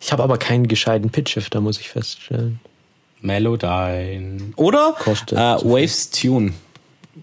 Ich 0.00 0.12
habe 0.12 0.22
aber 0.22 0.38
keinen 0.38 0.68
gescheiten 0.68 1.10
Pitch-Shifter, 1.10 1.60
muss 1.60 1.78
ich 1.78 1.90
feststellen. 1.90 2.60
Melodyne. 3.20 4.52
Oder 4.56 4.94
Kostet 4.98 5.36
äh, 5.36 5.62
Waves 5.62 6.10
Tune. 6.10 6.54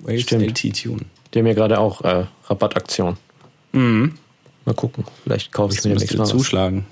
Waves 0.02 0.22
Stimmt. 0.22 0.44
LT 0.44 0.84
Tune. 0.84 1.02
Die 1.34 1.40
haben 1.40 1.48
ja 1.48 1.54
gerade 1.54 1.80
auch 1.80 2.02
äh, 2.02 2.26
Rabattaktion. 2.46 3.18
Mhm. 3.74 4.18
Mal 4.66 4.74
gucken, 4.74 5.06
vielleicht 5.24 5.52
kaufe 5.52 5.72
ich 5.74 5.78
das 5.78 5.86
mir 5.86 5.92
demnächst 5.92 6.18
mal 6.18 6.26
zuschlagen. 6.26 6.86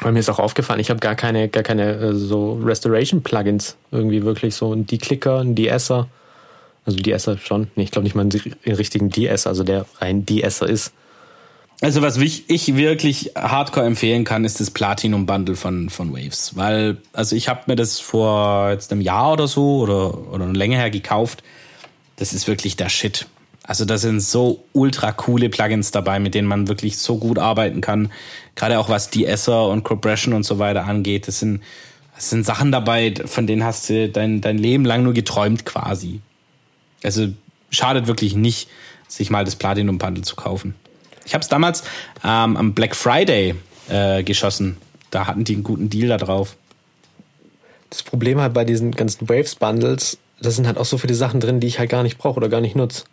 Weil 0.00 0.12
mir 0.12 0.18
ist 0.18 0.28
auch 0.28 0.40
aufgefallen, 0.40 0.80
ich 0.80 0.90
habe 0.90 1.00
gar 1.00 1.14
keine, 1.14 1.48
gar 1.48 1.62
keine 1.62 1.92
äh, 1.92 2.14
so 2.14 2.54
Restoration-Plugins. 2.54 3.76
Irgendwie 3.90 4.24
wirklich 4.24 4.54
so 4.54 4.72
ein 4.72 4.86
De-Clicker, 4.86 5.40
ein 5.40 5.54
De-Esser. 5.54 6.08
Also 6.84 6.98
De-Esser 6.98 7.38
schon. 7.38 7.68
Nee, 7.76 7.84
ich 7.84 7.90
glaube 7.92 8.04
nicht 8.04 8.16
mal 8.16 8.22
einen 8.22 8.32
richtigen 8.66 9.10
De-Esser, 9.10 9.50
also 9.50 9.62
der 9.62 9.86
rein 10.00 10.26
De-Esser 10.26 10.68
ist. 10.68 10.92
Also 11.80 12.00
was 12.00 12.16
ich 12.16 12.76
wirklich 12.76 13.32
hardcore 13.36 13.86
empfehlen 13.86 14.24
kann, 14.24 14.44
ist 14.44 14.60
das 14.60 14.70
Platinum 14.70 15.26
Bundle 15.26 15.56
von, 15.56 15.90
von 15.90 16.12
Waves. 16.12 16.56
Weil, 16.56 16.98
also 17.12 17.34
ich 17.34 17.48
habe 17.48 17.62
mir 17.66 17.76
das 17.76 17.98
vor 17.98 18.70
jetzt 18.70 18.92
einem 18.92 19.00
Jahr 19.00 19.32
oder 19.32 19.48
so 19.48 19.78
oder, 19.78 20.32
oder 20.32 20.46
länger 20.46 20.78
her 20.78 20.90
gekauft 20.90 21.42
das 22.22 22.32
ist 22.32 22.46
wirklich 22.46 22.76
der 22.76 22.88
Shit. 22.88 23.26
Also 23.64 23.84
da 23.84 23.98
sind 23.98 24.20
so 24.20 24.64
ultra 24.72 25.10
coole 25.10 25.48
Plugins 25.48 25.90
dabei, 25.90 26.20
mit 26.20 26.34
denen 26.34 26.46
man 26.46 26.68
wirklich 26.68 26.96
so 26.98 27.18
gut 27.18 27.36
arbeiten 27.36 27.80
kann. 27.80 28.12
Gerade 28.54 28.78
auch 28.78 28.88
was 28.88 29.10
De-Esser 29.10 29.66
und 29.66 29.82
Compression 29.82 30.32
und 30.32 30.44
so 30.44 30.60
weiter 30.60 30.84
angeht. 30.84 31.26
Das 31.26 31.40
sind, 31.40 31.62
das 32.14 32.30
sind 32.30 32.46
Sachen 32.46 32.70
dabei, 32.70 33.12
von 33.24 33.48
denen 33.48 33.64
hast 33.64 33.90
du 33.90 34.08
dein, 34.08 34.40
dein 34.40 34.56
Leben 34.56 34.84
lang 34.84 35.02
nur 35.02 35.14
geträumt 35.14 35.64
quasi. 35.64 36.20
Also 37.02 37.26
schadet 37.70 38.06
wirklich 38.06 38.36
nicht, 38.36 38.68
sich 39.08 39.30
mal 39.30 39.44
das 39.44 39.56
Platinum 39.56 39.98
Bundle 39.98 40.22
zu 40.22 40.36
kaufen. 40.36 40.76
Ich 41.24 41.34
habe 41.34 41.42
es 41.42 41.48
damals 41.48 41.82
ähm, 42.22 42.56
am 42.56 42.72
Black 42.72 42.94
Friday 42.94 43.56
äh, 43.88 44.22
geschossen. 44.22 44.76
Da 45.10 45.26
hatten 45.26 45.42
die 45.42 45.54
einen 45.54 45.64
guten 45.64 45.90
Deal 45.90 46.08
da 46.08 46.18
drauf. 46.18 46.56
Das 47.90 48.04
Problem 48.04 48.40
halt 48.40 48.54
bei 48.54 48.64
diesen 48.64 48.92
ganzen 48.92 49.28
Waves 49.28 49.56
Bundles 49.56 50.18
da 50.42 50.50
sind 50.50 50.66
halt 50.66 50.78
auch 50.78 50.84
so 50.84 50.98
viele 50.98 51.14
Sachen 51.14 51.40
drin, 51.40 51.60
die 51.60 51.66
ich 51.66 51.78
halt 51.78 51.90
gar 51.90 52.02
nicht 52.02 52.18
brauche 52.18 52.36
oder 52.36 52.48
gar 52.48 52.60
nicht 52.60 52.76
nutze. 52.76 53.04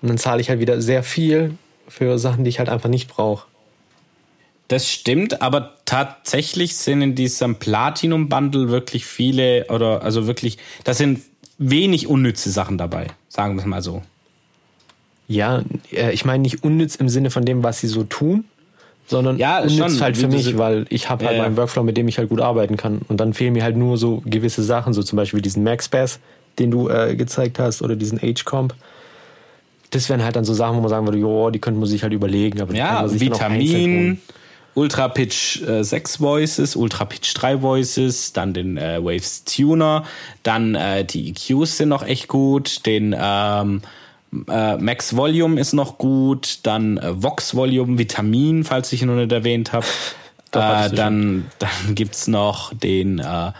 Und 0.00 0.08
dann 0.08 0.18
zahle 0.18 0.40
ich 0.40 0.50
halt 0.50 0.60
wieder 0.60 0.80
sehr 0.80 1.02
viel 1.02 1.56
für 1.88 2.18
Sachen, 2.18 2.44
die 2.44 2.50
ich 2.50 2.58
halt 2.58 2.68
einfach 2.68 2.88
nicht 2.88 3.08
brauche. 3.08 3.46
Das 4.68 4.88
stimmt, 4.88 5.42
aber 5.42 5.74
tatsächlich 5.84 6.76
sind 6.76 7.02
in 7.02 7.14
diesem 7.14 7.56
Platinum 7.56 8.28
Bundle 8.28 8.70
wirklich 8.70 9.04
viele 9.04 9.66
oder 9.66 10.02
also 10.02 10.26
wirklich, 10.26 10.56
da 10.84 10.94
sind 10.94 11.20
wenig 11.58 12.06
unnütze 12.06 12.50
Sachen 12.50 12.78
dabei, 12.78 13.08
sagen 13.28 13.54
wir 13.56 13.60
es 13.60 13.66
mal 13.66 13.82
so. 13.82 14.02
Ja, 15.28 15.62
äh, 15.92 16.12
ich 16.12 16.24
meine 16.24 16.42
nicht 16.42 16.64
unnütz 16.64 16.96
im 16.96 17.08
Sinne 17.08 17.30
von 17.30 17.44
dem, 17.44 17.62
was 17.62 17.80
sie 17.80 17.86
so 17.86 18.04
tun, 18.04 18.44
sondern 19.06 19.38
ja, 19.38 19.58
unnütz 19.58 19.76
schon, 19.76 20.00
halt 20.00 20.16
für 20.16 20.28
mich, 20.28 20.56
weil 20.56 20.86
ich 20.88 21.10
habe 21.10 21.26
halt 21.26 21.36
ja, 21.36 21.42
meinen 21.42 21.56
Workflow, 21.56 21.82
mit 21.82 21.96
dem 21.96 22.08
ich 22.08 22.18
halt 22.18 22.28
gut 22.30 22.40
arbeiten 22.40 22.76
kann. 22.76 23.02
Und 23.08 23.18
dann 23.18 23.34
fehlen 23.34 23.52
mir 23.52 23.64
halt 23.64 23.76
nur 23.76 23.98
so 23.98 24.22
gewisse 24.24 24.62
Sachen, 24.62 24.94
so 24.94 25.02
zum 25.02 25.16
Beispiel 25.16 25.42
diesen 25.42 25.62
MaxPass, 25.64 26.18
den 26.58 26.70
du 26.70 26.88
äh, 26.88 27.16
gezeigt 27.16 27.58
hast, 27.58 27.82
oder 27.82 27.96
diesen 27.96 28.18
Age-Comp. 28.22 28.74
Das 29.90 30.08
wären 30.08 30.24
halt 30.24 30.36
dann 30.36 30.44
so 30.44 30.54
Sachen, 30.54 30.76
wo 30.76 30.80
man 30.80 30.88
sagen 30.88 31.06
würde, 31.06 31.18
jo, 31.18 31.50
die 31.50 31.58
könnte 31.58 31.78
man 31.78 31.88
sich 31.88 32.02
halt 32.02 32.12
überlegen. 32.12 32.60
Aber 32.62 32.74
ja, 32.74 33.04
Vitamin, 33.10 34.20
Ultra 34.74 35.08
Pitch 35.08 35.60
äh, 35.62 35.84
6 35.84 36.20
Voices, 36.20 36.76
Ultra 36.76 37.04
Pitch 37.04 37.34
3 37.34 37.60
Voices, 37.60 38.32
dann 38.32 38.54
den 38.54 38.78
äh, 38.78 39.04
Waves 39.04 39.44
Tuner, 39.44 40.04
dann 40.42 40.74
äh, 40.74 41.04
die 41.04 41.30
EQs 41.30 41.76
sind 41.76 41.90
noch 41.90 42.02
echt 42.02 42.28
gut, 42.28 42.86
den 42.86 43.14
ähm, 43.18 43.82
äh, 44.48 44.76
Max 44.78 45.14
Volume 45.14 45.60
ist 45.60 45.74
noch 45.74 45.98
gut, 45.98 46.60
dann 46.62 46.96
äh, 46.96 47.22
Vox 47.22 47.54
Volume, 47.54 47.98
Vitamin, 47.98 48.64
falls 48.64 48.92
ich 48.92 49.02
ihn 49.02 49.08
noch 49.08 49.16
nicht 49.16 49.32
erwähnt 49.32 49.72
habe. 49.72 49.86
äh, 50.52 50.90
dann, 50.90 51.50
dann 51.58 51.94
gibt's 51.94 52.28
noch 52.28 52.72
den 52.72 53.18
äh, 53.18 53.52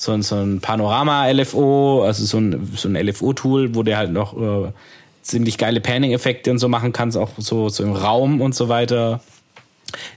so, 0.00 0.12
ein 0.12 0.22
so 0.22 0.36
ein 0.36 0.60
Panorama-LFO, 0.60 2.04
also 2.04 2.24
so 2.24 2.38
ein, 2.38 2.72
so 2.74 2.88
ein 2.88 2.96
LFO-Tool, 2.96 3.74
wo 3.74 3.82
der 3.82 3.98
halt 3.98 4.10
noch 4.10 4.34
äh, 4.34 4.72
ziemlich 5.20 5.58
geile 5.58 5.82
Panning-Effekte 5.82 6.50
und 6.50 6.58
so 6.58 6.70
machen 6.70 6.94
kannst, 6.94 7.18
auch 7.18 7.28
so, 7.36 7.68
so 7.68 7.84
im 7.84 7.92
Raum 7.92 8.40
und 8.40 8.54
so 8.54 8.70
weiter. 8.70 9.20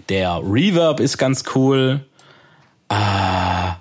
Der 0.08 0.40
Reverb 0.42 1.02
ist 1.02 1.18
ganz 1.18 1.44
cool. 1.54 2.00
Ah, 2.88 3.76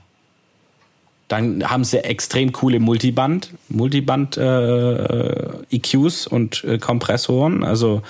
dann 1.28 1.70
haben 1.70 1.84
sie 1.84 2.02
extrem 2.02 2.50
coole 2.50 2.80
Multiband, 2.80 3.50
Multiband 3.68 4.36
äh, 4.36 5.50
EQs 5.70 6.26
und 6.26 6.64
äh, 6.64 6.78
Kompressoren. 6.78 7.62
Also 7.62 8.02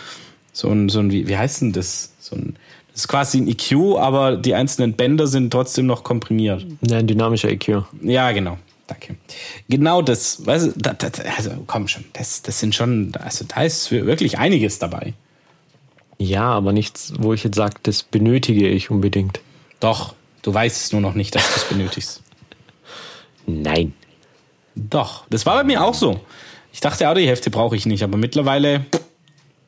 so 0.54 0.70
ein, 0.70 0.88
so 0.88 1.00
ein 1.00 1.10
wie, 1.10 1.28
wie 1.28 1.36
heißt 1.36 1.60
denn 1.60 1.72
das? 1.72 2.14
So 2.20 2.36
ein 2.36 2.56
ist 2.94 3.08
quasi 3.08 3.38
ein 3.38 3.48
EQ, 3.48 3.98
aber 3.98 4.36
die 4.36 4.54
einzelnen 4.54 4.94
Bänder 4.94 5.26
sind 5.26 5.50
trotzdem 5.50 5.86
noch 5.86 6.04
komprimiert. 6.04 6.66
Ja, 6.82 6.98
ein 6.98 7.06
dynamischer 7.06 7.50
EQ. 7.50 7.84
Ja, 8.02 8.32
genau. 8.32 8.58
Danke. 8.86 9.16
Genau 9.68 10.02
das, 10.02 10.44
weißt 10.44 10.66
du, 10.66 10.72
das, 10.76 10.96
das, 10.98 11.20
also 11.36 11.50
komm 11.66 11.88
schon, 11.88 12.04
das, 12.12 12.42
das 12.42 12.58
sind 12.60 12.74
schon, 12.74 13.12
also 13.14 13.44
da 13.46 13.62
ist 13.62 13.90
wirklich 13.90 14.38
einiges 14.38 14.78
dabei. 14.78 15.14
Ja, 16.18 16.44
aber 16.44 16.72
nichts, 16.72 17.14
wo 17.18 17.32
ich 17.32 17.42
jetzt 17.44 17.56
sage, 17.56 17.76
das 17.82 18.02
benötige 18.02 18.68
ich 18.68 18.90
unbedingt. 18.90 19.40
Doch, 19.80 20.14
du 20.42 20.52
weißt 20.52 20.84
es 20.84 20.92
nur 20.92 21.00
noch 21.00 21.14
nicht, 21.14 21.34
dass 21.34 21.46
du 21.54 21.60
es 21.60 21.64
benötigst. 21.64 22.22
Nein. 23.46 23.94
Doch, 24.74 25.24
das 25.30 25.46
war 25.46 25.56
bei 25.56 25.64
mir 25.64 25.84
auch 25.84 25.94
so. 25.94 26.20
Ich 26.72 26.80
dachte, 26.80 27.08
auch 27.08 27.14
die 27.14 27.26
Hälfte 27.26 27.50
brauche 27.50 27.76
ich 27.76 27.86
nicht, 27.86 28.02
aber 28.02 28.16
mittlerweile 28.16 28.86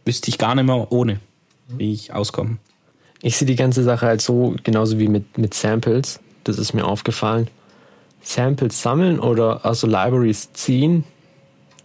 wüsste 0.04 0.30
ich 0.30 0.38
gar 0.38 0.54
nicht 0.54 0.64
mehr 0.64 0.90
ohne, 0.92 1.20
wie 1.68 1.92
ich 1.92 2.12
auskomme. 2.12 2.58
Ich 3.26 3.38
sehe 3.38 3.46
die 3.46 3.56
ganze 3.56 3.82
Sache 3.82 4.04
halt 4.04 4.20
so, 4.20 4.54
genauso 4.64 4.98
wie 4.98 5.08
mit, 5.08 5.38
mit 5.38 5.54
Samples. 5.54 6.20
Das 6.44 6.58
ist 6.58 6.74
mir 6.74 6.84
aufgefallen. 6.84 7.48
Samples 8.20 8.82
sammeln 8.82 9.18
oder 9.18 9.64
also 9.64 9.86
Libraries 9.86 10.52
ziehen, 10.52 11.04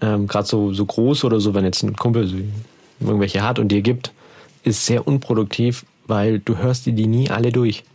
ähm, 0.01 0.27
gerade 0.27 0.45
so, 0.45 0.73
so 0.73 0.85
groß 0.85 1.23
oder 1.23 1.39
so, 1.39 1.53
wenn 1.53 1.63
jetzt 1.63 1.81
ein 1.81 1.95
Kumpel 1.95 2.43
irgendwelche 2.99 3.41
hat 3.41 3.57
und 3.57 3.69
dir 3.69 3.81
gibt, 3.81 4.11
ist 4.65 4.85
sehr 4.85 5.07
unproduktiv, 5.07 5.85
weil 6.07 6.39
du 6.39 6.57
hörst 6.57 6.85
dir 6.87 6.93
die 6.93 7.07
nie 7.07 7.29
alle 7.29 7.53
durch. 7.53 7.85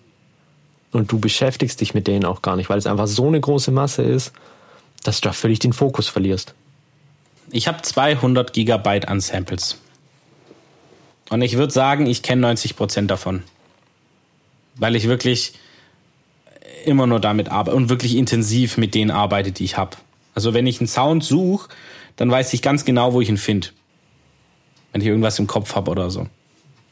Und 0.93 1.13
du 1.13 1.19
beschäftigst 1.19 1.83
dich 1.83 1.93
mit 1.93 2.07
denen 2.07 2.25
auch 2.25 2.41
gar 2.41 2.57
nicht, 2.57 2.71
weil 2.71 2.79
es 2.79 2.87
einfach 2.87 3.09
so 3.09 3.27
eine 3.27 3.43
große 3.43 3.73
Masse 3.73 4.05
ist, 4.05 4.33
dass 5.03 5.21
du 5.21 5.29
da 5.29 5.35
völlig 5.35 5.59
den 5.59 5.75
Fokus 5.75 6.09
verlierst. 6.09 6.55
Ich 7.51 7.69
habe 7.69 7.83
200 7.83 8.55
Gigabyte 8.55 9.07
an 9.07 9.21
Samples. 9.21 9.77
Und 11.31 11.43
ich 11.43 11.57
würde 11.57 11.73
sagen, 11.73 12.07
ich 12.07 12.23
kenne 12.23 12.43
90 12.43 12.77
Prozent 12.77 13.11
davon. 13.11 13.43
Weil 14.77 14.97
ich 14.97 15.09
wirklich 15.09 15.55
immer 16.85 17.07
nur 17.07 17.21
damit 17.21 17.49
arbeite 17.49 17.77
und 17.77 17.89
wirklich 17.89 18.17
intensiv 18.17 18.77
mit 18.77 18.95
denen 18.95 19.11
arbeite, 19.11 19.53
die 19.53 19.65
ich 19.65 19.77
habe. 19.77 19.97
Also 20.35 20.55
wenn 20.55 20.67
ich 20.67 20.81
einen 20.81 20.89
Sound 20.89 21.25
suche, 21.25 21.69
dann 22.17 22.31
weiß 22.31 22.53
ich 22.53 22.63
ganz 22.63 22.85
genau, 22.85 23.13
wo 23.13 23.21
ich 23.21 23.29
ihn 23.29 23.39
finde. 23.39 23.69
Wenn 24.93 25.01
ich 25.01 25.07
irgendwas 25.07 25.39
im 25.39 25.47
Kopf 25.47 25.75
habe 25.75 25.91
oder 25.91 26.11
so. 26.11 26.27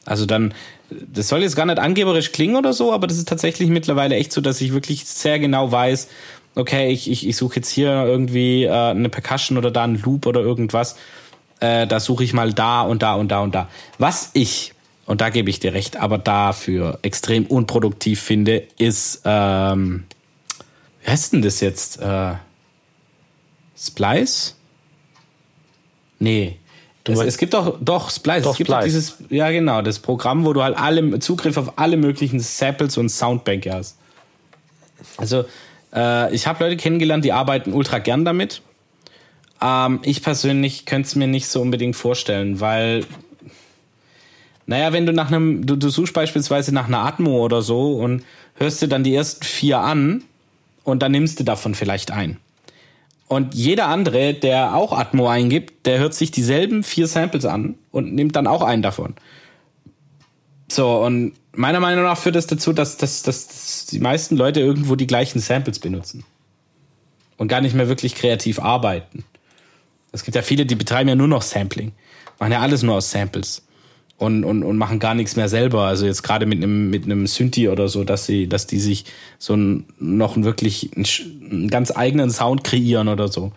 Also 0.05 0.26
dann, 0.26 0.55
das 0.91 1.28
soll 1.28 1.43
jetzt 1.43 1.57
gar 1.57 1.66
nicht 1.66 1.78
angeberisch 1.78 2.33
klingen 2.33 2.57
oder 2.57 2.72
so, 2.72 2.93
aber 2.93 3.07
das 3.07 3.18
ist 3.18 3.28
tatsächlich 3.28 3.68
mittlerweile 3.68 4.16
echt 4.16 4.33
so, 4.33 4.41
dass 4.41 4.61
ich 4.61 4.72
wirklich 4.72 5.05
sehr 5.05 5.39
genau 5.39 5.70
weiß, 5.70 6.09
okay, 6.55 6.91
ich, 6.91 7.11
ich, 7.11 7.26
ich 7.26 7.37
suche 7.37 7.57
jetzt 7.57 7.70
hier 7.70 7.91
irgendwie 7.91 8.64
äh, 8.64 8.70
eine 8.70 9.09
Percussion 9.09 9.59
oder 9.59 9.70
da 9.70 9.85
einen 9.85 10.01
Loop 10.03 10.26
oder 10.26 10.41
irgendwas 10.41 10.97
äh, 11.63 11.87
da 11.87 12.01
suche 12.01 12.25
ich 12.25 12.33
mal 12.33 12.53
da 12.53 12.83
und 12.83 13.03
da 13.03 13.15
und 13.15 13.29
da 13.29 13.41
und 13.41 13.55
da. 13.55 13.69
Was 13.99 14.31
ich, 14.33 14.75
und 15.07 15.21
da 15.21 15.31
gebe 15.31 15.49
ich 15.49 15.61
dir 15.61 15.73
recht, 15.73 15.97
aber 15.97 16.19
dafür 16.19 16.99
extrem 17.03 17.47
unproduktiv 17.47 18.21
finde, 18.21 18.65
ist, 18.79 19.23
ähm, 19.25 20.05
wie 21.03 21.11
heißt 21.11 21.33
denn 21.33 21.43
das 21.43 21.61
jetzt? 21.61 22.01
Äh, 22.01 22.35
Splice? 23.79 24.57
Nee. 26.19 26.59
Es, 27.05 27.19
es, 27.21 27.39
gibt 27.39 27.55
doch, 27.55 27.79
doch, 27.81 28.11
Splice. 28.11 28.43
Doch, 28.43 28.53
es 28.53 28.59
gibt 28.59 28.71
Splice. 28.71 28.85
dieses, 28.85 29.17
ja 29.29 29.51
genau, 29.51 29.83
das 29.83 30.01
Programm, 30.01 30.45
wo 30.45 30.53
du 30.53 30.63
halt 30.63 30.77
alle, 30.77 31.19
Zugriff 31.21 31.57
auf 31.57 31.79
alle 31.79 31.97
möglichen 31.97 32.41
Samples 32.41 32.97
und 32.97 33.09
Soundbänke 33.09 33.73
hast. 33.73 33.99
Also, 35.17 35.45
äh, 35.95 36.33
ich 36.35 36.47
habe 36.47 36.63
Leute 36.65 36.77
kennengelernt, 36.77 37.25
die 37.25 37.33
arbeiten 37.33 37.73
ultra 37.73 37.99
gern 37.99 38.25
damit. 38.25 38.63
Ähm, 39.63 40.01
ich 40.03 40.23
persönlich 40.23 40.87
könnte 40.87 41.07
es 41.07 41.15
mir 41.15 41.29
nicht 41.29 41.49
so 41.49 41.61
unbedingt 41.61 41.95
vorstellen, 41.95 42.61
weil, 42.61 43.07
naja, 44.67 44.93
wenn 44.93 45.07
du 45.07 45.13
nach 45.13 45.29
einem, 45.29 45.65
du, 45.65 45.77
du 45.77 45.89
suchst 45.89 46.15
beispielsweise 46.15 46.75
nach 46.75 46.89
einer 46.89 47.01
Atmo 47.01 47.43
oder 47.45 47.63
so 47.63 47.95
und 47.95 48.25
hörst 48.57 48.83
dir 48.83 48.89
dann 48.89 49.05
die 49.05 49.15
ersten 49.15 49.45
vier 49.45 49.79
an 49.79 50.25
und 50.85 51.03
dann 51.03 51.13
nimmst 51.13 51.39
du 51.39 51.45
davon 51.45 51.75
vielleicht 51.75 52.11
ein. 52.11 52.39
Und 53.29 53.55
jeder 53.55 53.87
andere, 53.87 54.35
der 54.35 54.75
auch 54.75 54.93
Atmo 54.93 55.29
eingibt, 55.29 55.87
der 55.87 55.99
hört 55.99 56.13
sich 56.13 56.33
dieselben 56.33 56.83
vier 56.83 57.07
Samples 57.07 57.47
an 57.47 57.77
und 57.91 58.15
nimmt 58.15 58.37
dann 58.37 58.47
auch 58.47 58.63
einen 58.63 58.83
davon. 58.83 59.15
So, 60.71 61.03
und 61.03 61.33
meiner 61.53 61.81
Meinung 61.81 62.05
nach 62.05 62.19
führt 62.19 62.37
das 62.37 62.47
dazu, 62.47 62.73
dass, 62.73 62.97
dass, 62.99 63.23
dass 63.23 63.87
die 63.87 64.01
meisten 64.01 64.37
Leute 64.37 64.61
irgendwo 64.61 64.97
die 64.97 65.07
gleichen 65.07 65.39
Samples 65.39 65.79
benutzen. 65.79 66.25
Und 67.39 67.49
gar 67.49 67.61
nicht 67.61 67.75
mehr 67.75 67.89
wirklich 67.89 68.15
kreativ 68.15 68.61
arbeiten. 68.61 69.25
Es 70.13 70.25
gibt 70.25 70.35
ja 70.37 70.43
viele, 70.43 70.67
die 70.67 70.75
betreiben 70.75 71.09
ja 71.09 71.15
nur 71.15 71.29
noch 71.29 71.43
Sampling. 71.43 71.93
Machen 72.39 72.53
ja 72.53 72.61
alles 72.61 72.83
nur 72.83 72.97
aus 72.97 73.11
Samples. 73.11 73.63
Und, 74.19 74.45
und, 74.45 74.63
und 74.63 74.77
machen 74.77 75.01
gar 75.01 75.15
nichts 75.15 75.35
mehr 75.35 75.49
selber. 75.49 75.83
Also 75.83 76.07
jetzt 76.07 76.23
gerade 76.23 76.47
mit 76.47 76.59
einem, 76.59 76.91
mit 76.91 77.05
einem 77.05 77.27
Synthi 77.27 77.69
oder 77.69 77.89
so, 77.89 78.05
dass 78.05 78.27
sie, 78.27 78.47
dass 78.47 78.67
die 78.67 78.79
sich 78.79 79.07
so 79.39 79.55
ein, 79.55 79.87
noch 79.99 80.37
wirklich 80.37 80.91
einen, 80.95 81.07
einen 81.51 81.69
ganz 81.69 81.91
eigenen 81.91 82.31
Sound 82.31 82.63
kreieren 82.63 83.09
oder 83.09 83.29
so. 83.29 83.53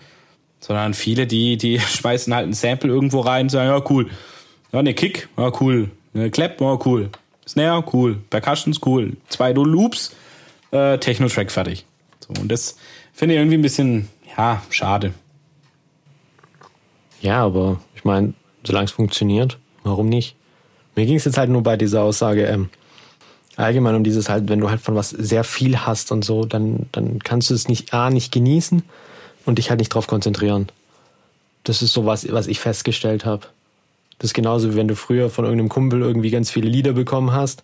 Sondern 0.60 0.94
viele, 0.96 1.28
die, 1.28 1.58
die 1.58 1.80
schmeißen 1.80 2.34
halt 2.34 2.48
ein 2.48 2.54
Sample 2.54 2.90
irgendwo 2.90 3.20
rein 3.20 3.46
und 3.46 3.50
sagen, 3.50 3.70
ja, 3.70 3.84
cool. 3.90 4.10
Ja, 4.72 4.82
ne 4.82 4.94
Kick, 4.94 5.30
ja, 5.38 5.52
cool. 5.62 5.92
Eine 6.14 6.32
Clap, 6.32 6.60
ja, 6.62 6.80
cool. 6.86 7.10
Snare, 7.48 7.84
cool. 7.94 8.18
Percussions, 8.30 8.80
cool. 8.86 9.18
Zwei 9.30 9.52
Loops, 9.52 10.16
äh, 10.72 10.98
Techno-Track 10.98 11.52
fertig. 11.52 11.86
So, 12.20 12.42
und 12.42 12.52
das 12.52 12.78
finde 13.14 13.36
ich 13.36 13.40
irgendwie 13.40 13.58
ein 13.58 13.62
bisschen, 13.62 14.08
ja, 14.38 14.64
schade. 14.70 15.14
Ja, 17.26 17.44
aber 17.44 17.82
ich 17.96 18.06
meine, 18.06 18.36
solange 18.64 18.86
es 18.86 18.92
funktioniert, 18.92 19.58
warum 19.84 20.10
nicht? 20.10 20.36
Mir 20.96 21.08
ging 21.08 21.16
es 21.16 21.26
jetzt 21.26 21.40
halt 21.40 21.50
nur 21.50 21.64
bei 21.64 21.76
dieser 21.76 22.04
Aussage 22.04 22.46
ähm, 22.46 22.70
allgemein 23.56 23.96
um 23.96 24.04
dieses 24.04 24.30
halt, 24.30 24.48
wenn 24.48 24.60
du 24.60 24.70
halt 24.70 24.80
von 24.80 24.94
was 24.94 25.10
sehr 25.10 25.44
viel 25.44 25.80
hast 25.80 26.12
und 26.12 26.24
so, 26.24 26.46
dann, 26.46 26.86
dann 26.92 27.18
kannst 27.18 27.50
du 27.50 27.56
es 27.56 27.68
nicht 27.68 27.96
A, 27.96 28.12
nicht 28.12 28.32
genießen 28.32 28.84
und 29.44 29.58
dich 29.58 29.72
halt 29.72 29.80
nicht 29.80 29.90
drauf 29.90 30.06
konzentrieren. 30.06 30.68
Das 31.64 31.82
ist 31.82 31.94
so 31.94 32.06
was, 32.06 32.32
was 32.32 32.46
ich 32.46 32.60
festgestellt 32.60 33.26
habe. 33.26 33.48
Das 34.20 34.30
ist 34.30 34.34
genauso 34.36 34.72
wie 34.72 34.76
wenn 34.76 34.88
du 34.88 34.96
früher 34.96 35.32
von 35.32 35.46
irgendeinem 35.46 35.70
Kumpel 35.70 36.02
irgendwie 36.02 36.30
ganz 36.30 36.52
viele 36.52 36.70
Lieder 36.70 36.94
bekommen 36.94 37.32
hast. 37.32 37.64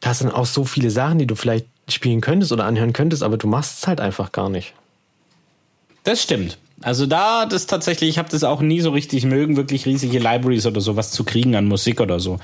Da 0.00 0.10
hast 0.10 0.22
dann 0.22 0.32
auch 0.32 0.46
so 0.46 0.64
viele 0.64 0.90
Sachen, 0.90 1.20
die 1.20 1.28
du 1.28 1.36
vielleicht 1.36 1.66
spielen 1.88 2.20
könntest 2.20 2.50
oder 2.50 2.64
anhören 2.64 2.92
könntest, 2.92 3.22
aber 3.22 3.36
du 3.36 3.46
machst 3.46 3.78
es 3.78 3.86
halt 3.86 4.00
einfach 4.00 4.32
gar 4.32 4.48
nicht. 4.48 4.74
Das 6.02 6.20
stimmt. 6.20 6.58
Also 6.86 7.04
da, 7.06 7.46
das 7.46 7.66
tatsächlich, 7.66 8.10
ich 8.10 8.18
habe 8.18 8.28
das 8.28 8.44
auch 8.44 8.60
nie 8.60 8.80
so 8.80 8.90
richtig 8.90 9.24
mögen, 9.24 9.56
wirklich 9.56 9.86
riesige 9.86 10.20
Libraries 10.20 10.66
oder 10.66 10.80
sowas 10.80 11.10
zu 11.10 11.24
kriegen 11.24 11.56
an 11.56 11.66
Musik 11.66 12.00
oder 12.00 12.20
so. 12.20 12.38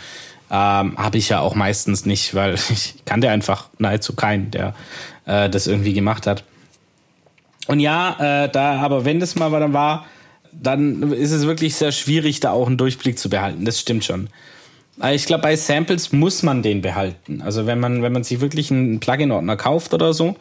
Ähm, 0.51 0.99
habe 0.99 1.17
ich 1.17 1.29
ja 1.29 1.39
auch 1.39 1.55
meistens 1.55 2.07
nicht, 2.07 2.35
weil 2.35 2.55
ich 2.71 2.97
kannte 3.05 3.31
einfach 3.31 3.69
nahezu 3.79 4.17
keinen, 4.17 4.51
der 4.51 4.75
äh, 5.27 5.49
das 5.49 5.69
irgendwie 5.69 5.93
gemacht 5.93 6.27
hat. 6.27 6.43
Und 7.69 7.79
ja, 7.79 8.17
äh, 8.19 8.49
da, 8.51 8.81
aber 8.81 9.05
wenn 9.05 9.21
das 9.21 9.37
mal 9.37 9.49
dann 9.53 9.75
war, 9.75 10.07
dann 10.51 11.13
ist 11.13 11.31
es 11.31 11.47
wirklich 11.47 11.77
sehr 11.77 11.93
schwierig, 11.93 12.41
da 12.41 12.51
auch 12.51 12.67
einen 12.67 12.79
Durchblick 12.79 13.21
zu 13.21 13.31
behalten. 13.31 13.65
Das 13.65 13.79
stimmt 13.79 14.05
schon. 14.05 14.29
Aber 14.99 15.15
ich 15.15 15.27
glaube, 15.27 15.43
bei 15.43 15.55
Samples 15.55 16.11
muss 16.11 16.43
man 16.43 16.65
den 16.65 16.83
behalten. 16.83 17.43
Also 17.43 17.67
wenn 17.67 17.79
man, 17.79 18.03
wenn 18.03 18.13
man 18.13 18.25
sich 18.25 18.41
wirklich 18.41 18.73
einen 18.73 18.99
Plugin-Ordner 18.99 19.57
kauft 19.57 19.95
oder 19.95 20.13
so, 20.13 20.35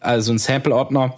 also 0.00 0.32
einen 0.32 0.40
Sample-Ordner, 0.40 1.14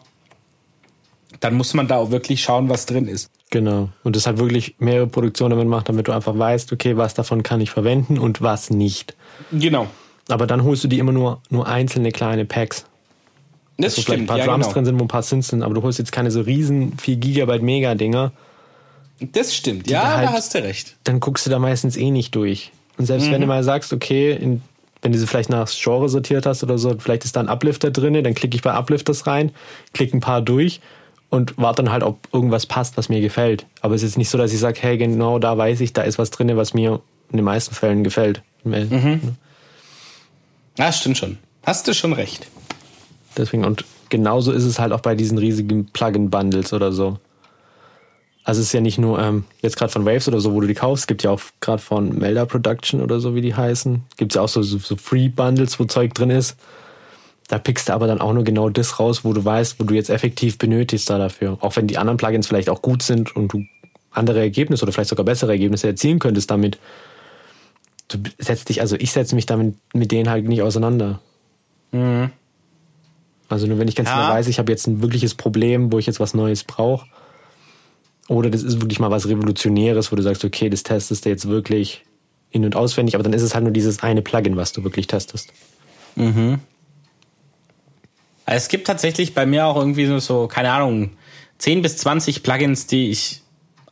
dann 1.43 1.55
muss 1.55 1.75
man 1.75 1.89
da 1.89 1.97
auch 1.97 2.11
wirklich 2.13 2.43
schauen, 2.43 2.69
was 2.69 2.87
drin 2.87 3.09
ist. 3.09 3.29
Genau. 3.51 3.89
Und 4.05 4.15
das 4.17 4.27
halt 4.27 4.39
wirklich 4.39 4.77
mehrere 4.79 5.09
Produktionen 5.09 5.51
damit 5.51 5.67
macht, 5.69 5.89
damit 5.89 6.07
du 6.09 6.13
einfach 6.13 6.39
weißt, 6.39 6.73
okay, 6.73 6.97
was 6.97 7.15
davon 7.15 7.43
kann 7.43 7.61
ich 7.61 7.71
verwenden 7.71 8.17
und 8.19 8.41
was 8.41 8.71
nicht. 8.71 9.15
Genau. 9.51 9.89
Aber 10.29 10.47
dann 10.47 10.63
holst 10.63 10.85
du 10.85 10.89
die 10.89 11.01
immer 11.01 11.11
nur, 11.13 11.43
nur 11.51 11.67
einzelne 11.67 12.13
kleine 12.13 12.45
Packs. 12.45 12.87
Das 13.77 13.97
Wo 13.99 14.03
vielleicht 14.03 14.09
ein 14.09 14.15
stimmt, 14.15 14.29
paar 14.29 14.39
ja, 14.39 14.47
Drums 14.47 14.67
genau. 14.67 14.75
drin 14.75 14.85
sind, 14.85 15.01
wo 15.01 15.05
ein 15.05 15.09
paar 15.09 15.23
Synths 15.25 15.49
sind, 15.49 15.63
aber 15.65 15.75
du 15.75 15.83
holst 15.83 15.99
jetzt 15.99 16.13
keine 16.13 16.31
so 16.31 16.41
riesen 16.43 16.97
4 16.99 17.17
Gigabyte 17.17 17.63
Mega-Dinger. 17.63 18.31
Das 19.33 19.55
stimmt, 19.55 19.91
ja, 19.91 20.17
halt- 20.17 20.29
da 20.29 20.33
hast 20.33 20.55
du 20.55 20.63
recht. 20.63 20.97
Dann 21.05 21.19
guckst 21.21 21.45
du 21.45 21.51
da 21.51 21.59
meistens 21.59 21.97
eh 21.97 22.11
nicht 22.11 22.35
durch. 22.37 22.71
Und 22.99 23.07
selbst 23.07 23.27
Mhm. 23.29 23.33
wenn 23.33 23.41
du 23.41 23.47
mal 23.49 23.65
sagst, 23.65 23.93
okay, 23.93 24.33
in, 24.33 24.63
wenn 25.01 25.11
du 25.13 25.19
sie 25.19 25.27
vielleicht 25.27 25.51
nach 25.51 25.69
Genre 25.69 26.09
sortiert 26.09 26.47
hast 26.47 26.63
oder 26.63 26.79
so, 26.79 26.95
vielleicht 26.99 27.25
ist 27.25 27.35
da 27.35 27.41
ein 27.41 27.49
Uplifter 27.49 27.91
drin, 27.91 28.23
dann 28.23 28.35
klicke 28.35 28.55
ich 28.57 28.63
bei 28.63 28.77
Uplifters 28.79 29.27
rein, 29.27 29.51
klicke 29.93 30.17
ein 30.17 30.21
paar 30.21 30.41
durch 30.41 30.81
und 31.33 31.57
warte 31.57 31.83
dann 31.83 31.91
halt, 31.91 32.03
ob 32.03 32.29
irgendwas 32.31 32.67
passt, 32.67 32.99
was 32.99 33.09
mir 33.09 33.23
gefällt. 33.23 33.65
Aber 33.81 33.95
es 33.95 34.03
ist 34.03 34.19
nicht 34.19 34.29
so, 34.29 34.37
dass 34.37 34.53
ich 34.53 34.59
sage, 34.59 34.79
hey, 34.83 34.99
genau 34.99 35.39
da 35.39 35.57
weiß 35.57 35.81
ich, 35.81 35.95
da 35.95 36.03
ist 36.03 36.19
was 36.19 36.31
drin, 36.31 36.55
was 36.59 36.75
mir 36.75 37.01
in 37.31 37.39
den 37.39 37.45
meisten 37.47 37.75
Fällen 37.75 38.05
gefällt. 38.05 38.43
Mhm. 38.65 39.37
Ja, 40.77 40.93
stimmt 40.93 41.17
schon. 41.17 41.39
Hast 41.65 41.89
du 41.89 41.95
schon 41.95 42.13
recht. 42.13 42.49
Deswegen, 43.35 43.65
und 43.65 43.87
genauso 44.11 44.53
ist 44.53 44.65
es 44.65 44.79
halt 44.79 44.93
auch 44.93 45.01
bei 45.01 45.15
diesen 45.15 45.39
riesigen 45.39 45.87
Plugin-Bundles 45.87 46.75
oder 46.75 46.93
so. 46.93 47.19
Also 48.45 48.61
es 48.61 48.67
ist 48.67 48.75
ja 48.75 48.83
nicht 48.83 48.99
nur 48.99 49.19
ähm, 49.19 49.45
jetzt 49.63 49.79
gerade 49.79 49.91
von 49.91 50.05
Waves 50.05 50.29
oder 50.29 50.39
so, 50.39 50.53
wo 50.53 50.61
du 50.61 50.67
die 50.67 50.75
kaufst, 50.75 51.05
es 51.05 51.07
gibt 51.07 51.23
ja 51.23 51.31
auch 51.31 51.41
gerade 51.61 51.81
von 51.81 52.19
Melda 52.19 52.45
Production 52.45 53.01
oder 53.01 53.21
so, 53.21 53.35
wie 53.35 53.41
die 53.41 53.55
heißen, 53.55 54.03
gibt 54.19 54.33
es 54.33 54.37
ja 54.37 54.43
auch 54.43 54.49
so, 54.49 54.63
so, 54.63 54.77
so 54.77 54.97
Free-Bundles, 54.97 55.81
wo 55.81 55.87
Zeug 55.87 56.13
drin 56.13 56.29
ist. 56.29 56.59
Da 57.53 57.59
pickst 57.59 57.91
du 57.91 57.93
aber 57.93 58.07
dann 58.07 58.23
auch 58.23 58.33
nur 58.33 58.45
genau 58.45 58.71
das 58.71 58.99
raus, 58.99 59.27
wo 59.27 59.35
du 59.35 59.45
weißt, 59.45 59.79
wo 59.79 59.85
du 59.85 59.93
jetzt 59.93 60.09
effektiv 60.09 60.57
benötigst 60.57 61.11
da 61.11 61.19
dafür. 61.19 61.59
Auch 61.61 61.77
wenn 61.77 61.87
die 61.87 61.99
anderen 61.99 62.17
Plugins 62.17 62.47
vielleicht 62.47 62.71
auch 62.71 62.81
gut 62.81 63.03
sind 63.03 63.37
und 63.37 63.53
du 63.53 63.67
andere 64.11 64.41
Ergebnisse 64.41 64.85
oder 64.85 64.93
vielleicht 64.93 65.11
sogar 65.11 65.27
bessere 65.27 65.53
Ergebnisse 65.53 65.87
erzielen 65.87 66.19
könntest 66.19 66.51
damit. 66.51 66.79
Du 68.09 68.17
setzt 68.39 68.71
dich, 68.71 68.81
also 68.81 68.97
ich 68.97 69.13
setze 69.13 69.35
mich 69.35 69.45
damit 69.45 69.75
mit 69.93 70.13
denen 70.13 70.31
halt 70.31 70.49
nicht 70.49 70.63
auseinander. 70.63 71.21
Also 73.51 73.67
nur 73.67 73.79
wenn 73.79 73.87
ich 73.87 73.97
ganz 73.97 74.09
Ja. 74.09 74.17
genau 74.23 74.29
weiß, 74.33 74.49
ich 74.49 74.59
habe 74.59 74.73
jetzt 74.73 74.87
ein 74.87 75.03
wirkliches 75.03 75.35
Problem, 75.35 75.93
wo 75.93 75.99
ich 75.99 76.07
jetzt 76.07 76.21
was 76.21 76.33
Neues 76.33 76.65
brauche. 76.65 77.07
Oder 78.29 78.49
das 78.49 78.63
ist 78.63 78.81
wirklich 78.81 78.99
mal 78.99 79.11
was 79.11 79.29
Revolutionäres, 79.29 80.11
wo 80.11 80.17
du 80.17 80.23
sagst, 80.23 80.43
okay, 80.47 80.71
das 80.71 80.85
testest 80.85 81.27
du 81.27 81.29
jetzt 81.29 81.47
wirklich 81.49 82.03
in- 82.51 82.65
und 82.65 82.77
auswendig, 82.77 83.15
aber 83.15 83.25
dann 83.25 83.35
ist 83.35 83.43
es 83.43 83.53
halt 83.55 83.65
nur 83.65 83.75
dieses 83.75 84.03
eine 84.03 84.23
Plugin, 84.23 84.57
was 84.57 84.73
du 84.73 84.85
wirklich 84.85 85.07
testest. 85.07 85.53
Es 88.47 88.69
gibt 88.69 88.87
tatsächlich 88.87 89.35
bei 89.35 89.47
mir 89.47 89.67
auch 89.67 89.77
irgendwie 89.77 90.07
so, 90.07 90.19
so, 90.19 90.49
keine 90.49 90.73
Ahnung, 90.73 91.11
10 91.59 91.83
bis 91.83 91.97
20 91.99 92.43
Plugins, 92.43 92.87
die 92.87 93.11
ich 93.11 93.43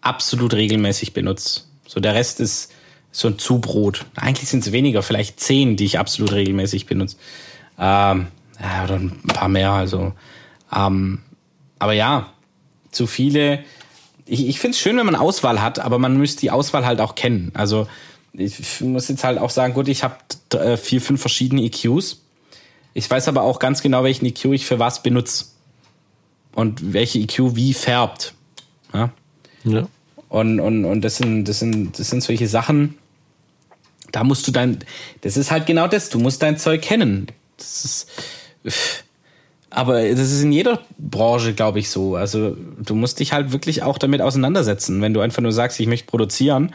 absolut 0.00 0.54
regelmäßig 0.54 1.12
benutze. 1.12 1.62
So 1.86 2.00
der 2.00 2.14
Rest 2.14 2.40
ist 2.40 2.72
so 3.12 3.28
ein 3.28 3.38
Zubrot. 3.38 4.06
Eigentlich 4.16 4.48
sind 4.48 4.66
es 4.66 4.72
weniger, 4.72 5.02
vielleicht 5.02 5.40
10, 5.40 5.76
die 5.76 5.84
ich 5.84 5.98
absolut 5.98 6.32
regelmäßig 6.32 6.86
benutze. 6.86 7.16
Ähm, 7.78 8.28
ja, 8.60 8.84
oder 8.84 8.94
ein 8.96 9.20
paar 9.26 9.48
mehr, 9.48 9.72
also. 9.72 10.12
Ähm, 10.74 11.20
aber 11.78 11.92
ja, 11.92 12.32
zu 12.90 13.06
viele. 13.06 13.64
Ich, 14.26 14.46
ich 14.46 14.60
finde 14.60 14.76
es 14.76 14.80
schön, 14.80 14.96
wenn 14.96 15.06
man 15.06 15.16
Auswahl 15.16 15.60
hat, 15.60 15.78
aber 15.78 15.98
man 15.98 16.16
müsste 16.16 16.40
die 16.40 16.50
Auswahl 16.50 16.86
halt 16.86 17.00
auch 17.00 17.14
kennen. 17.14 17.50
Also 17.54 17.88
ich 18.32 18.80
muss 18.80 19.08
jetzt 19.08 19.24
halt 19.24 19.38
auch 19.38 19.50
sagen, 19.50 19.74
gut, 19.74 19.88
ich 19.88 20.04
habe 20.04 20.16
äh, 20.54 20.76
vier, 20.76 21.00
fünf 21.00 21.20
verschiedene 21.20 21.62
EQs. 21.62 22.20
Ich 22.94 23.10
weiß 23.10 23.28
aber 23.28 23.42
auch 23.42 23.58
ganz 23.58 23.82
genau, 23.82 24.04
welchen 24.04 24.26
EQ 24.26 24.46
ich 24.46 24.66
für 24.66 24.78
was 24.78 25.02
benutze. 25.02 25.46
Und 26.54 26.92
welche 26.92 27.18
EQ 27.20 27.54
wie 27.54 27.74
färbt. 27.74 28.34
Ja? 28.92 29.10
Ja. 29.64 29.88
Und, 30.28 30.60
und, 30.60 30.84
und 30.84 31.00
das 31.02 31.16
sind, 31.16 31.44
das 31.44 31.58
sind, 31.58 31.98
das 31.98 32.10
sind 32.10 32.22
solche 32.22 32.48
Sachen, 32.48 32.96
da 34.12 34.24
musst 34.24 34.46
du 34.46 34.52
dein, 34.52 34.78
das 35.20 35.36
ist 35.36 35.50
halt 35.50 35.66
genau 35.66 35.86
das, 35.88 36.08
du 36.10 36.18
musst 36.18 36.42
dein 36.42 36.58
Zeug 36.58 36.82
kennen. 36.82 37.28
Das 37.56 37.84
ist, 37.84 39.04
aber 39.70 40.02
das 40.08 40.32
ist 40.32 40.42
in 40.42 40.52
jeder 40.52 40.80
Branche, 40.98 41.54
glaube 41.54 41.78
ich, 41.78 41.90
so. 41.90 42.16
Also 42.16 42.56
du 42.78 42.94
musst 42.94 43.20
dich 43.20 43.32
halt 43.32 43.52
wirklich 43.52 43.82
auch 43.82 43.98
damit 43.98 44.20
auseinandersetzen. 44.20 45.00
Wenn 45.00 45.14
du 45.14 45.20
einfach 45.20 45.42
nur 45.42 45.52
sagst, 45.52 45.78
ich 45.78 45.86
möchte 45.86 46.06
produzieren 46.06 46.74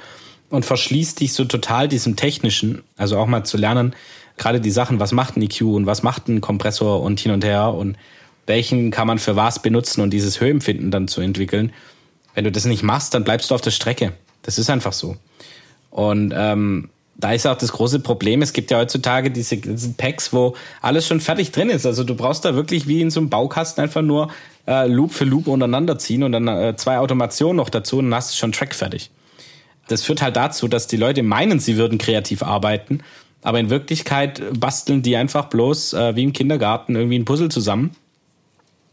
und 0.49 0.65
verschließt 0.65 1.19
dich 1.19 1.33
so 1.33 1.43
total 1.45 1.87
diesem 1.87 2.15
Technischen, 2.15 2.83
also 2.95 3.17
auch 3.17 3.27
mal 3.27 3.43
zu 3.43 3.57
lernen, 3.57 3.95
gerade 4.37 4.61
die 4.61 4.71
Sachen, 4.71 4.99
was 4.99 5.11
macht 5.11 5.37
ein 5.37 5.41
EQ 5.41 5.61
und 5.61 5.85
was 5.85 6.03
macht 6.03 6.27
ein 6.27 6.41
Kompressor 6.41 7.01
und 7.01 7.19
hin 7.19 7.31
und 7.31 7.43
her 7.43 7.73
und 7.73 7.97
welchen 8.45 8.91
kann 8.91 9.07
man 9.07 9.19
für 9.19 9.35
was 9.35 9.61
benutzen 9.61 10.01
und 10.01 10.11
dieses 10.11 10.39
Höhenfinden 10.39 10.91
dann 10.91 11.07
zu 11.07 11.21
entwickeln. 11.21 11.73
Wenn 12.33 12.43
du 12.43 12.51
das 12.51 12.65
nicht 12.65 12.83
machst, 12.83 13.13
dann 13.13 13.23
bleibst 13.23 13.49
du 13.49 13.55
auf 13.55 13.61
der 13.61 13.71
Strecke. 13.71 14.13
Das 14.43 14.57
ist 14.57 14.69
einfach 14.69 14.93
so. 14.93 15.15
Und 15.89 16.33
ähm, 16.35 16.89
da 17.17 17.31
ist 17.31 17.47
auch 17.47 17.57
das 17.57 17.71
große 17.71 18.01
Problem, 18.01 18.41
es 18.41 18.51
gibt 18.51 18.71
ja 18.71 18.77
heutzutage 18.77 19.31
diese, 19.31 19.57
diese 19.57 19.93
Packs, 19.93 20.33
wo 20.33 20.55
alles 20.81 21.07
schon 21.07 21.21
fertig 21.21 21.51
drin 21.51 21.69
ist. 21.69 21.85
Also 21.85 22.03
du 22.03 22.15
brauchst 22.15 22.43
da 22.43 22.55
wirklich 22.55 22.87
wie 22.87 23.01
in 23.01 23.09
so 23.09 23.21
einem 23.21 23.29
Baukasten 23.29 23.81
einfach 23.81 24.01
nur 24.01 24.29
äh, 24.67 24.87
Loop 24.87 25.13
für 25.13 25.23
Loop 25.23 25.47
untereinander 25.47 25.97
ziehen 25.97 26.23
und 26.23 26.33
dann 26.33 26.47
äh, 26.47 26.75
zwei 26.75 26.99
Automationen 26.99 27.55
noch 27.55 27.69
dazu 27.69 27.99
und 27.99 28.05
dann 28.05 28.15
hast 28.15 28.33
du 28.33 28.35
schon 28.37 28.51
Track 28.51 28.75
fertig. 28.75 29.11
Das 29.87 30.01
führt 30.01 30.21
halt 30.21 30.35
dazu, 30.35 30.67
dass 30.67 30.87
die 30.87 30.97
Leute 30.97 31.23
meinen, 31.23 31.59
sie 31.59 31.77
würden 31.77 31.97
kreativ 31.97 32.43
arbeiten, 32.43 33.01
aber 33.45 33.59
in 33.59 33.69
Wirklichkeit 33.69 34.41
basteln 34.59 35.01
die 35.01 35.15
einfach 35.15 35.45
bloß 35.45 35.93
äh, 35.93 36.15
wie 36.15 36.23
im 36.23 36.33
Kindergarten 36.33 36.95
irgendwie 36.95 37.19
ein 37.19 37.25
Puzzle 37.25 37.49
zusammen 37.49 37.91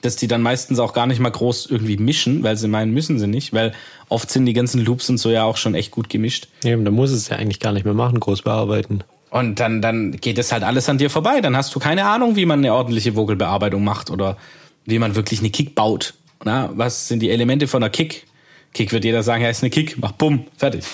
dass 0.03 0.16
die 0.16 0.26
dann 0.26 0.42
meistens 0.42 0.78
auch 0.80 0.92
gar 0.92 1.07
nicht 1.07 1.20
mal 1.20 1.30
groß 1.30 1.66
irgendwie 1.66 1.96
mischen, 1.96 2.42
weil 2.42 2.57
sie 2.57 2.68
meinen, 2.68 2.92
müssen 2.92 3.18
sie 3.18 3.28
nicht, 3.28 3.53
weil 3.53 3.72
oft 4.09 4.30
sind 4.30 4.46
die 4.46 4.53
ganzen 4.53 4.84
Loops 4.84 5.09
und 5.09 5.18
so 5.18 5.30
ja 5.30 5.44
auch 5.44 5.57
schon 5.57 5.74
echt 5.74 5.92
gut 5.92 6.09
gemischt. 6.09 6.48
Ja, 6.64 6.76
dann 6.76 6.92
muss 6.92 7.12
es 7.12 7.28
ja 7.28 7.36
eigentlich 7.36 7.61
gar 7.61 7.72
nicht 7.72 7.84
mehr 7.84 7.94
machen, 7.94 8.20
groß 8.20 8.42
bearbeiten. 8.42 9.05
Und 9.30 9.61
dann, 9.61 9.80
dann 9.80 10.12
geht 10.12 10.38
es 10.38 10.53
halt 10.53 10.64
alles 10.64 10.88
an 10.88 10.98
dir 10.98 11.09
vorbei. 11.09 11.40
Dann 11.40 11.57
hast 11.57 11.74
du 11.74 11.78
keine 11.78 12.05
Ahnung, 12.05 12.36
wie 12.36 12.44
man 12.44 12.59
eine 12.59 12.74
ordentliche 12.74 13.12
Vogelbearbeitung 13.12 13.82
macht 13.82 14.11
oder 14.11 14.36
wie 14.84 14.98
man 14.98 15.14
wirklich 15.14 15.38
eine 15.38 15.50
Kick 15.50 15.74
baut. 15.74 16.14
Na, 16.44 16.70
was 16.74 17.09
sind 17.09 17.20
die 17.20 17.30
Elemente 17.30 17.68
von 17.68 17.82
einer 17.82 17.90
Kick? 17.90 18.26
Kick 18.74 18.92
wird 18.92 19.05
jeder 19.05 19.22
sagen, 19.22 19.42
ja, 19.42 19.50
ist 19.50 19.62
eine 19.62 19.70
Kick, 19.70 19.96
mach 19.98 20.12
bumm, 20.12 20.46
fertig. 20.57 20.84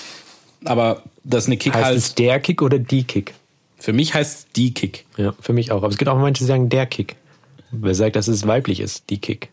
Aber 0.65 1.03
das 1.25 1.45
ist 1.45 1.49
eine 1.49 1.57
Kick 1.57 1.75
heißt 1.75 1.85
halt. 1.85 1.97
es 1.97 2.15
der 2.15 2.41
Kick 2.41 2.61
oder 2.61 2.79
die 2.79 3.05
Kick? 3.05 3.33
Für 3.79 3.93
mich 3.93 4.15
heißt 4.15 4.49
die 4.57 4.75
Kick. 4.75 5.07
Ja, 5.17 5.35
für 5.41 5.53
mich 5.53 5.71
auch. 5.71 5.79
Aber 5.79 5.89
es 5.89 5.99
gibt 5.99 6.09
auch 6.09 6.19
manche, 6.19 6.43
die 6.43 6.49
sagen 6.49 6.69
der 6.69 6.87
Kick. 6.87 7.17
Wer 7.71 7.95
sagt, 7.95 8.17
dass 8.17 8.29
es 8.29 8.47
weiblich 8.47 8.81
ist, 8.81 9.11
die 9.11 9.19
Kick? 9.19 9.51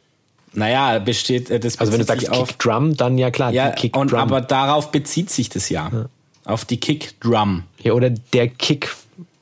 Naja, 0.53 0.99
besteht 0.99 1.49
äh, 1.49 1.59
das 1.59 1.79
Also 1.79 1.91
wenn 1.91 1.99
du 1.99 2.05
sagst 2.05 2.25
sich 2.27 2.31
Kick 2.31 2.59
Drum, 2.59 2.95
dann 2.95 3.17
ja 3.17 3.29
klar, 3.29 3.51
ja, 3.51 3.69
die 3.69 3.81
Kick 3.81 3.97
und, 3.97 4.11
Drum. 4.11 4.19
aber 4.19 4.41
darauf 4.41 4.91
bezieht 4.91 5.29
sich 5.29 5.49
das 5.49 5.69
ja. 5.69 5.89
Ja. 5.91 6.05
Auf 6.45 6.65
die 6.65 6.77
Kick 6.77 7.19
Drum. 7.19 7.63
ja, 7.81 7.93
oder 7.93 8.09
der 8.09 8.47
Kick, 8.47 8.95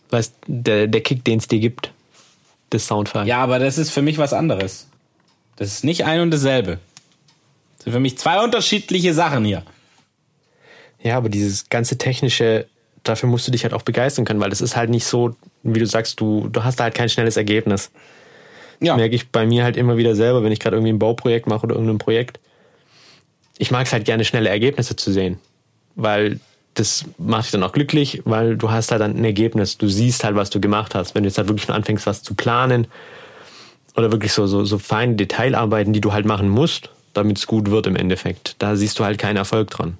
weißt, 0.09 0.33
der, 0.47 0.87
der 0.87 1.01
Kick, 1.01 1.23
den 1.23 1.39
es 1.39 1.47
dir 1.47 1.59
gibt. 1.59 1.91
Das 2.71 2.87
Soundfile. 2.87 3.25
Ja, 3.25 3.37
aber 3.43 3.59
das 3.59 3.77
ist 3.77 3.91
für 3.91 4.01
mich 4.01 4.17
was 4.17 4.33
anderes. 4.33 4.87
Das 5.57 5.67
ist 5.67 5.83
nicht 5.83 6.05
ein 6.05 6.21
und 6.21 6.31
dasselbe. 6.31 6.79
Das 7.77 7.83
sind 7.83 7.93
für 7.93 7.99
mich 7.99 8.17
zwei 8.17 8.43
unterschiedliche 8.43 9.13
Sachen 9.13 9.45
hier. 9.45 9.63
Ja, 11.03 11.17
aber 11.17 11.29
dieses 11.29 11.69
ganze 11.69 11.97
technische, 11.99 12.65
dafür 13.03 13.29
musst 13.29 13.47
du 13.47 13.51
dich 13.51 13.63
halt 13.63 13.73
auch 13.73 13.81
begeistern 13.81 14.25
können, 14.25 14.39
weil 14.39 14.49
das 14.49 14.61
ist 14.61 14.75
halt 14.75 14.89
nicht 14.89 15.05
so, 15.05 15.35
wie 15.63 15.79
du 15.79 15.85
sagst, 15.85 16.19
du, 16.19 16.47
du 16.51 16.63
hast 16.63 16.79
da 16.79 16.85
halt 16.85 16.95
kein 16.95 17.09
schnelles 17.09 17.37
Ergebnis. 17.37 17.91
Ja. 18.79 18.97
merke 18.97 19.15
ich 19.15 19.29
bei 19.29 19.45
mir 19.45 19.63
halt 19.63 19.77
immer 19.77 19.95
wieder 19.95 20.15
selber, 20.15 20.43
wenn 20.43 20.51
ich 20.51 20.59
gerade 20.59 20.75
irgendwie 20.75 20.91
ein 20.91 20.99
Bauprojekt 20.99 21.47
mache 21.47 21.63
oder 21.63 21.75
irgendein 21.75 21.99
Projekt. 21.99 22.39
Ich 23.57 23.71
mag 23.71 23.85
es 23.85 23.93
halt 23.93 24.03
gerne, 24.03 24.25
schnelle 24.25 24.49
Ergebnisse 24.49 24.95
zu 24.95 25.11
sehen, 25.11 25.39
weil 25.95 26.39
das 26.73 27.05
macht 27.17 27.45
dich 27.45 27.51
dann 27.51 27.63
auch 27.63 27.71
glücklich, 27.71 28.21
weil 28.25 28.57
du 28.57 28.71
hast 28.71 28.91
halt 28.91 29.01
dann 29.01 29.15
ein 29.15 29.23
Ergebnis. 29.23 29.77
Du 29.77 29.87
siehst 29.87 30.23
halt, 30.23 30.35
was 30.35 30.49
du 30.49 30.59
gemacht 30.59 30.95
hast. 30.95 31.15
Wenn 31.15 31.23
du 31.23 31.29
jetzt 31.29 31.37
halt 31.37 31.47
wirklich 31.47 31.65
schon 31.65 31.75
anfängst, 31.75 32.05
was 32.05 32.23
zu 32.23 32.33
planen 32.33 32.87
oder 33.95 34.11
wirklich 34.11 34.33
so, 34.33 34.47
so, 34.47 34.65
so 34.65 34.79
feine 34.79 35.15
Detailarbeiten, 35.15 35.93
die 35.93 36.01
du 36.01 36.13
halt 36.13 36.25
machen 36.25 36.49
musst, 36.49 36.89
damit 37.13 37.37
es 37.37 37.47
gut 37.47 37.69
wird 37.69 37.85
im 37.85 37.95
Endeffekt, 37.95 38.55
da 38.59 38.75
siehst 38.75 38.97
du 38.97 39.05
halt 39.05 39.19
keinen 39.19 39.37
Erfolg 39.37 39.69
dran. 39.69 39.97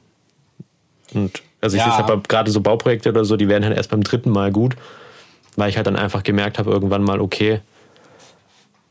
Und 1.14 1.44
also 1.64 1.78
ich 1.78 1.84
Ja. 1.84 1.96
sehe 1.96 2.06
halt 2.06 2.30
gerade 2.30 2.52
so 2.52 2.62
Bauprojekte 2.62 3.10
oder 3.10 3.26
so, 3.26 3.38
die 3.38 3.48
werden 3.48 3.64
halt 3.66 3.76
erst 3.76 3.90
beim 3.90 4.04
dritten 4.04 4.30
Mal 4.30 4.52
gut, 4.52 4.76
weil 5.56 5.70
ich 5.70 5.78
halt 5.78 5.88
dann 5.88 5.96
einfach 5.96 6.24
gemerkt 6.24 6.60
habe, 6.60 6.72
irgendwann 6.72 7.04
mal, 7.04 7.22
okay, 7.22 7.62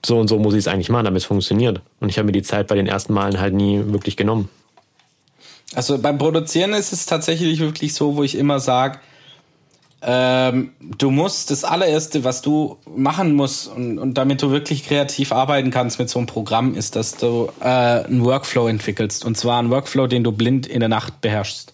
so 0.04 0.18
und 0.18 0.28
so 0.28 0.38
muss 0.38 0.54
ich 0.54 0.60
es 0.60 0.68
eigentlich 0.68 0.88
machen, 0.88 1.04
damit 1.04 1.20
es 1.22 1.26
funktioniert. 1.26 1.80
Und 2.00 2.08
ich 2.08 2.18
habe 2.18 2.26
mir 2.26 2.32
die 2.32 2.42
Zeit 2.42 2.66
bei 2.66 2.74
den 2.74 2.86
ersten 2.86 3.12
Malen 3.12 3.38
halt 3.38 3.54
nie 3.54 3.80
wirklich 3.86 4.16
genommen. 4.16 4.48
Also 5.74 5.98
beim 5.98 6.18
Produzieren 6.18 6.72
ist 6.72 6.92
es 6.92 7.06
tatsächlich 7.06 7.60
wirklich 7.60 7.94
so, 7.94 8.16
wo 8.16 8.22
ich 8.22 8.36
immer 8.36 8.58
sage, 8.60 8.98
ähm, 10.04 10.72
du 10.80 11.10
musst 11.12 11.52
das 11.52 11.62
allererste, 11.62 12.24
was 12.24 12.42
du 12.42 12.76
machen 12.96 13.34
musst 13.34 13.68
und, 13.68 13.98
und 13.98 14.14
damit 14.14 14.42
du 14.42 14.50
wirklich 14.50 14.84
kreativ 14.84 15.30
arbeiten 15.30 15.70
kannst 15.70 16.00
mit 16.00 16.10
so 16.10 16.18
einem 16.18 16.26
Programm, 16.26 16.74
ist, 16.74 16.96
dass 16.96 17.16
du 17.16 17.50
äh, 17.60 17.64
einen 17.66 18.24
Workflow 18.24 18.66
entwickelst. 18.66 19.24
Und 19.24 19.36
zwar 19.36 19.60
einen 19.60 19.70
Workflow, 19.70 20.08
den 20.08 20.24
du 20.24 20.32
blind 20.32 20.66
in 20.66 20.80
der 20.80 20.88
Nacht 20.88 21.20
beherrschst. 21.20 21.72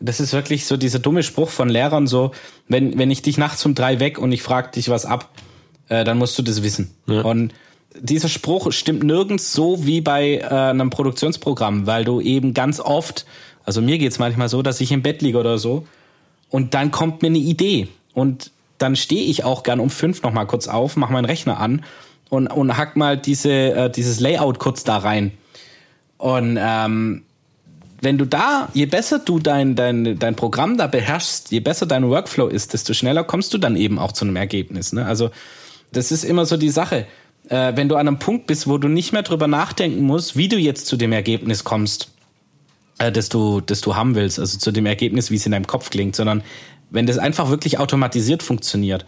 Das 0.00 0.20
ist 0.20 0.32
wirklich 0.32 0.66
so 0.66 0.76
dieser 0.76 0.98
dumme 0.98 1.22
Spruch 1.22 1.50
von 1.50 1.68
Lehrern, 1.68 2.06
so, 2.06 2.32
wenn, 2.68 2.98
wenn 2.98 3.10
ich 3.10 3.22
dich 3.22 3.36
nachts 3.38 3.64
um 3.66 3.74
drei 3.74 3.98
weg 4.00 4.18
und 4.18 4.30
ich 4.32 4.42
frage 4.42 4.70
dich 4.70 4.88
was 4.88 5.04
ab, 5.06 5.30
äh, 5.88 6.04
dann 6.04 6.18
musst 6.18 6.38
du 6.38 6.42
das 6.42 6.62
wissen. 6.62 6.94
Ja. 7.06 7.22
Und 7.22 7.52
dieser 7.98 8.28
Spruch 8.28 8.70
stimmt 8.72 9.02
nirgends 9.02 9.52
so 9.52 9.84
wie 9.86 10.00
bei 10.00 10.36
äh, 10.36 10.44
einem 10.46 10.90
Produktionsprogramm, 10.90 11.86
weil 11.86 12.04
du 12.04 12.20
eben 12.20 12.54
ganz 12.54 12.80
oft, 12.80 13.26
also 13.64 13.80
mir 13.80 13.98
geht's 13.98 14.18
manchmal 14.18 14.48
so, 14.48 14.62
dass 14.62 14.80
ich 14.80 14.92
im 14.92 15.02
Bett 15.02 15.22
liege 15.22 15.38
oder 15.38 15.58
so 15.58 15.86
und 16.50 16.74
dann 16.74 16.90
kommt 16.90 17.22
mir 17.22 17.28
eine 17.28 17.38
Idee 17.38 17.88
und 18.14 18.52
dann 18.78 18.96
stehe 18.96 19.24
ich 19.24 19.44
auch 19.44 19.62
gern 19.62 19.80
um 19.80 19.90
fünf 19.90 20.22
noch 20.22 20.32
mal 20.32 20.44
kurz 20.44 20.68
auf, 20.68 20.96
mach 20.96 21.10
meinen 21.10 21.24
Rechner 21.24 21.58
an 21.58 21.84
und, 22.30 22.46
und 22.46 22.76
hack 22.76 22.96
mal 22.96 23.16
diese, 23.16 23.50
äh, 23.50 23.90
dieses 23.90 24.20
Layout 24.20 24.58
kurz 24.58 24.84
da 24.84 24.98
rein. 24.98 25.32
Und 26.18 26.58
ähm, 26.60 27.24
wenn 28.00 28.18
du 28.18 28.24
da, 28.24 28.68
je 28.74 28.86
besser 28.86 29.18
du 29.18 29.38
dein, 29.38 29.74
dein, 29.74 30.18
dein 30.18 30.36
Programm 30.36 30.76
da 30.76 30.86
beherrschst, 30.86 31.50
je 31.50 31.60
besser 31.60 31.86
dein 31.86 32.08
Workflow 32.08 32.46
ist, 32.46 32.72
desto 32.72 32.94
schneller 32.94 33.24
kommst 33.24 33.52
du 33.54 33.58
dann 33.58 33.76
eben 33.76 33.98
auch 33.98 34.12
zu 34.12 34.24
einem 34.24 34.36
Ergebnis. 34.36 34.92
Ne? 34.92 35.04
Also 35.04 35.30
das 35.92 36.12
ist 36.12 36.24
immer 36.24 36.46
so 36.46 36.56
die 36.56 36.70
Sache. 36.70 37.06
Äh, 37.48 37.72
wenn 37.76 37.88
du 37.88 37.96
an 37.96 38.06
einem 38.06 38.18
Punkt 38.18 38.46
bist, 38.46 38.68
wo 38.68 38.78
du 38.78 38.88
nicht 38.88 39.12
mehr 39.12 39.22
drüber 39.22 39.48
nachdenken 39.48 40.02
musst, 40.02 40.36
wie 40.36 40.48
du 40.48 40.56
jetzt 40.56 40.86
zu 40.86 40.96
dem 40.96 41.12
Ergebnis 41.12 41.64
kommst, 41.64 42.12
äh, 42.98 43.10
das, 43.10 43.28
du, 43.28 43.60
das 43.60 43.80
du 43.80 43.96
haben 43.96 44.14
willst, 44.14 44.38
also 44.38 44.58
zu 44.58 44.70
dem 44.70 44.86
Ergebnis, 44.86 45.30
wie 45.30 45.36
es 45.36 45.46
in 45.46 45.52
deinem 45.52 45.66
Kopf 45.66 45.90
klingt, 45.90 46.14
sondern 46.14 46.42
wenn 46.90 47.06
das 47.06 47.18
einfach 47.18 47.50
wirklich 47.50 47.78
automatisiert 47.78 48.42
funktioniert, 48.42 49.04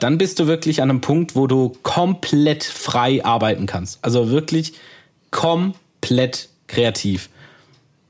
dann 0.00 0.18
bist 0.18 0.38
du 0.38 0.46
wirklich 0.46 0.82
an 0.82 0.90
einem 0.90 1.00
Punkt, 1.00 1.34
wo 1.36 1.46
du 1.46 1.72
komplett 1.82 2.64
frei 2.64 3.24
arbeiten 3.24 3.66
kannst. 3.66 4.00
Also 4.02 4.30
wirklich 4.30 4.74
komplett 5.30 6.48
kreativ. 6.66 7.28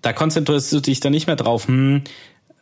Da 0.04 0.12
konzentrierst 0.12 0.70
du 0.72 0.80
dich 0.80 1.00
dann 1.00 1.12
nicht 1.12 1.26
mehr 1.26 1.36
drauf, 1.36 1.66
hm, 1.66 2.02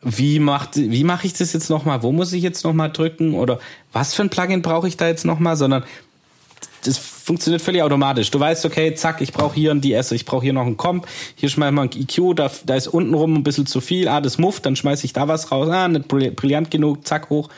wie 0.01 0.39
macht, 0.39 0.75
wie 0.77 1.03
mache 1.03 1.27
ich 1.27 1.33
das 1.33 1.53
jetzt 1.53 1.69
nochmal? 1.69 2.03
Wo 2.03 2.11
muss 2.11 2.33
ich 2.33 2.41
jetzt 2.41 2.63
nochmal 2.63 2.91
drücken? 2.91 3.33
Oder 3.35 3.59
was 3.91 4.13
für 4.13 4.23
ein 4.23 4.29
Plugin 4.29 4.61
brauche 4.61 4.87
ich 4.87 4.97
da 4.97 5.07
jetzt 5.07 5.25
nochmal? 5.25 5.55
Sondern 5.57 5.83
das 6.85 6.97
funktioniert 6.97 7.61
völlig 7.61 7.81
automatisch. 7.81 8.31
Du 8.31 8.39
weißt, 8.39 8.65
okay, 8.65 8.93
zack, 8.95 9.21
ich 9.21 9.31
brauche 9.31 9.55
hier 9.55 9.71
ein 9.71 9.81
DS, 9.81 10.11
ich 10.11 10.25
brauche 10.25 10.43
hier 10.43 10.53
noch 10.53 10.65
einen 10.65 10.77
Comp, 10.77 11.07
hier 11.35 11.49
schmeiß 11.49 11.69
ich 11.69 11.75
mal 11.75 11.83
ein 11.83 11.89
EQ, 11.93 12.35
da, 12.35 12.51
da 12.65 12.75
ist 12.75 12.87
unten 12.87 13.13
rum 13.13 13.33
ein 13.35 13.43
bisschen 13.43 13.65
zu 13.65 13.79
viel, 13.81 14.07
ah, 14.07 14.19
das 14.21 14.37
mufft, 14.37 14.65
dann 14.65 14.75
schmeiß 14.75 15.03
ich 15.03 15.13
da 15.13 15.27
was 15.27 15.51
raus, 15.51 15.69
ah, 15.69 15.87
nicht 15.87 16.07
brill- 16.07 16.31
brillant 16.31 16.71
genug, 16.71 17.05
zack, 17.07 17.29
hoch. 17.29 17.49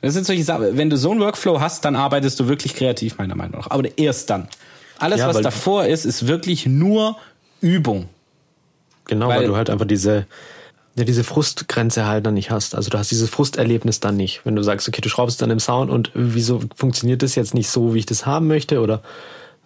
Das 0.00 0.14
sind 0.14 0.24
solche 0.26 0.44
Sachen. 0.44 0.76
Wenn 0.76 0.88
du 0.90 0.96
so 0.96 1.10
einen 1.10 1.20
Workflow 1.20 1.60
hast, 1.60 1.84
dann 1.84 1.96
arbeitest 1.96 2.40
du 2.40 2.48
wirklich 2.48 2.74
kreativ, 2.74 3.18
meiner 3.18 3.34
Meinung 3.34 3.60
nach. 3.60 3.70
Aber 3.70 3.86
erst 3.98 4.30
dann. 4.30 4.48
Alles, 4.98 5.20
Ja, 5.20 5.28
was 5.28 5.40
davor 5.42 5.84
ist, 5.86 6.04
ist 6.06 6.26
wirklich 6.26 6.66
nur 6.66 7.16
Übung. 7.60 8.08
Genau, 9.06 9.28
weil, 9.28 9.40
Weil- 9.40 9.46
du 9.46 9.56
halt 9.56 9.70
einfach 9.70 9.86
diese, 9.86 10.26
ja, 10.94 11.04
diese 11.04 11.24
Frustgrenze 11.24 12.06
halt 12.06 12.26
dann 12.26 12.34
nicht 12.34 12.50
hast. 12.50 12.74
Also 12.74 12.90
du 12.90 12.98
hast 12.98 13.10
dieses 13.10 13.30
Frusterlebnis 13.30 14.00
dann 14.00 14.16
nicht. 14.16 14.42
Wenn 14.44 14.56
du 14.56 14.62
sagst, 14.62 14.88
okay, 14.88 15.00
du 15.00 15.08
schraubst 15.08 15.40
dann 15.40 15.50
im 15.50 15.58
Sound 15.60 15.90
und 15.90 16.10
wieso 16.14 16.60
funktioniert 16.76 17.22
das 17.22 17.34
jetzt 17.34 17.54
nicht 17.54 17.70
so, 17.70 17.94
wie 17.94 18.00
ich 18.00 18.06
das 18.06 18.26
haben 18.26 18.46
möchte? 18.46 18.80
Oder 18.80 19.02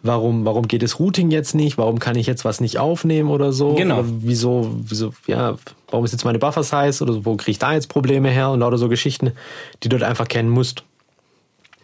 warum, 0.02 0.44
warum 0.44 0.68
geht 0.68 0.82
das 0.82 1.00
Routing 1.00 1.30
jetzt 1.30 1.54
nicht? 1.54 1.78
Warum 1.78 1.98
kann 1.98 2.16
ich 2.16 2.26
jetzt 2.26 2.44
was 2.44 2.60
nicht 2.60 2.78
aufnehmen 2.78 3.28
oder 3.30 3.52
so? 3.52 3.74
Genau. 3.74 4.00
Oder 4.00 4.08
wieso, 4.20 4.70
wieso, 4.84 5.14
ja, 5.26 5.56
warum 5.90 6.04
ist 6.04 6.12
jetzt 6.12 6.24
meine 6.24 6.38
Buffer 6.38 6.62
Size 6.62 7.02
oder 7.02 7.12
so? 7.14 7.24
wo 7.24 7.34
kriege 7.36 7.50
ich 7.52 7.58
da 7.58 7.72
jetzt 7.74 7.88
Probleme 7.88 8.30
her? 8.30 8.50
Und 8.50 8.60
lauter 8.60 8.78
so 8.78 8.88
Geschichten, 8.88 9.32
die 9.82 9.88
du 9.88 9.96
halt 9.96 10.04
einfach 10.04 10.28
kennen 10.28 10.48
musst. 10.48 10.84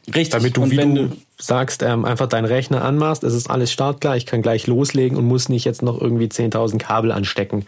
Richtig. 0.07 0.31
Damit 0.31 0.57
du, 0.57 0.63
Und 0.63 0.71
wie 0.71 0.77
wenn 0.77 0.95
du 0.95 1.13
sagst, 1.39 1.83
ähm, 1.83 2.05
einfach 2.05 2.27
deinen 2.27 2.45
Rechner 2.45 2.85
anmachst, 2.85 3.23
es 3.23 3.35
ist 3.35 3.49
alles 3.49 3.71
startklar, 3.73 4.17
ich 4.17 4.27
kann 4.27 4.43
gleich 4.43 4.67
loslegen 4.67 5.17
und 5.17 5.27
muss 5.27 5.49
nicht 5.49 5.65
jetzt 5.65 5.83
noch 5.83 6.01
irgendwie 6.01 6.27
10.000 6.27 6.79
Kabel 6.79 7.13
anstecken 7.13 7.67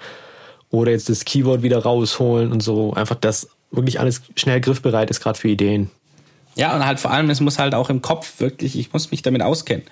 oder 0.70 0.91
jetzt 0.91 1.09
das 1.09 1.24
Keyboard 1.24 1.62
wieder 1.62 1.78
rausholen 1.78 2.51
und 2.51 2.62
so. 2.62 2.93
Einfach, 2.95 3.16
dass 3.16 3.49
wirklich 3.70 4.01
alles 4.01 4.22
schnell 4.37 4.61
griffbereit 4.61 5.11
ist, 5.11 5.20
gerade 5.20 5.39
für 5.39 5.49
Ideen. 5.49 5.91
Ja, 6.57 6.74
und 6.74 6.85
halt 6.85 7.01
vor 7.01 7.11
allem, 7.11 7.30
es 7.30 7.41
muss 7.41 7.59
halt 7.59 7.74
auch 7.74 7.91
im 7.91 8.03
Kopf 8.03 8.41
wirklich, 8.41 8.78
ich 8.78 8.93
muss 8.93 9.11
mich 9.11 9.22
damit 9.22 9.43
auskennen. 9.43 9.85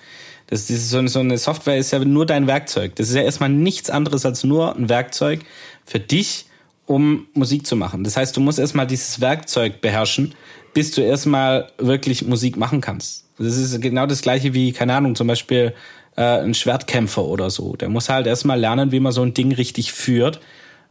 Das 0.47 0.69
ist 0.69 0.89
so 0.89 0.97
eine, 0.97 1.07
so 1.07 1.19
eine 1.19 1.37
Software 1.37 1.77
ist 1.77 1.91
ja 1.91 1.99
nur 1.99 2.25
dein 2.25 2.47
Werkzeug. 2.47 2.95
Das 2.95 3.09
ist 3.09 3.15
ja 3.15 3.21
erstmal 3.21 3.49
nichts 3.49 3.89
anderes 3.89 4.25
als 4.25 4.43
nur 4.43 4.75
ein 4.75 4.89
Werkzeug 4.89 5.41
für 5.85 5.99
dich, 5.99 6.45
um 6.85 7.27
Musik 7.33 7.65
zu 7.65 7.75
machen. 7.75 8.03
Das 8.03 8.17
heißt, 8.17 8.35
du 8.35 8.41
musst 8.41 8.59
erstmal 8.59 8.87
dieses 8.87 9.21
Werkzeug 9.21 9.81
beherrschen, 9.81 10.33
bis 10.73 10.91
du 10.91 11.01
erstmal 11.01 11.69
wirklich 11.77 12.25
Musik 12.25 12.57
machen 12.57 12.81
kannst. 12.81 13.25
Das 13.37 13.57
ist 13.57 13.81
genau 13.81 14.05
das 14.05 14.21
gleiche 14.21 14.53
wie, 14.53 14.71
keine 14.71 14.95
Ahnung, 14.95 15.15
zum 15.15 15.27
Beispiel 15.27 15.73
äh, 16.15 16.21
ein 16.21 16.53
Schwertkämpfer 16.53 17.23
oder 17.23 17.49
so. 17.49 17.75
Der 17.75 17.89
muss 17.89 18.09
halt 18.09 18.27
erstmal 18.27 18.59
lernen, 18.59 18.91
wie 18.91 18.99
man 18.99 19.11
so 19.11 19.21
ein 19.21 19.33
Ding 19.33 19.51
richtig 19.51 19.93
führt, 19.93 20.39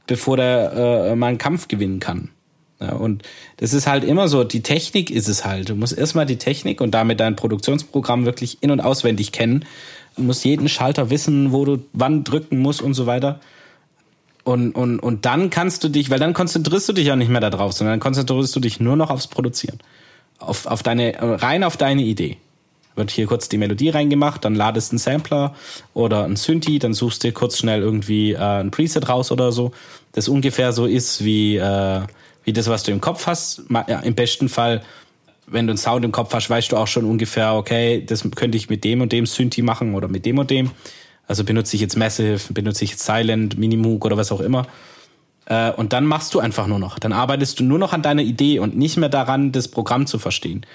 bevor 0.07 0.37
der 0.37 0.73
äh, 0.73 1.17
mal 1.17 1.29
einen 1.29 1.39
Kampf 1.39 1.69
gewinnen 1.69 2.01
kann. 2.01 2.31
Ja, 2.81 2.95
und 2.95 3.23
das 3.59 3.75
ist 3.75 3.87
halt 3.87 4.03
immer 4.03 4.27
so, 4.27 4.43
die 4.43 4.63
Technik 4.63 5.11
ist 5.11 5.29
es 5.29 5.45
halt. 5.45 5.69
Du 5.69 5.77
musst 5.77 5.97
erstmal 5.97 6.27
die 6.27 6.39
Technik 6.39 6.81
und 6.81 6.93
damit 6.93 7.21
dein 7.21 7.37
Produktionsprogramm 7.37 8.25
wirklich 8.25 8.59
in- 8.61 8.73
und 8.73 8.81
auswendig 8.81 9.31
kennen. 9.31 9.65
Du 10.17 10.23
musst 10.23 10.45
jeden 10.45 10.69
Schalter 10.69 11.09
wissen, 11.09 11.53
wo 11.53 11.65
du 11.65 11.85
wann 11.93 12.25
drücken 12.25 12.59
musst 12.59 12.83
und 12.83 12.95
so 12.95 13.07
weiter. 13.07 13.39
Und, 14.45 14.73
und, 14.73 14.99
und 14.99 15.25
dann 15.25 15.51
kannst 15.51 15.85
du 15.85 15.89
dich, 15.89 16.11
weil 16.11 16.19
dann 16.19 16.35
konzentrierst 16.35 16.89
du 16.89 16.93
dich 16.93 17.07
ja 17.07 17.17
nicht 17.17 17.29
mehr 17.29 17.41
darauf, 17.41 17.73
sondern 17.73 17.93
dann 17.93 18.01
konzentrierst 18.01 18.55
du 18.57 18.61
dich 18.61 18.81
nur 18.81 18.97
noch 18.97 19.11
aufs 19.11 19.29
Produzieren. 19.29 19.79
Auf, 20.39 20.67
auf 20.67 20.83
deine, 20.83 21.15
rein 21.21 21.63
auf 21.63 21.77
deine 21.77 22.03
Idee. 22.03 22.39
Wird 22.97 23.11
hier 23.11 23.27
kurz 23.27 23.49
die 23.49 23.57
Melodie 23.57 23.89
reingemacht, 23.89 24.45
dann 24.45 24.55
ladest 24.55 24.93
einen 24.93 24.99
Sampler 24.99 25.55
oder 25.95 26.25
einen 26.25 26.37
Synthi, 26.37 26.79
dann 26.79 26.93
suchst 26.93 27.25
du 27.25 27.33
kurz 27.33 27.59
schnell 27.59 27.81
irgendwie 27.81 28.33
äh, 28.33 28.39
ein 28.39 28.71
Preset 28.71 29.09
raus 29.09 29.33
oder 29.33 29.51
so, 29.51 29.71
das 30.13 30.29
ungefähr 30.29 30.73
so 30.73 30.85
ist 30.85 31.25
wie, 31.25 31.57
äh, 31.57 32.03
wie 32.45 32.53
das, 32.53 32.69
was 32.69 32.83
du 32.83 32.93
im 32.93 33.01
Kopf 33.01 33.27
hast. 33.27 33.63
Ja, 33.71 34.01
Im 34.01 34.15
besten 34.15 34.51
Fall, 34.51 34.83
wenn 35.47 35.67
du 35.67 35.71
einen 35.71 35.79
Sound 35.79 36.05
im 36.05 36.13
Kopf 36.13 36.35
hast, 36.35 36.51
weißt 36.51 36.73
du 36.73 36.77
auch 36.77 36.87
schon 36.87 37.07
ungefähr, 37.07 37.55
okay, 37.55 38.05
das 38.05 38.29
könnte 38.35 38.59
ich 38.59 38.69
mit 38.69 38.85
dem 38.85 39.01
und 39.01 39.13
dem 39.13 39.25
Synthi 39.25 39.63
machen 39.63 39.95
oder 39.95 40.09
mit 40.09 40.27
dem 40.27 40.39
und 40.39 40.51
dem. 40.51 40.71
Also 41.29 41.45
benutze 41.45 41.77
ich 41.77 41.83
jetzt 41.83 41.97
Massive, 41.97 42.53
benutze 42.53 42.85
ich 42.85 42.91
jetzt 42.91 43.05
Silent, 43.05 43.59
Minimoog 43.59 44.05
oder 44.05 44.17
was 44.17 44.33
auch 44.33 44.41
immer. 44.41 44.67
Äh, 45.47 45.73
und 45.73 45.93
dann 45.93 46.07
machst 46.07 46.35
du 46.35 46.41
einfach 46.41 46.67
nur 46.67 46.79
noch. 46.79 46.99
Dann 46.99 47.13
arbeitest 47.13 47.61
du 47.61 47.65
nur 47.65 47.79
noch 47.79 47.93
an 47.93 48.03
deiner 48.03 48.23
Idee 48.23 48.59
und 48.59 48.77
nicht 48.77 48.97
mehr 48.97 49.09
daran, 49.09 49.53
das 49.53 49.69
Programm 49.69 50.07
zu 50.07 50.19
verstehen. 50.19 50.67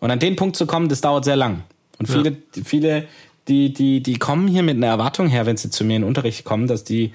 Und 0.00 0.10
an 0.10 0.18
den 0.18 0.36
Punkt 0.36 0.56
zu 0.56 0.66
kommen, 0.66 0.88
das 0.88 1.00
dauert 1.00 1.24
sehr 1.24 1.36
lang. 1.36 1.62
Und 1.98 2.06
viele, 2.06 2.30
ja. 2.30 2.62
viele, 2.64 3.08
die, 3.48 3.72
die, 3.72 4.02
die 4.02 4.18
kommen 4.18 4.48
hier 4.48 4.62
mit 4.62 4.76
einer 4.76 4.88
Erwartung 4.88 5.28
her, 5.28 5.46
wenn 5.46 5.56
sie 5.56 5.70
zu 5.70 5.84
mir 5.84 5.96
in 5.96 6.02
den 6.02 6.08
Unterricht 6.08 6.44
kommen, 6.44 6.66
dass 6.66 6.84
die, 6.84 7.12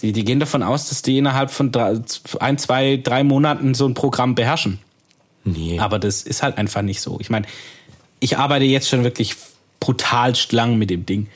die, 0.00 0.12
die 0.12 0.24
gehen 0.24 0.40
davon 0.40 0.62
aus, 0.62 0.88
dass 0.88 1.02
die 1.02 1.18
innerhalb 1.18 1.50
von 1.50 1.72
drei, 1.72 2.00
ein, 2.40 2.58
zwei, 2.58 2.96
drei 3.02 3.24
Monaten 3.24 3.74
so 3.74 3.86
ein 3.86 3.94
Programm 3.94 4.34
beherrschen. 4.34 4.78
Nee. 5.44 5.78
Aber 5.78 5.98
das 5.98 6.22
ist 6.22 6.42
halt 6.42 6.56
einfach 6.56 6.82
nicht 6.82 7.00
so. 7.00 7.18
Ich 7.20 7.28
meine, 7.28 7.46
ich 8.20 8.38
arbeite 8.38 8.64
jetzt 8.64 8.88
schon 8.88 9.04
wirklich 9.04 9.36
brutalst 9.80 10.52
lang 10.52 10.78
mit 10.78 10.88
dem 10.88 11.04
Ding, 11.04 11.26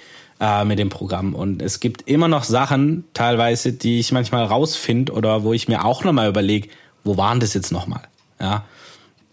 äh, 0.40 0.64
mit 0.64 0.78
dem 0.78 0.88
Programm. 0.88 1.34
Und 1.34 1.62
es 1.62 1.80
gibt 1.80 2.08
immer 2.08 2.28
noch 2.28 2.44
Sachen, 2.44 3.04
teilweise, 3.14 3.72
die 3.72 3.98
ich 3.98 4.12
manchmal 4.12 4.44
rausfinde 4.44 5.12
oder 5.12 5.42
wo 5.42 5.52
ich 5.52 5.68
mir 5.68 5.84
auch 5.84 6.04
nochmal 6.04 6.28
überlege, 6.28 6.68
wo 7.04 7.16
waren 7.16 7.40
das 7.40 7.54
jetzt 7.54 7.72
nochmal? 7.72 8.02
Ja 8.40 8.64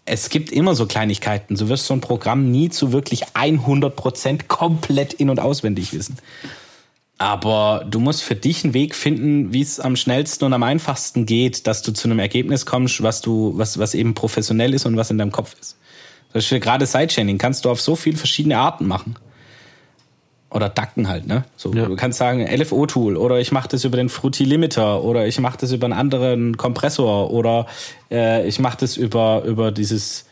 es 0.06 0.30
gibt 0.30 0.50
immer 0.50 0.74
so 0.74 0.86
Kleinigkeiten. 0.86 1.56
Du 1.56 1.68
wirst 1.68 1.86
so 1.86 1.94
ein 1.94 2.00
Programm 2.00 2.50
nie 2.50 2.70
zu 2.70 2.92
wirklich 2.92 3.26
100% 3.34 4.46
komplett 4.46 5.12
in- 5.12 5.30
und 5.30 5.40
auswendig 5.40 5.92
wissen. 5.92 6.16
Aber 7.18 7.84
du 7.88 7.98
musst 7.98 8.22
für 8.22 8.36
dich 8.36 8.62
einen 8.62 8.74
Weg 8.74 8.94
finden, 8.94 9.52
wie 9.52 9.62
es 9.62 9.80
am 9.80 9.96
schnellsten 9.96 10.44
und 10.44 10.52
am 10.52 10.62
einfachsten 10.62 11.26
geht, 11.26 11.66
dass 11.66 11.82
du 11.82 11.92
zu 11.92 12.08
einem 12.08 12.18
Ergebnis 12.18 12.66
kommst, 12.66 13.02
was 13.02 13.20
du, 13.20 13.52
was, 13.56 13.78
was 13.78 13.94
eben 13.94 14.14
professionell 14.14 14.74
ist 14.74 14.86
und 14.86 14.96
was 14.96 15.10
in 15.10 15.18
deinem 15.18 15.32
Kopf 15.32 15.56
ist. 15.60 15.70
Zum 16.26 16.34
Beispiel 16.34 16.60
gerade 16.60 16.86
Sidechaining 16.86 17.38
kannst 17.38 17.64
du 17.64 17.70
auf 17.70 17.80
so 17.80 17.96
viele 17.96 18.16
verschiedene 18.16 18.58
Arten 18.58 18.86
machen 18.86 19.16
oder 20.56 20.68
Dacken 20.68 21.08
halt, 21.08 21.26
ne? 21.26 21.44
So, 21.56 21.72
ja. 21.72 21.86
du 21.86 21.96
kannst 21.96 22.18
sagen 22.18 22.44
LFO-Tool 22.44 23.16
oder 23.16 23.38
ich 23.38 23.52
mache 23.52 23.68
das 23.68 23.84
über 23.84 23.96
den 23.96 24.08
Fruity 24.08 24.44
Limiter 24.44 25.04
oder 25.04 25.26
ich 25.26 25.38
mache 25.38 25.58
das 25.60 25.70
über 25.72 25.84
einen 25.84 25.92
anderen 25.92 26.56
Kompressor 26.56 27.30
oder 27.30 27.66
äh, 28.10 28.46
ich 28.48 28.58
mache 28.58 28.78
das 28.80 28.96
über 28.96 29.42
über 29.44 29.70
dieses 29.70 30.26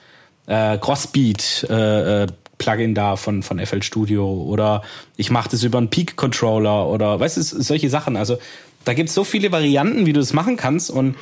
äh, 0.47 0.79
Crossbeat 0.79 1.67
äh, 1.71 2.23
äh 2.23 2.27
Plugin 2.57 2.95
da 2.95 3.17
von 3.17 3.43
von 3.43 3.59
FL 3.59 3.83
Studio 3.83 4.33
oder 4.33 4.83
ich 5.17 5.31
mache 5.31 5.51
das 5.51 5.65
über 5.65 5.79
einen 5.79 5.91
Peak 5.91 6.17
Controller 6.17 6.87
oder 6.87 7.19
weißt 7.19 7.37
du 7.37 7.43
solche 7.43 7.91
Sachen. 7.91 8.17
Also 8.17 8.39
da 8.85 8.95
gibt's 8.95 9.13
so 9.13 9.25
viele 9.25 9.51
Varianten, 9.51 10.07
wie 10.07 10.13
du 10.13 10.21
das 10.21 10.33
machen 10.33 10.57
kannst 10.57 10.91
und 10.91 11.17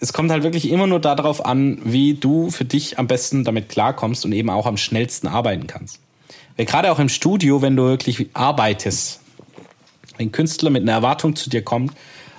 es 0.00 0.12
kommt 0.12 0.30
halt 0.30 0.42
wirklich 0.42 0.70
immer 0.70 0.86
nur 0.86 1.00
darauf 1.00 1.44
an, 1.44 1.78
wie 1.84 2.14
du 2.14 2.50
für 2.50 2.64
dich 2.64 2.98
am 2.98 3.06
besten 3.06 3.44
damit 3.44 3.68
klarkommst 3.68 4.24
und 4.24 4.32
eben 4.32 4.50
auch 4.50 4.66
am 4.66 4.76
schnellsten 4.76 5.28
arbeiten 5.28 5.66
kannst. 5.66 6.00
Weil 6.56 6.66
gerade 6.66 6.92
auch 6.92 6.98
im 6.98 7.08
Studio, 7.08 7.62
wenn 7.62 7.76
du 7.76 7.84
wirklich 7.84 8.28
arbeitest, 8.32 9.20
wenn 10.16 10.28
ein 10.28 10.32
Künstler 10.32 10.70
mit 10.70 10.82
einer 10.82 10.92
Erwartung 10.92 11.34
zu 11.34 11.50
dir 11.50 11.62
kommt 11.62 11.92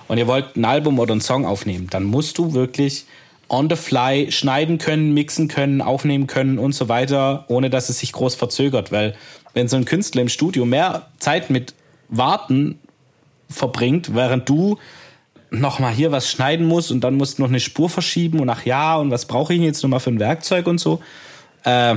und 0.08 0.18
ihr 0.18 0.26
wollt 0.26 0.56
ein 0.56 0.64
Album 0.64 0.98
oder 0.98 1.12
einen 1.12 1.20
Song 1.20 1.44
aufnehmen, 1.44 1.88
dann 1.90 2.04
musst 2.04 2.38
du 2.38 2.54
wirklich 2.54 3.06
on 3.48 3.68
the 3.68 3.76
fly 3.76 4.30
schneiden 4.32 4.78
können, 4.78 5.14
mixen 5.14 5.48
können, 5.48 5.80
aufnehmen 5.80 6.26
können 6.26 6.58
und 6.58 6.72
so 6.72 6.88
weiter, 6.88 7.44
ohne 7.48 7.70
dass 7.70 7.88
es 7.88 7.98
sich 7.98 8.12
groß 8.12 8.34
verzögert. 8.34 8.90
Weil 8.90 9.14
wenn 9.54 9.68
so 9.68 9.76
ein 9.76 9.84
Künstler 9.84 10.22
im 10.22 10.28
Studio 10.28 10.64
mehr 10.64 11.08
Zeit 11.18 11.50
mit 11.50 11.74
Warten 12.08 12.78
verbringt, 13.48 14.14
während 14.14 14.48
du 14.48 14.78
noch 15.50 15.78
mal 15.78 15.92
hier 15.92 16.10
was 16.10 16.28
schneiden 16.30 16.66
musst 16.66 16.90
und 16.90 17.02
dann 17.02 17.14
musst 17.14 17.38
du 17.38 17.42
noch 17.42 17.48
eine 17.48 17.60
Spur 17.60 17.88
verschieben 17.88 18.40
und 18.40 18.48
ach 18.48 18.64
ja, 18.64 18.96
und 18.96 19.10
was 19.10 19.26
brauche 19.26 19.54
ich 19.54 19.60
jetzt 19.60 19.82
noch 19.82 19.90
mal 19.90 20.00
für 20.00 20.10
ein 20.10 20.18
Werkzeug 20.18 20.66
und 20.66 20.78
so, 20.78 21.00
äh, 21.64 21.96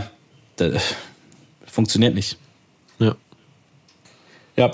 Funktioniert 1.72 2.16
nicht. 2.16 2.38
Ja. 3.00 3.16
Ja. 4.56 4.72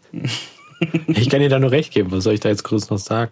ich 1.08 1.28
kann 1.28 1.40
dir 1.40 1.48
da 1.48 1.58
nur 1.58 1.70
recht 1.70 1.92
geben. 1.92 2.10
Was 2.12 2.24
soll 2.24 2.34
ich 2.34 2.40
da 2.40 2.48
jetzt 2.48 2.64
groß 2.64 2.90
noch 2.90 2.98
sagen? 2.98 3.30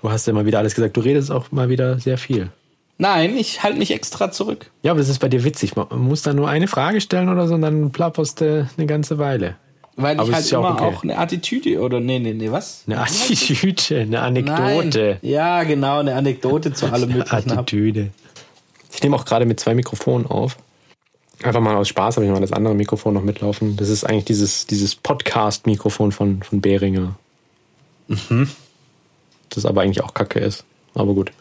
Du 0.00 0.10
hast 0.10 0.26
ja 0.26 0.32
mal 0.32 0.46
wieder 0.46 0.58
alles 0.58 0.74
gesagt. 0.74 0.96
Du 0.96 1.00
redest 1.00 1.30
auch 1.30 1.52
mal 1.52 1.68
wieder 1.68 1.98
sehr 1.98 2.18
viel. 2.18 2.50
Nein, 2.98 3.36
ich 3.36 3.62
halte 3.62 3.78
nicht 3.78 3.90
extra 3.90 4.30
zurück. 4.30 4.70
Ja, 4.82 4.92
aber 4.92 5.00
das 5.00 5.08
ist 5.08 5.18
bei 5.18 5.28
dir 5.28 5.44
witzig. 5.44 5.74
Man 5.74 5.88
muss 5.98 6.22
da 6.22 6.34
nur 6.34 6.48
eine 6.48 6.68
Frage 6.68 7.00
stellen 7.00 7.28
oder 7.28 7.48
so 7.48 7.54
und 7.54 7.62
dann 7.62 7.90
plapperst 7.90 8.40
du 8.40 8.68
eine 8.76 8.86
ganze 8.86 9.18
Weile. 9.18 9.56
Weil 9.96 10.18
aber 10.18 10.28
ich 10.28 10.34
halt 10.34 10.52
immer 10.52 10.68
auch, 10.68 10.74
okay. 10.74 10.84
auch, 10.84 11.02
eine 11.02 11.18
Attitüde 11.18 11.80
oder 11.80 12.00
nee, 12.00 12.18
nee, 12.18 12.32
nee, 12.32 12.50
was? 12.50 12.84
Eine 12.86 13.00
Attitüde, 13.00 14.00
eine 14.00 14.20
Anekdote. 14.20 15.18
Nein. 15.20 15.30
Ja, 15.30 15.64
genau, 15.64 15.98
eine 15.98 16.14
Anekdote 16.14 16.72
zu 16.72 16.86
allem 16.86 17.12
möglichen. 17.12 17.50
Attitüde. 17.50 18.10
Ich 18.92 19.02
nehme 19.02 19.16
auch 19.16 19.24
gerade 19.24 19.44
mit 19.44 19.60
zwei 19.60 19.74
Mikrofonen 19.74 20.26
auf. 20.26 20.56
Einfach 21.44 21.60
mal 21.60 21.76
aus 21.76 21.88
Spaß 21.88 22.16
habe 22.16 22.26
ich 22.26 22.32
mal 22.32 22.40
das 22.40 22.52
andere 22.52 22.74
Mikrofon 22.74 23.14
noch 23.14 23.22
mitlaufen. 23.22 23.76
Das 23.76 23.88
ist 23.88 24.04
eigentlich 24.04 24.24
dieses, 24.24 24.66
dieses 24.66 24.94
Podcast-Mikrofon 24.94 26.12
von, 26.12 26.42
von 26.42 26.60
Behringer. 26.60 27.16
Mhm. 28.08 28.48
Das 29.50 29.66
aber 29.66 29.82
eigentlich 29.82 30.02
auch 30.02 30.14
kacke 30.14 30.38
ist. 30.38 30.64
Aber 30.94 31.14
gut. 31.14 31.32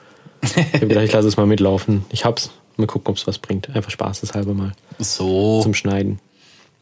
Ich 0.42 0.58
habe 0.58 0.88
gedacht, 0.88 1.06
ich 1.06 1.12
lasse 1.12 1.28
es 1.28 1.38
mal 1.38 1.46
mitlaufen. 1.46 2.06
Ich 2.10 2.26
hab's. 2.26 2.52
Mal 2.78 2.88
gucken, 2.88 3.12
ob 3.12 3.18
es 3.18 3.28
was 3.28 3.38
bringt. 3.38 3.70
Einfach 3.76 3.92
Spaß, 3.92 4.22
das 4.22 4.34
halbe 4.34 4.54
mal. 4.54 4.72
So. 4.98 5.62
Zum 5.62 5.74
Schneiden. 5.74 6.20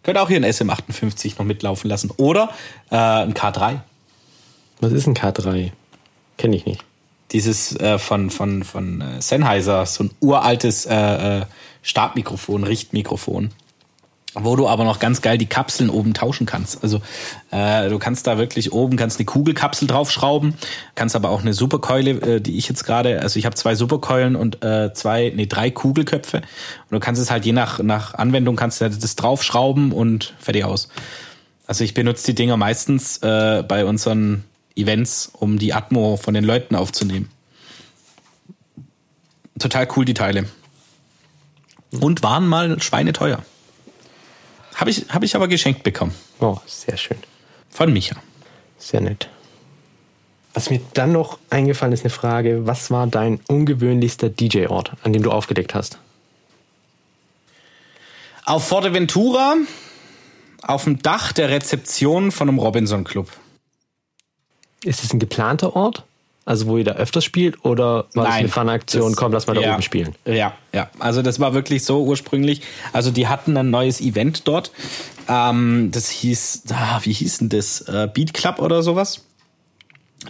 Könnt 0.03 0.17
auch 0.17 0.29
hier 0.29 0.37
ein 0.37 0.45
SM58 0.45 1.33
noch 1.39 1.45
mitlaufen 1.45 1.89
lassen. 1.89 2.11
Oder 2.17 2.49
äh, 2.89 2.95
ein 2.95 3.33
K3. 3.33 3.81
Was 4.79 4.93
ist 4.93 5.07
ein 5.07 5.15
K3? 5.15 5.71
Kenne 6.37 6.55
ich 6.55 6.65
nicht 6.65 6.85
dieses 7.31 7.75
äh, 7.79 7.99
von, 7.99 8.29
von, 8.29 8.63
von 8.63 9.01
äh, 9.01 9.21
Sennheiser, 9.21 9.85
so 9.85 10.05
ein 10.05 10.11
uraltes 10.19 10.85
äh, 10.85 11.39
äh, 11.39 11.45
Stabmikrofon, 11.81 12.63
Richtmikrofon, 12.63 13.51
wo 14.33 14.55
du 14.55 14.67
aber 14.67 14.83
noch 14.83 14.99
ganz 14.99 15.21
geil 15.21 15.37
die 15.37 15.45
Kapseln 15.45 15.89
oben 15.89 16.13
tauschen 16.13 16.45
kannst. 16.45 16.83
Also 16.83 17.01
äh, 17.51 17.89
du 17.89 17.99
kannst 17.99 18.27
da 18.27 18.37
wirklich 18.37 18.73
oben 18.73 18.97
kannst 18.97 19.19
eine 19.19 19.25
Kugelkapsel 19.25 19.87
draufschrauben, 19.87 20.55
kannst 20.95 21.15
aber 21.15 21.29
auch 21.29 21.41
eine 21.41 21.53
Superkeule, 21.53 22.11
äh, 22.11 22.41
die 22.41 22.57
ich 22.57 22.67
jetzt 22.67 22.83
gerade, 22.83 23.21
also 23.21 23.37
ich 23.37 23.45
habe 23.45 23.55
zwei 23.55 23.75
Superkeulen 23.75 24.35
und 24.35 24.63
äh, 24.63 24.93
zwei, 24.93 25.31
nee 25.35 25.45
drei 25.45 25.71
Kugelköpfe 25.71 26.37
und 26.37 26.91
du 26.91 26.99
kannst 26.99 27.21
es 27.21 27.31
halt 27.31 27.45
je 27.45 27.53
nach 27.53 27.79
nach 27.79 28.15
Anwendung 28.15 28.55
kannst 28.55 28.81
du 28.81 28.89
das 28.89 29.15
draufschrauben 29.15 29.91
und 29.91 30.33
fertig 30.39 30.65
aus. 30.65 30.89
Also 31.67 31.83
ich 31.83 31.93
benutze 31.93 32.25
die 32.25 32.35
Dinger 32.35 32.57
meistens 32.57 33.17
äh, 33.17 33.63
bei 33.67 33.85
unseren 33.85 34.43
Events, 34.81 35.31
um 35.33 35.59
die 35.59 35.73
Atmo 35.73 36.17
von 36.17 36.33
den 36.33 36.43
Leuten 36.43 36.75
aufzunehmen. 36.75 37.29
Total 39.59 39.87
cool, 39.95 40.05
die 40.05 40.13
Teile. 40.13 40.45
Und 41.91 42.23
waren 42.23 42.47
mal 42.47 42.81
schweineteuer. 42.81 43.43
Habe 44.75 44.89
ich, 44.91 45.07
hab 45.09 45.23
ich 45.23 45.35
aber 45.35 45.47
geschenkt 45.47 45.83
bekommen. 45.83 46.13
Oh, 46.39 46.57
sehr 46.65 46.95
schön. 46.95 47.17
Von 47.69 47.91
Micha. 47.91 48.15
Sehr 48.77 49.01
nett. 49.01 49.29
Was 50.53 50.69
mir 50.69 50.81
dann 50.93 51.11
noch 51.11 51.37
eingefallen 51.49 51.93
ist, 51.93 52.01
eine 52.01 52.09
Frage: 52.09 52.65
Was 52.65 52.89
war 52.89 53.07
dein 53.07 53.39
ungewöhnlichster 53.47 54.29
DJ-Ort, 54.29 54.93
an 55.03 55.13
dem 55.13 55.21
du 55.21 55.31
aufgedeckt 55.31 55.75
hast? 55.75 55.99
Auf 58.45 58.67
Forteventura, 58.67 59.55
auf 60.61 60.85
dem 60.85 61.01
Dach 61.01 61.33
der 61.33 61.49
Rezeption 61.49 62.31
von 62.31 62.49
einem 62.49 62.57
Robinson 62.57 63.03
Club. 63.03 63.29
Ist 64.83 65.03
es 65.03 65.13
ein 65.13 65.19
geplanter 65.19 65.75
Ort? 65.75 66.03
Also 66.45 66.65
wo 66.65 66.77
ihr 66.77 66.83
da 66.83 66.93
öfters 66.93 67.23
spielt 67.23 67.63
oder 67.63 68.05
war 68.15 68.23
Nein, 68.23 68.25
das 68.25 68.35
eine 68.35 68.47
Fanaktion, 68.47 69.15
komm, 69.15 69.31
lass 69.31 69.45
mal 69.45 69.53
da 69.53 69.61
ja, 69.61 69.73
oben 69.73 69.83
spielen? 69.83 70.15
Ja, 70.25 70.53
ja. 70.73 70.89
Also 70.97 71.21
das 71.21 71.39
war 71.39 71.53
wirklich 71.53 71.85
so 71.85 72.03
ursprünglich. 72.03 72.63
Also 72.91 73.11
die 73.11 73.27
hatten 73.27 73.55
ein 73.55 73.69
neues 73.69 74.01
Event 74.01 74.47
dort. 74.47 74.71
Ähm, 75.27 75.91
das 75.91 76.09
hieß, 76.09 76.63
ah, 76.71 77.01
wie 77.03 77.13
hieß 77.13 77.37
denn 77.37 77.49
das? 77.49 77.81
Äh, 77.81 78.09
Beat 78.11 78.33
Club 78.33 78.59
oder 78.59 78.81
sowas. 78.81 79.25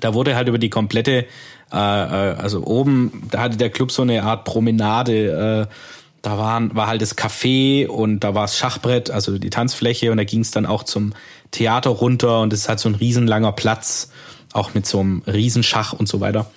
Da 0.02 0.14
wurde 0.14 0.36
halt 0.36 0.50
über 0.50 0.58
die 0.58 0.70
komplette, 0.70 1.26
äh, 1.72 1.76
äh, 1.76 2.36
also 2.36 2.66
oben, 2.66 3.30
da 3.32 3.40
hatte 3.40 3.56
der 3.56 3.70
Club 3.70 3.90
so 3.90 4.02
eine 4.02 4.24
Art 4.24 4.44
Promenade. 4.44 5.68
Äh, 5.70 5.74
da 6.22 6.38
waren, 6.38 6.76
war 6.76 6.88
halt 6.88 7.02
das 7.02 7.18
Café 7.18 7.88
und 7.88 8.26
da 8.26 8.36
war 8.36 8.42
das 8.42 8.58
Schachbrett, 8.58 9.10
also 9.10 9.38
die 9.38 9.50
Tanzfläche 9.50 10.12
und 10.12 10.18
da 10.18 10.26
ging 10.26 10.42
es 10.42 10.52
dann 10.52 10.66
auch 10.66 10.84
zum 10.84 11.14
Theater 11.52 11.92
runter 11.92 12.42
und 12.42 12.52
es 12.52 12.64
ist 12.64 12.70
halt 12.70 12.80
so 12.80 12.90
ein 12.90 12.96
riesenlanger 12.96 13.54
Platz 13.54 14.12
auch 14.54 14.74
mit 14.74 14.86
so 14.86 15.00
einem 15.00 15.22
Riesenschach 15.28 15.94
und 15.94 16.08
so 16.08 16.20
weiter. 16.20 16.50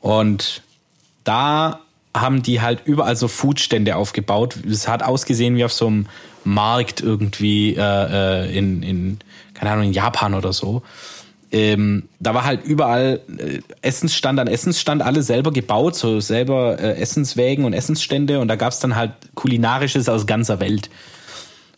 Und 0.00 0.62
da 1.24 1.80
haben 2.14 2.42
die 2.42 2.60
halt 2.60 2.82
überall 2.86 3.16
so 3.16 3.28
Foodstände 3.28 3.96
aufgebaut. 3.96 4.56
Es 4.68 4.88
hat 4.88 5.02
ausgesehen 5.02 5.56
wie 5.56 5.64
auf 5.64 5.72
so 5.72 5.86
einem 5.86 6.06
Markt 6.44 7.00
irgendwie 7.00 7.74
äh, 7.76 7.80
äh 8.46 8.56
in, 8.58 8.82
in, 8.82 9.18
keine 9.54 9.72
Ahnung, 9.72 9.86
in 9.86 9.92
Japan 9.92 10.34
oder 10.34 10.52
so. 10.52 10.82
ähm, 11.52 12.08
da 12.18 12.34
war 12.34 12.44
halt 12.44 12.64
überall 12.64 13.20
äh, 13.38 13.60
Essensstand 13.82 14.38
an 14.40 14.46
Essensstand, 14.46 15.02
alle 15.02 15.22
selber 15.22 15.52
gebaut, 15.52 15.96
so 15.96 16.20
selber 16.20 16.78
äh, 16.78 16.96
Essenswägen 16.96 17.64
und 17.64 17.72
Essensstände 17.72 18.40
und 18.40 18.48
da 18.48 18.56
gab's 18.56 18.80
dann 18.80 18.96
halt 18.96 19.12
kulinarisches 19.34 20.08
aus 20.08 20.26
ganzer 20.26 20.60
Welt. 20.60 20.90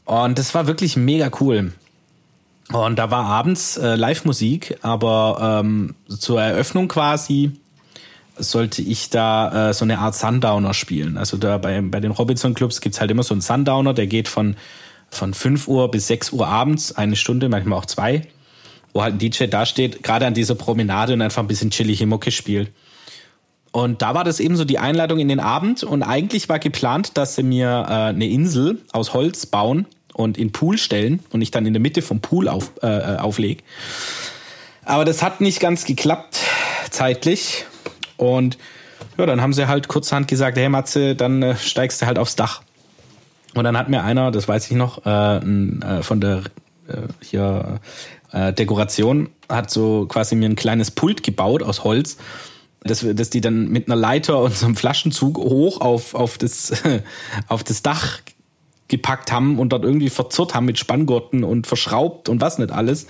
Und 0.05 0.39
das 0.39 0.55
war 0.55 0.67
wirklich 0.67 0.97
mega 0.97 1.31
cool. 1.41 1.73
Und 2.73 2.99
da 2.99 3.11
war 3.11 3.27
abends 3.27 3.77
äh, 3.77 3.97
Live-Musik, 3.97 4.79
aber 4.83 5.61
ähm, 5.63 5.95
zur 6.09 6.41
Eröffnung 6.41 6.89
quasi 6.89 7.53
sollte 8.39 8.81
ich 8.81 9.11
da 9.11 9.71
äh, 9.71 9.75
so 9.75 9.85
eine 9.85 9.99
Art 9.99 10.15
Sundowner 10.15 10.73
spielen. 10.73 11.19
Also 11.19 11.37
da 11.37 11.59
bei, 11.59 11.81
bei 11.83 12.01
den 12.01 12.13
Robinson-Clubs 12.13 12.81
gibt's 12.81 13.01
halt 13.01 13.11
immer 13.11 13.23
so 13.23 13.35
einen 13.35 13.43
Sundowner, 13.43 13.93
der 13.93 14.07
geht 14.07 14.29
von, 14.29 14.57
von 15.11 15.35
5 15.35 15.69
Uhr 15.69 15.91
bis 15.91 16.07
6 16.07 16.33
Uhr 16.33 16.47
abends, 16.49 16.97
eine 16.97 17.17
Stunde, 17.17 17.49
manchmal 17.49 17.79
auch 17.79 17.87
zwei 17.87 18.27
wo 18.93 19.03
halt 19.03 19.15
ein 19.15 19.19
DJ 19.19 19.47
da 19.47 19.67
steht, 19.67 20.03
gerade 20.03 20.27
an 20.27 20.35
dieser 20.35 20.55
Promenade 20.55 21.13
und 21.15 21.23
einfach 21.23 21.43
ein 21.43 21.49
bisschen 21.49 21.71
chillige 21.71 22.07
Mucke 22.07 22.31
spielt. 22.31 22.71
Und 23.71 24.03
da 24.03 24.15
war 24.15 24.23
das 24.23 24.39
eben 24.39 24.57
so 24.57 24.67
die 24.67 24.79
Einladung 24.79 25.19
in 25.19 25.29
den 25.29 25.41
Abend 25.41 25.83
und 25.83 26.03
eigentlich 26.03 26.51
war 26.51 26.59
geplant, 26.59 27.17
dass 27.17 27.37
sie 27.37 27.43
mir 27.43 27.87
äh, 27.89 27.93
eine 27.93 28.27
Insel 28.27 28.83
aus 28.93 29.15
Holz 29.15 29.47
bauen 29.47 29.87
und 30.13 30.39
in 30.39 30.53
Pool 30.53 30.79
stellen 30.79 31.21
und 31.31 31.43
ich 31.43 31.51
dann 31.51 31.67
in 31.67 31.73
der 31.73 31.81
Mitte 31.81 32.03
vom 32.03 32.21
Pool 32.21 32.49
auf, 32.49 32.73
äh, 32.83 32.87
äh 32.87 33.17
auflege. 33.19 33.63
Aber 34.85 35.05
das 35.05 35.23
hat 35.23 35.41
nicht 35.41 35.61
ganz 35.61 35.85
geklappt 35.85 36.41
zeitlich 36.91 37.65
und 38.17 38.59
ja, 39.19 39.27
dann 39.27 39.41
haben 39.41 39.53
sie 39.53 39.69
halt 39.69 39.89
kurzhand 39.89 40.29
gesagt, 40.29 40.57
hey 40.57 40.69
Matze, 40.69 41.15
dann 41.15 41.43
äh, 41.43 41.57
steigst 41.57 42.03
du 42.03 42.07
halt 42.07 42.19
aufs 42.19 42.37
Dach. 42.37 42.63
Und 43.55 43.65
dann 43.65 43.77
hat 43.77 43.89
mir 43.89 44.03
einer, 44.03 44.31
das 44.31 44.49
weiß 44.49 44.71
ich 44.71 44.77
noch, 44.77 45.05
äh, 45.05 45.37
äh, 45.37 46.03
von 46.03 46.21
der 46.21 46.45
äh, 46.89 46.97
hier 47.21 47.81
äh, 48.33 48.53
Dekoration 48.53 49.29
hat 49.49 49.71
so 49.71 50.07
quasi 50.07 50.35
mir 50.35 50.49
ein 50.49 50.57
kleines 50.57 50.91
Pult 50.91 51.23
gebaut 51.23 51.63
aus 51.63 51.85
Holz, 51.85 52.17
dass, 52.83 53.05
dass 53.07 53.31
die 53.31 53.41
dann 53.41 53.69
mit 53.69 53.89
einer 53.89 53.97
Leiter 53.97 54.41
und 54.41 54.57
so 54.57 54.67
einem 54.67 54.77
Flaschenzug 54.77 55.37
hoch 55.37 55.81
auf, 55.81 56.15
auf, 56.15 56.39
das, 56.39 56.73
auf 57.49 57.63
das 57.63 57.83
Dach 57.83 58.21
gepackt 58.93 59.33
haben 59.33 59.59
und 59.59 59.71
dort 59.71 59.85
irgendwie 59.85 60.11
verzurrt 60.11 60.55
haben 60.55 60.67
mit 60.67 60.79
Spanngurten 60.79 61.43
und 61.43 61.67
verschraubt 61.67 62.29
und 62.29 62.41
was 62.41 62.59
nicht 62.59 62.71
alles. 62.71 63.07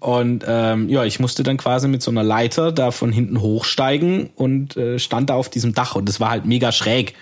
Und 0.00 0.44
ähm, 0.48 0.88
ja, 0.88 1.04
ich 1.04 1.20
musste 1.20 1.42
dann 1.42 1.58
quasi 1.58 1.88
mit 1.88 2.02
so 2.02 2.10
einer 2.10 2.24
Leiter 2.24 2.72
da 2.72 2.90
von 2.90 3.12
hinten 3.12 3.40
hochsteigen 3.40 4.30
und 4.34 4.76
äh, 4.76 4.98
stand 4.98 5.30
da 5.30 5.34
auf 5.34 5.48
diesem 5.48 5.74
Dach 5.74 5.94
und 5.94 6.08
das 6.08 6.20
war 6.20 6.30
halt 6.30 6.46
mega 6.46 6.72
schräg. 6.72 7.14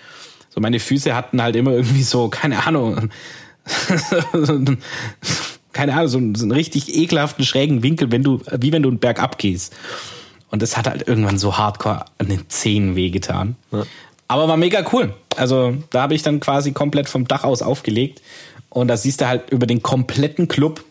So 0.49 0.61
meine 0.61 0.79
Füße 0.79 1.13
hatten 1.15 1.41
halt 1.41 1.55
immer 1.55 1.71
irgendwie 1.71 2.03
so, 2.03 2.29
keine 2.29 2.65
Ahnung, 2.65 3.09
keine 5.73 5.93
Ahnung, 5.93 6.07
so 6.07 6.17
einen, 6.17 6.35
so 6.35 6.45
einen 6.45 6.51
richtig 6.51 6.95
ekelhaften 6.95 7.43
schrägen 7.45 7.83
Winkel, 7.83 8.11
wenn 8.11 8.23
du, 8.23 8.41
wie 8.59 8.71
wenn 8.71 8.83
du 8.83 8.89
einen 8.89 8.99
Berg 8.99 9.21
abgehst. 9.21 9.75
Und 10.51 10.61
das 10.61 10.77
hat 10.77 10.87
halt 10.87 11.07
irgendwann 11.07 11.37
so 11.37 11.57
hardcore 11.57 12.05
an 12.17 12.27
den 12.27 12.49
Zehen 12.49 12.95
wehgetan. 12.95 13.55
Ja. 13.71 13.83
Aber 14.27 14.47
war 14.47 14.57
mega 14.57 14.85
cool. 14.93 15.13
Also 15.37 15.75
da 15.89 16.03
habe 16.03 16.15
ich 16.15 16.21
dann 16.21 16.39
quasi 16.39 16.71
komplett 16.71 17.09
vom 17.09 17.27
Dach 17.27 17.43
aus 17.43 17.61
aufgelegt. 17.61 18.21
Und 18.69 18.87
da 18.87 18.97
siehst 18.97 19.21
du 19.21 19.27
halt 19.27 19.49
über 19.51 19.67
den 19.67 19.83
kompletten 19.83 20.47
Club 20.47 20.83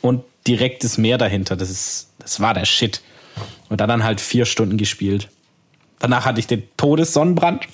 und 0.00 0.22
direkt 0.46 0.84
das 0.84 0.96
Meer 0.98 1.18
dahinter. 1.18 1.56
Das 1.56 1.70
ist, 1.70 2.08
das 2.18 2.40
war 2.40 2.54
der 2.54 2.64
Shit. 2.64 3.02
Und 3.68 3.80
da 3.80 3.86
dann 3.86 4.04
halt 4.04 4.20
vier 4.20 4.46
Stunden 4.46 4.78
gespielt. 4.78 5.28
Danach 5.98 6.24
hatte 6.24 6.40
ich 6.40 6.46
den 6.46 6.62
Todessonnenbrand, 6.76 7.66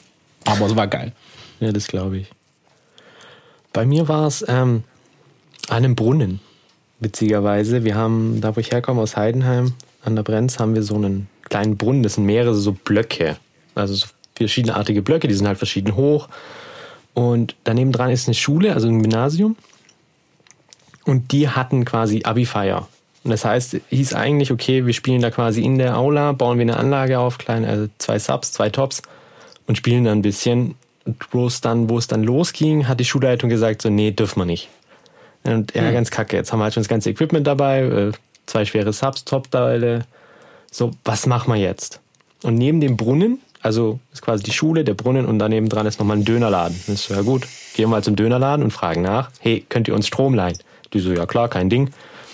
aber 0.44 0.66
es 0.66 0.76
war 0.76 0.86
geil. 0.86 1.12
Ja, 1.60 1.72
das 1.72 1.86
glaube 1.86 2.18
ich. 2.18 2.28
Bei 3.72 3.86
mir 3.86 4.08
war 4.08 4.26
es 4.26 4.44
ähm, 4.48 4.84
an 5.68 5.76
einem 5.76 5.94
Brunnen 5.94 6.40
witzigerweise. 7.00 7.84
Wir 7.84 7.94
haben, 7.94 8.40
da 8.40 8.54
wo 8.54 8.60
ich 8.60 8.70
herkomme, 8.70 9.00
aus 9.00 9.16
Heidenheim 9.16 9.74
an 10.04 10.16
der 10.16 10.22
Brenz, 10.22 10.58
haben 10.58 10.74
wir 10.74 10.82
so 10.82 10.94
einen 10.94 11.28
kleinen 11.44 11.76
Brunnen. 11.76 12.02
Das 12.02 12.14
sind 12.14 12.24
mehrere 12.24 12.54
so 12.54 12.72
Blöcke. 12.72 13.36
Also 13.74 13.94
so 13.94 14.06
verschiedenartige 14.34 15.02
Blöcke, 15.02 15.28
die 15.28 15.34
sind 15.34 15.46
halt 15.46 15.58
verschieden 15.58 15.96
hoch. 15.96 16.28
Und 17.14 17.56
daneben 17.64 17.92
dran 17.92 18.10
ist 18.10 18.26
eine 18.26 18.34
Schule, 18.34 18.74
also 18.74 18.88
ein 18.88 19.02
Gymnasium. 19.02 19.56
Und 21.04 21.32
die 21.32 21.48
hatten 21.48 21.84
quasi 21.84 22.22
Abi-Feier. 22.24 22.88
Und 23.24 23.30
das 23.30 23.44
heißt, 23.44 23.76
hieß 23.90 24.14
eigentlich, 24.14 24.50
okay, 24.50 24.86
wir 24.86 24.94
spielen 24.94 25.20
da 25.20 25.30
quasi 25.30 25.62
in 25.62 25.78
der 25.78 25.96
Aula, 25.96 26.32
bauen 26.32 26.58
wir 26.58 26.62
eine 26.62 26.76
Anlage 26.76 27.18
auf, 27.18 27.38
klein, 27.38 27.64
also 27.64 27.88
zwei 27.98 28.18
Subs, 28.18 28.52
zwei 28.52 28.70
Tops 28.70 29.02
und 29.66 29.76
spielen 29.76 30.04
dann 30.04 30.18
ein 30.18 30.22
bisschen. 30.22 30.74
Und 31.04 31.16
wo 31.32 31.46
es 31.46 31.60
dann, 31.60 31.88
wo 31.88 31.98
es 31.98 32.06
dann 32.06 32.22
losging, 32.22 32.88
hat 32.88 33.00
die 33.00 33.04
Schulleitung 33.04 33.50
gesagt, 33.50 33.82
so, 33.82 33.90
nee, 33.90 34.10
dürfen 34.10 34.40
wir 34.40 34.44
nicht. 34.44 34.68
Und 35.44 35.74
ja, 35.74 35.82
hm. 35.82 35.92
ganz 35.92 36.10
kacke. 36.10 36.36
Jetzt 36.36 36.52
haben 36.52 36.60
wir 36.60 36.64
halt 36.64 36.74
schon 36.74 36.82
das 36.82 36.88
ganze 36.88 37.10
Equipment 37.10 37.46
dabei, 37.46 37.80
äh, 37.82 38.12
zwei 38.46 38.64
schwere 38.64 38.92
Subs, 38.92 39.24
Top-Teile. 39.24 40.04
So, 40.70 40.92
was 41.04 41.26
machen 41.26 41.52
wir 41.52 41.60
jetzt? 41.60 42.00
Und 42.42 42.54
neben 42.54 42.80
dem 42.80 42.96
Brunnen, 42.96 43.40
also 43.62 44.00
ist 44.12 44.22
quasi 44.22 44.42
die 44.42 44.52
Schule, 44.52 44.84
der 44.84 44.94
Brunnen 44.94 45.26
und 45.26 45.38
daneben 45.38 45.68
dran 45.68 45.86
ist 45.86 45.98
nochmal 45.98 46.18
ein 46.18 46.24
Dönerladen. 46.24 46.76
Das 46.86 46.96
ist 46.96 47.04
so, 47.04 47.14
ja 47.14 47.22
gut, 47.22 47.42
gehen 47.74 47.84
wir 47.84 47.88
mal 47.88 48.02
zum 48.02 48.16
Dönerladen 48.16 48.64
und 48.64 48.72
fragen 48.72 49.02
nach, 49.02 49.30
hey, 49.40 49.64
könnt 49.68 49.88
ihr 49.88 49.94
uns 49.94 50.06
Strom 50.06 50.34
leihen? 50.34 50.58
Die 50.92 51.00
so, 51.00 51.12
ja 51.12 51.26
klar, 51.26 51.48
kein 51.48 51.70
Ding. 51.70 51.90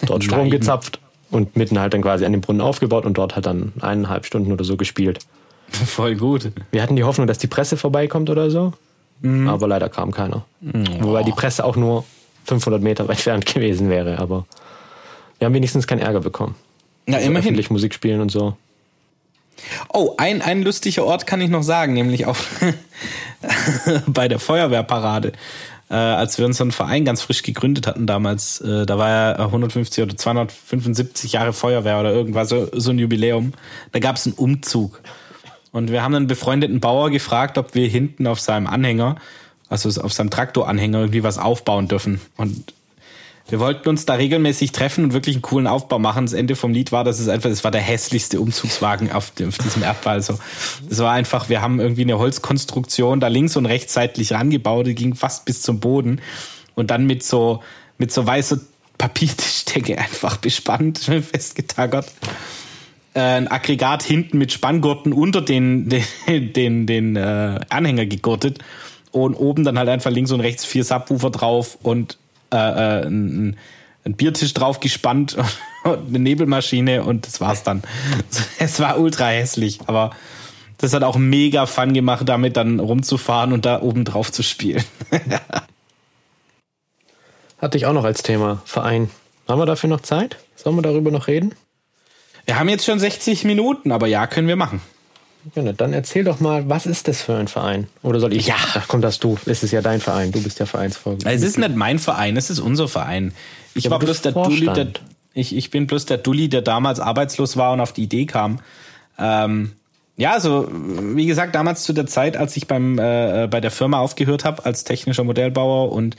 Dort 0.07 0.25
Strom 0.25 0.51
gezapft 0.51 1.01
und 1.31 1.57
mitten 1.57 1.79
halt 1.79 1.93
dann 1.93 2.03
quasi 2.03 2.25
an 2.25 2.33
dem 2.33 2.41
Brunnen 2.41 2.61
aufgebaut 2.61 3.05
und 3.05 3.19
dort 3.19 3.37
hat 3.37 3.47
dann 3.47 3.73
eineinhalb 3.81 4.25
Stunden 4.25 4.53
oder 4.53 4.65
so 4.65 4.77
gespielt. 4.77 5.21
Voll 5.71 6.17
gut. 6.17 6.51
Wir 6.71 6.83
hatten 6.83 6.97
die 6.97 7.05
Hoffnung, 7.05 7.27
dass 7.27 7.39
die 7.39 7.47
Presse 7.47 7.77
vorbeikommt 7.77 8.31
oder 8.31 8.51
so, 8.51 8.73
mhm. 9.21 9.49
aber 9.49 9.69
leider 9.69 9.89
kam 9.89 10.13
keiner. 10.13 10.45
Oh. 10.63 11.09
Wobei 11.09 11.23
die 11.25 11.33
Presse 11.33 11.65
auch 11.65 11.77
nur 11.77 12.05
500 12.47 12.83
Meter 12.83 13.05
weit 13.09 13.17
entfernt 13.17 13.47
gewesen 13.47 13.91
wäre, 13.91 14.19
aber 14.19 14.47
wir 15.39 15.47
haben 15.47 15.55
wenigstens 15.55 15.87
keinen 15.87 16.01
Ärger 16.01 16.21
bekommen. 16.21 16.55
Ja, 17.07 17.17
also 17.17 17.29
immerhin. 17.29 17.63
Musik 17.71 17.95
spielen 17.95 18.21
und 18.21 18.31
so. 18.31 18.57
Oh, 19.93 20.15
ein, 20.17 20.43
ein 20.43 20.63
lustiger 20.63 21.05
Ort 21.05 21.27
kann 21.27 21.41
ich 21.41 21.51
noch 21.51 21.63
sagen, 21.63 21.95
nämlich 21.95 22.27
auch 22.27 22.37
bei 24.07 24.29
der 24.29 24.39
Feuerwehrparade. 24.39 25.33
Äh, 25.91 25.95
als 25.95 26.39
wir 26.39 26.45
unseren 26.45 26.71
Verein 26.71 27.05
ganz 27.05 27.23
frisch 27.23 27.43
gegründet 27.43 27.87
hatten 27.87 28.07
damals, 28.07 28.61
äh, 28.61 28.85
da 28.85 28.99
war 28.99 29.09
ja 29.09 29.39
150 29.39 30.05
oder 30.05 30.17
275 30.17 31.33
Jahre 31.33 31.53
Feuerwehr 31.53 31.99
oder 31.99 32.13
irgendwas, 32.13 32.51
so, 32.51 32.69
so 32.73 32.91
ein 32.91 32.99
Jubiläum. 32.99 33.53
Da 33.93 33.99
gab 33.99 34.17
es 34.17 34.27
einen 34.27 34.35
Umzug. 34.35 35.01
Und 35.73 35.91
wir 35.91 36.03
haben 36.03 36.15
einen 36.15 36.27
befreundeten 36.27 36.81
Bauer 36.81 37.11
gefragt, 37.11 37.57
ob 37.57 37.75
wir 37.75 37.89
hinten 37.89 38.27
auf 38.27 38.41
seinem 38.41 38.67
Anhänger 38.67 39.17
also 39.69 40.01
auf 40.01 40.13
seinem 40.13 40.31
Traktoranhänger 40.31 40.99
irgendwie 41.01 41.23
was 41.23 41.39
aufbauen 41.39 41.89
dürfen. 41.89 42.21
Und 42.37 42.73
wir 43.49 43.61
wollten 43.61 43.89
uns 43.89 44.05
da 44.05 44.15
regelmäßig 44.15 44.73
treffen 44.73 45.05
und 45.05 45.13
wirklich 45.15 45.37
einen 45.37 45.43
coolen 45.43 45.67
Aufbau 45.67 45.99
machen. 45.99 46.27
Das 46.27 46.35
Ende 46.35 46.55
vom 46.55 46.73
Lied 46.73 46.93
war, 46.93 47.03
dass 47.03 47.19
es 47.19 47.29
einfach, 47.29 47.49
es 47.49 47.65
war 47.65 47.71
der 47.71 47.81
hässlichste 47.81 48.41
Umzugswagen 48.41 49.11
auf, 49.11 49.31
dem, 49.31 49.49
auf 49.49 49.59
diesem 49.59 49.83
Erdball. 49.83 50.21
So, 50.23 50.39
es 50.89 50.99
war 50.99 51.13
einfach, 51.13 51.49
wir 51.49 51.63
haben 51.63 51.81
irgendwie 51.81 52.03
eine 52.03 52.19
Holzkonstruktion 52.19 53.21
da 53.21 53.29
links 53.29 53.57
und 53.57 53.67
rechts 53.67 53.95
seitlich 53.95 54.33
rangebaut, 54.33 54.87
die 54.87 54.95
ging 54.95 55.15
fast 55.15 55.47
bis 55.47 55.63
zum 55.63 55.81
Boden 55.81 56.21
und 56.75 56.91
dann 56.91 57.07
mit 57.07 57.23
so, 57.23 57.63
mit 57.97 58.13
so 58.13 58.27
weißer 58.27 58.61
Papiertischdecke 58.99 59.97
einfach 59.99 60.37
bespannt, 60.37 60.99
festgetaggert. 61.33 62.13
Äh, 63.15 63.21
ein 63.21 63.49
Aggregat 63.49 64.03
hinten 64.03 64.37
mit 64.37 64.53
Spanngurten 64.53 65.15
unter 65.15 65.41
den, 65.41 65.89
den, 66.29 66.53
den, 66.53 66.87
den 66.87 67.17
äh, 67.17 67.61
Anhänger 67.71 68.05
gegurtet 68.05 68.59
und 69.11 69.35
oben 69.35 69.65
dann 69.65 69.79
halt 69.79 69.89
einfach 69.89 70.11
links 70.11 70.33
und 70.33 70.41
rechts 70.41 70.67
vier 70.67 70.85
Subwoofer 70.85 71.31
drauf 71.31 71.79
und 71.83 72.19
äh, 72.53 72.57
äh, 72.57 73.07
ein, 73.07 73.57
ein 74.05 74.15
Biertisch 74.15 74.55
drauf 74.55 74.81
gespannt 74.81 75.37
und 75.85 76.09
eine 76.09 76.19
Nebelmaschine 76.19 77.05
und 77.05 77.27
das 77.27 77.41
war's 77.41 77.63
dann. 77.63 77.83
Es 78.59 78.81
war 78.81 78.99
ultra 78.99 79.27
hässlich, 79.27 79.81
aber 79.87 80.11
das 80.79 80.93
hat 80.93 81.03
auch 81.03 81.17
mega 81.17 81.67
Fun 81.67 81.93
gemacht, 81.93 82.29
damit 82.29 82.57
dann 82.57 82.81
rumzufahren 82.81 83.53
und 83.53 83.67
da 83.67 83.83
oben 83.83 84.05
drauf 84.05 84.31
zu 84.33 84.43
spielen. 84.43 84.85
Hatte 87.59 87.77
ich 87.77 87.87
auch 87.87 87.93
noch 87.93 88.05
als 88.05 88.23
Thema 88.23 88.63
Verein. 88.65 89.11
Haben 89.49 89.61
wir 89.61 89.67
dafür 89.67 89.91
noch 89.91 90.03
Zeit? 90.03 90.39
Sollen 90.55 90.77
wir 90.77 90.83
darüber 90.83 91.11
noch 91.11 91.27
reden? 91.27 91.55
Wir 92.47 92.59
haben 92.59 92.69
jetzt 92.69 92.85
schon 92.85 93.01
60 93.01 93.45
Minuten, 93.45 93.91
aber 93.93 94.07
ja, 94.07 94.27
können 94.27 94.47
wir 94.47 94.57
machen. 94.57 94.81
Ja, 95.55 95.73
dann 95.73 95.93
erzähl 95.93 96.25
doch 96.25 96.41
mal, 96.41 96.69
was 96.69 96.87
ist 96.87 97.09
das 97.09 97.23
für 97.23 97.37
ein 97.37 97.49
Verein? 97.49 97.89
Oder 98.03 98.21
soll 98.21 98.35
ich? 98.35 98.47
Ja, 98.47 98.57
Ach, 98.75 98.89
komm 98.89 99.01
das 99.01 99.19
du. 99.19 99.39
Es 99.47 99.63
ist 99.63 99.73
ja 99.73 99.81
dein 99.81 100.01
Verein. 100.01 100.33
Du 100.33 100.43
bist 100.43 100.59
ja 100.59 100.67
Vereinsfolger. 100.67 101.31
Es 101.31 101.43
ist 101.43 101.59
nicht 101.59 101.75
mein 101.75 101.99
Verein, 101.99 102.37
es 102.37 102.51
ist 102.51 102.61
unser 102.61 102.89
Verein. 102.89 103.33
Ich 103.75 103.85
ja, 103.85 103.91
war 103.91 103.99
bloß 103.99 104.23
der 104.23 104.33
Dulli, 104.33 104.67
der, 104.67 104.89
ich, 105.35 105.57
ich 105.57 105.71
bin 105.71 105.87
bloß 105.87 106.07
der 106.07 106.19
Dulli, 106.19 106.49
der 106.49 106.63
damals 106.63 107.01
arbeitslos 107.01 107.57
war 107.57 107.73
und 107.73 107.81
auf 107.81 107.93
die 107.93 108.03
Idee 108.03 108.27
kam. 108.27 108.61
Ähm, 109.19 109.73
ja, 110.17 110.33
also 110.33 110.69
wie 110.73 111.27
gesagt, 111.27 111.55
damals 111.55 111.85
zu 111.85 111.93
der 111.93 112.07
Zeit, 112.07 112.37
als 112.37 112.57
ich 112.57 112.67
beim 112.67 112.99
äh, 112.99 113.47
bei 113.49 113.61
der 113.61 113.71
Firma 113.71 114.01
aufgehört 114.01 114.45
habe 114.45 114.65
als 114.65 114.83
technischer 114.83 115.23
Modellbauer 115.23 115.93
und 115.93 116.17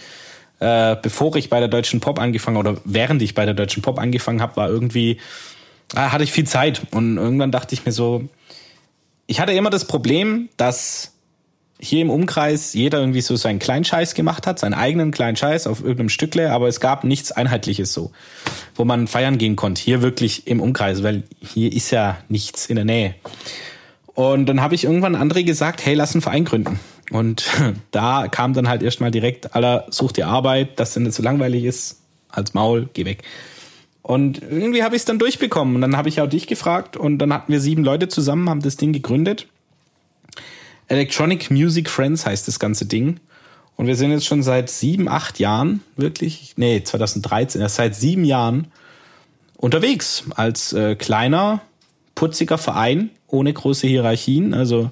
äh, 0.59 0.95
bevor 1.01 1.35
ich 1.35 1.49
bei 1.49 1.59
der 1.59 1.67
Deutschen 1.67 1.99
Pop 1.99 2.19
angefangen 2.19 2.57
oder 2.57 2.77
während 2.85 3.21
ich 3.21 3.35
bei 3.35 3.45
der 3.45 3.53
Deutschen 3.53 3.83
Pop 3.83 3.99
angefangen 3.99 4.41
habe, 4.41 4.55
war 4.55 4.69
irgendwie 4.69 5.17
äh, 5.95 5.99
hatte 5.99 6.23
ich 6.23 6.31
viel 6.31 6.45
Zeit 6.45 6.81
und 6.91 7.17
irgendwann 7.17 7.51
dachte 7.51 7.73
ich 7.73 7.85
mir 7.85 7.91
so, 7.91 8.23
ich 9.29 9.39
hatte 9.39 9.53
immer 9.53 9.69
das 9.69 9.85
Problem, 9.85 10.49
dass 10.57 11.13
hier 11.79 12.01
im 12.01 12.09
Umkreis 12.09 12.73
jeder 12.73 12.99
irgendwie 12.99 13.21
so 13.21 13.35
seinen 13.35 13.59
kleinen 13.59 13.85
Scheiß 13.85 14.15
gemacht 14.15 14.47
hat, 14.47 14.57
seinen 14.57 14.73
eigenen 14.73 15.11
kleinen 15.11 15.37
Scheiß 15.37 15.67
auf 15.67 15.81
irgendeinem 15.81 16.09
Stückle, 16.09 16.51
aber 16.51 16.67
es 16.67 16.79
gab 16.79 17.03
nichts 17.03 17.31
Einheitliches 17.31 17.93
so, 17.93 18.11
wo 18.73 18.85
man 18.85 19.07
feiern 19.07 19.37
gehen 19.37 19.55
konnte. 19.55 19.83
Hier 19.83 20.01
wirklich 20.01 20.47
im 20.47 20.59
Umkreis, 20.59 21.03
weil 21.03 21.23
hier 21.39 21.71
ist 21.71 21.91
ja 21.91 22.17
nichts 22.27 22.65
in 22.65 22.75
der 22.75 22.85
Nähe. 22.85 23.13
Und 24.15 24.47
dann 24.47 24.61
habe 24.61 24.73
ich 24.73 24.83
irgendwann 24.83 25.15
André 25.15 25.43
gesagt, 25.43 25.85
hey, 25.85 25.93
lass 25.93 26.15
einen 26.15 26.23
Verein 26.23 26.43
gründen. 26.43 26.79
Und 27.11 27.45
da 27.91 28.27
kam 28.29 28.53
dann 28.53 28.67
halt 28.67 28.81
erstmal 28.81 29.11
direkt, 29.11 29.55
aller 29.55 29.85
such 29.91 30.11
dir 30.13 30.27
Arbeit, 30.27 30.79
dass 30.79 30.95
denn 30.95 31.03
nicht 31.03 31.13
so 31.13 31.21
langweilig 31.21 31.65
ist, 31.65 32.01
als 32.29 32.55
Maul, 32.55 32.89
geh 32.93 33.05
weg. 33.05 33.21
Und 34.09 34.41
irgendwie 34.41 34.81
habe 34.81 34.95
ich 34.95 35.03
es 35.03 35.05
dann 35.05 35.19
durchbekommen. 35.19 35.75
Und 35.75 35.81
dann 35.81 35.95
habe 35.95 36.09
ich 36.09 36.19
auch 36.19 36.27
dich 36.27 36.47
gefragt 36.47 36.97
und 36.97 37.19
dann 37.19 37.31
hatten 37.31 37.51
wir 37.51 37.59
sieben 37.59 37.83
Leute 37.83 38.07
zusammen, 38.07 38.49
haben 38.49 38.63
das 38.63 38.75
Ding 38.75 38.91
gegründet. 38.91 39.45
Electronic 40.87 41.51
Music 41.51 41.91
Friends 41.91 42.25
heißt 42.25 42.47
das 42.47 42.57
ganze 42.57 42.87
Ding. 42.87 43.19
Und 43.75 43.85
wir 43.85 43.95
sind 43.95 44.09
jetzt 44.09 44.25
schon 44.25 44.41
seit 44.41 44.71
sieben, 44.71 45.07
acht 45.07 45.37
Jahren, 45.37 45.83
wirklich, 45.95 46.55
nee, 46.55 46.83
2013, 46.83 47.61
erst 47.61 47.75
seit 47.75 47.93
sieben 47.93 48.25
Jahren 48.25 48.71
unterwegs 49.57 50.23
als 50.33 50.73
äh, 50.73 50.95
kleiner, 50.95 51.61
putziger 52.15 52.57
Verein 52.57 53.11
ohne 53.27 53.53
große 53.53 53.85
Hierarchien. 53.85 54.55
Also 54.55 54.89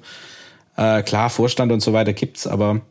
äh, 0.76 1.02
klar, 1.02 1.28
Vorstand 1.28 1.72
und 1.72 1.80
so 1.80 1.92
weiter 1.92 2.12
gibt's, 2.12 2.46
aber 2.46 2.82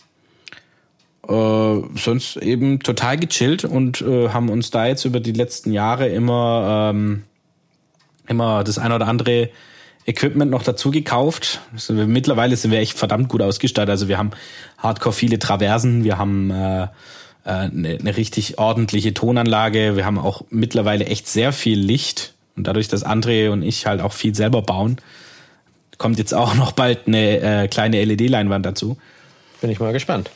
äh, 1.28 1.82
sonst 1.96 2.38
eben 2.38 2.80
total 2.80 3.18
gechillt 3.18 3.66
und 3.66 4.02
äh, 4.02 4.30
haben 4.30 4.50
uns 4.50 4.72
da 4.72 4.88
jetzt 4.88 5.06
über 5.06 5.20
die 5.20 5.34
letzten 5.34 5.72
Jahre 5.72 6.08
immer 6.08 6.92
ähm, 6.94 7.24
immer 8.28 8.64
das 8.64 8.78
eine 8.78 8.96
oder 8.96 9.08
andere 9.08 9.50
Equipment 10.06 10.52
noch 10.52 10.64
dazu 10.64 10.92
gekauft. 10.92 11.60
Also 11.74 11.94
mittlerweile 11.94 12.56
sind 12.56 12.72
wir 12.72 12.80
echt 12.80 12.98
verdammt 12.98 13.30
gut 13.30 13.42
ausgestattet. 13.42 13.90
Also 13.90 14.08
wir 14.08 14.18
haben 14.18 14.32
hardcore 14.78 15.14
viele 15.14 15.38
Traversen, 15.38 16.04
wir 16.04 16.18
haben 16.18 16.50
äh, 16.50 16.84
äh, 16.84 16.88
eine, 17.46 17.98
eine 18.00 18.18
richtig 18.18 18.58
ordentliche 18.58 19.14
Tonanlage, 19.14 19.98
wir 19.98 20.06
haben 20.06 20.18
auch 20.18 20.44
mittlerweile 20.50 21.06
echt 21.06 21.28
sehr 21.28 21.52
viel 21.52 21.80
Licht. 21.80 22.34
Und 22.56 22.68
dadurch, 22.68 22.88
dass 22.88 23.06
André 23.06 23.50
und 23.50 23.64
ich 23.64 23.86
halt 23.86 24.02
auch 24.02 24.14
viel 24.14 24.34
selber 24.34 24.62
bauen, 24.62 24.98
kommt 25.98 26.18
jetzt 26.20 26.34
auch 26.34 26.56
noch 26.56 26.72
bald 26.72 27.08
eine 27.08 27.64
äh, 27.64 27.68
kleine 27.68 28.04
LED-Leinwand 28.04 28.66
dazu. 28.66 28.98
Bin 29.60 29.70
ich 29.70 29.80
mal 29.80 29.94
gespannt. 29.94 30.30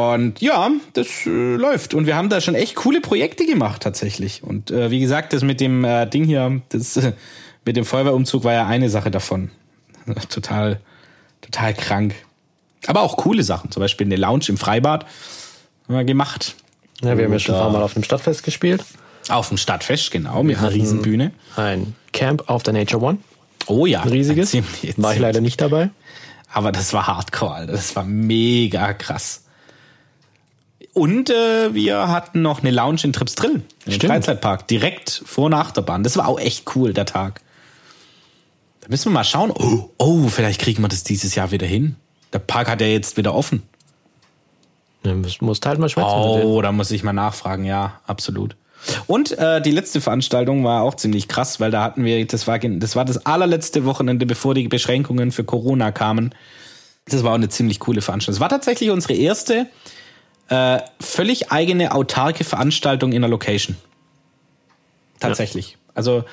Und 0.00 0.40
ja, 0.40 0.70
das 0.92 1.26
äh, 1.26 1.56
läuft. 1.56 1.94
Und 1.94 2.06
wir 2.06 2.16
haben 2.16 2.28
da 2.28 2.40
schon 2.40 2.54
echt 2.54 2.74
coole 2.76 3.00
Projekte 3.00 3.44
gemacht 3.44 3.82
tatsächlich. 3.82 4.42
Und 4.42 4.70
äh, 4.70 4.90
wie 4.90 5.00
gesagt, 5.00 5.32
das 5.32 5.42
mit 5.42 5.60
dem 5.60 5.84
äh, 5.84 6.06
Ding 6.06 6.24
hier, 6.24 6.62
das 6.70 6.96
äh, 6.96 7.12
mit 7.64 7.76
dem 7.76 7.84
Feuerwehrumzug 7.84 8.44
war 8.44 8.52
ja 8.52 8.66
eine 8.66 8.88
Sache 8.88 9.10
davon. 9.10 9.50
total, 10.28 10.80
total 11.40 11.74
krank. 11.74 12.14
Aber 12.86 13.02
auch 13.02 13.16
coole 13.16 13.42
Sachen. 13.42 13.70
Zum 13.70 13.80
Beispiel 13.80 14.06
eine 14.06 14.16
Lounge 14.16 14.44
im 14.48 14.56
Freibad 14.56 15.04
haben 15.86 15.94
wir 15.94 16.04
gemacht. 16.04 16.54
Ja, 17.02 17.16
wir 17.16 17.24
haben 17.24 17.32
ja 17.32 17.38
schon 17.38 17.54
ein 17.54 17.60
paar 17.60 17.70
Mal 17.70 17.82
auf 17.82 17.94
dem 17.94 18.02
Stadtfest 18.04 18.42
gespielt. 18.42 18.84
Auf 19.28 19.48
dem 19.48 19.58
Stadtfest, 19.58 20.10
genau, 20.10 20.42
mit 20.42 20.58
einer 20.58 20.72
Riesenbühne. 20.72 21.32
Ein 21.56 21.94
Camp 22.12 22.48
auf 22.48 22.62
der 22.62 22.72
Nature 22.72 23.02
One. 23.02 23.18
Oh 23.66 23.86
ja. 23.86 24.02
Ein 24.02 24.08
riesiges. 24.08 24.54
War 24.96 25.14
ich 25.14 25.20
leider 25.20 25.40
nicht 25.40 25.60
dabei. 25.60 25.90
Aber 26.52 26.72
das 26.72 26.92
war 26.92 27.06
hardcore, 27.06 27.54
Alter. 27.54 27.72
Das 27.72 27.94
war 27.94 28.04
mega 28.04 28.92
krass. 28.92 29.44
Und 30.92 31.30
äh, 31.30 31.72
wir 31.72 32.08
hatten 32.08 32.42
noch 32.42 32.60
eine 32.60 32.70
Lounge 32.70 33.00
in 33.04 33.12
Tripsdrill, 33.12 33.62
im. 33.86 34.00
Freizeitpark, 34.00 34.66
direkt 34.66 35.22
vor 35.24 35.46
einer 35.46 35.58
Achterbahn. 35.58 36.02
Das 36.02 36.16
war 36.16 36.26
auch 36.26 36.40
echt 36.40 36.74
cool, 36.74 36.92
der 36.92 37.06
Tag. 37.06 37.40
Da 38.80 38.88
müssen 38.88 39.10
wir 39.10 39.14
mal 39.14 39.24
schauen. 39.24 39.52
Oh, 39.52 39.90
oh, 39.98 40.28
vielleicht 40.28 40.60
kriegen 40.60 40.82
wir 40.82 40.88
das 40.88 41.04
dieses 41.04 41.34
Jahr 41.34 41.52
wieder 41.52 41.66
hin. 41.66 41.96
Der 42.32 42.40
Park 42.40 42.68
hat 42.68 42.80
ja 42.80 42.88
jetzt 42.88 43.16
wieder 43.16 43.34
offen. 43.34 43.62
Ja, 45.04 45.14
muss, 45.14 45.40
muss 45.40 45.60
halt 45.64 45.78
mal 45.78 45.88
schwätzen. 45.88 46.10
Oh, 46.10 46.60
da 46.60 46.72
muss 46.72 46.90
ich 46.90 47.02
mal 47.02 47.12
nachfragen. 47.12 47.64
Ja, 47.64 48.00
absolut. 48.06 48.56
Und 49.06 49.36
äh, 49.38 49.60
die 49.60 49.70
letzte 49.70 50.00
Veranstaltung 50.00 50.64
war 50.64 50.82
auch 50.82 50.94
ziemlich 50.94 51.28
krass, 51.28 51.60
weil 51.60 51.70
da 51.70 51.82
hatten 51.82 52.04
wir, 52.04 52.26
das 52.26 52.46
war, 52.46 52.58
das 52.58 52.96
war 52.96 53.04
das 53.04 53.26
allerletzte 53.26 53.84
Wochenende, 53.84 54.26
bevor 54.26 54.54
die 54.54 54.68
Beschränkungen 54.68 55.32
für 55.32 55.44
Corona 55.44 55.92
kamen. 55.92 56.34
Das 57.06 57.22
war 57.22 57.32
auch 57.32 57.36
eine 57.36 57.48
ziemlich 57.48 57.80
coole 57.80 58.00
Veranstaltung. 58.00 58.36
Es 58.36 58.40
war 58.40 58.48
tatsächlich 58.48 58.90
unsere 58.90 59.14
erste 59.14 59.66
äh, 60.50 60.80
völlig 61.00 61.50
eigene 61.50 61.94
autarke 61.94 62.44
Veranstaltung 62.44 63.12
in 63.12 63.22
der 63.22 63.30
Location. 63.30 63.76
Tatsächlich. 65.20 65.78
Also 65.94 66.24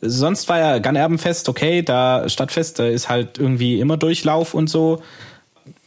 sonst 0.00 0.48
war 0.48 0.58
ja 0.58 0.78
Gannerbenfest, 0.78 1.48
okay, 1.48 1.82
da 1.82 2.28
Stadtfest, 2.28 2.78
da 2.78 2.86
ist 2.86 3.08
halt 3.08 3.38
irgendwie 3.38 3.80
immer 3.80 3.96
Durchlauf 3.96 4.54
und 4.54 4.68
so. 4.68 5.02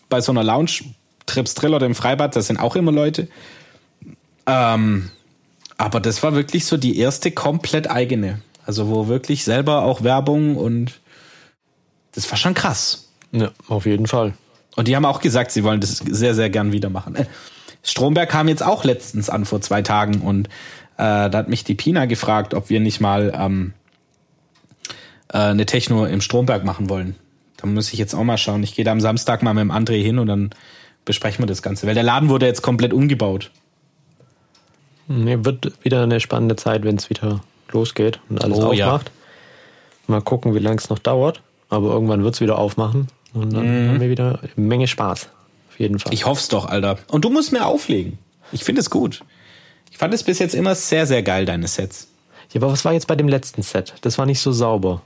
Bei 0.10 0.22
so 0.22 0.32
einer 0.32 0.44
Lounge, 0.44 0.72
Trips 1.26 1.56
Drill 1.56 1.74
oder 1.74 1.86
im 1.86 1.96
Freibad, 1.96 2.36
da 2.36 2.42
sind 2.42 2.58
auch 2.58 2.76
immer 2.76 2.92
Leute. 2.92 3.28
Ähm, 4.46 5.10
aber 5.78 6.00
das 6.00 6.24
war 6.24 6.36
wirklich 6.36 6.66
so 6.66 6.78
die 6.78 6.98
erste 6.98 7.32
komplett 7.32 7.90
eigene. 7.90 8.42
Also 8.66 8.88
wo 8.88 9.08
wirklich 9.08 9.44
selber 9.44 9.84
auch 9.84 10.04
Werbung 10.04 10.56
und 10.56 10.94
das 12.14 12.30
war 12.32 12.38
schon 12.38 12.54
krass. 12.54 13.10
Ja, 13.32 13.52
auf 13.68 13.86
jeden 13.86 14.08
Fall. 14.08 14.34
Und 14.76 14.88
die 14.88 14.96
haben 14.96 15.06
auch 15.06 15.20
gesagt, 15.20 15.52
sie 15.52 15.64
wollen 15.64 15.82
das 15.82 15.98
sehr, 15.98 16.36
sehr 16.36 16.50
gern 16.50 16.72
wieder 16.72 16.90
machen. 16.90 17.18
Stromberg 17.84 18.30
kam 18.30 18.48
jetzt 18.48 18.64
auch 18.64 18.84
letztens 18.84 19.30
an 19.30 19.46
vor 19.46 19.62
zwei 19.62 19.82
Tagen 19.82 20.22
und 20.22 20.48
äh, 20.98 21.30
da 21.30 21.32
hat 21.34 21.50
mich 21.50 21.64
die 21.64 21.76
Pina 21.76 22.06
gefragt, 22.06 22.54
ob 22.54 22.70
wir 22.70 22.80
nicht 22.80 23.02
mal 23.02 23.34
ähm, 23.38 23.74
äh, 25.32 25.38
eine 25.38 25.66
Techno 25.66 26.06
im 26.06 26.22
Stromberg 26.22 26.64
machen 26.64 26.90
wollen. 26.90 27.16
Da 27.58 27.68
muss 27.68 27.92
ich 27.94 28.00
jetzt 28.00 28.14
auch 28.14 28.24
mal 28.24 28.38
schauen. 28.38 28.64
Ich 28.64 28.76
gehe 28.76 28.86
da 28.86 28.92
am 28.92 29.02
Samstag 29.02 29.44
mal 29.44 29.54
mit 29.54 29.62
dem 29.62 29.72
André 29.72 30.02
hin 30.02 30.20
und 30.20 30.28
dann 30.28 30.52
besprechen 31.06 31.44
wir 31.44 31.48
das 31.48 31.62
Ganze. 31.62 31.88
Weil 31.88 31.94
der 31.96 32.04
Laden 32.04 32.30
wurde 32.30 32.46
jetzt 32.46 32.62
komplett 32.62 32.94
umgebaut. 32.94 33.52
Nee, 35.08 35.38
wird 35.42 35.74
wieder 35.84 36.04
eine 36.04 36.20
spannende 36.20 36.56
Zeit, 36.56 36.84
wenn 36.84 36.96
es 36.96 37.10
wieder 37.10 37.42
losgeht 37.72 38.20
und 38.30 38.44
alles 38.44 38.60
Oh, 38.60 38.72
ja. 38.72 38.88
aufmacht. 38.88 39.12
Mal 40.08 40.22
gucken, 40.22 40.54
wie 40.56 40.60
lange 40.60 40.78
es 40.78 40.90
noch 40.90 41.00
dauert. 41.00 41.42
Aber 41.70 41.92
irgendwann 41.92 42.24
wird 42.24 42.36
es 42.36 42.42
wieder 42.42 42.58
aufmachen. 42.58 43.08
Und 43.34 43.52
dann 43.54 43.90
haben 43.90 44.00
wir 44.02 44.10
wieder 44.10 44.40
eine 44.42 44.66
Menge 44.68 44.88
Spaß. 44.88 45.30
Auf 45.74 45.80
jeden 45.80 46.00
Fall. 46.00 46.14
Ich 46.14 46.26
hoff's 46.26 46.48
doch, 46.50 46.66
Alter. 46.68 46.98
Und 47.10 47.26
du 47.26 47.30
musst 47.30 47.52
mir 47.52 47.66
auflegen. 47.66 48.18
Ich 48.52 48.64
finde 48.64 48.82
es 48.82 48.90
gut. 48.90 49.24
Ich 49.92 49.98
fand 49.98 50.14
es 50.14 50.24
bis 50.24 50.40
jetzt 50.40 50.56
immer 50.56 50.76
sehr, 50.76 51.06
sehr 51.08 51.24
geil, 51.24 51.46
deine 51.46 51.68
Sets. 51.68 52.08
ja, 52.52 52.62
aber 52.62 52.72
was 52.72 52.86
war 52.86 52.94
jetzt 52.94 53.08
bei 53.08 53.16
dem 53.16 53.28
letzten 53.28 53.62
Set? 53.64 53.94
Das 54.02 54.18
war 54.18 54.26
nicht 54.26 54.40
so 54.40 54.52
sauber. 54.52 55.02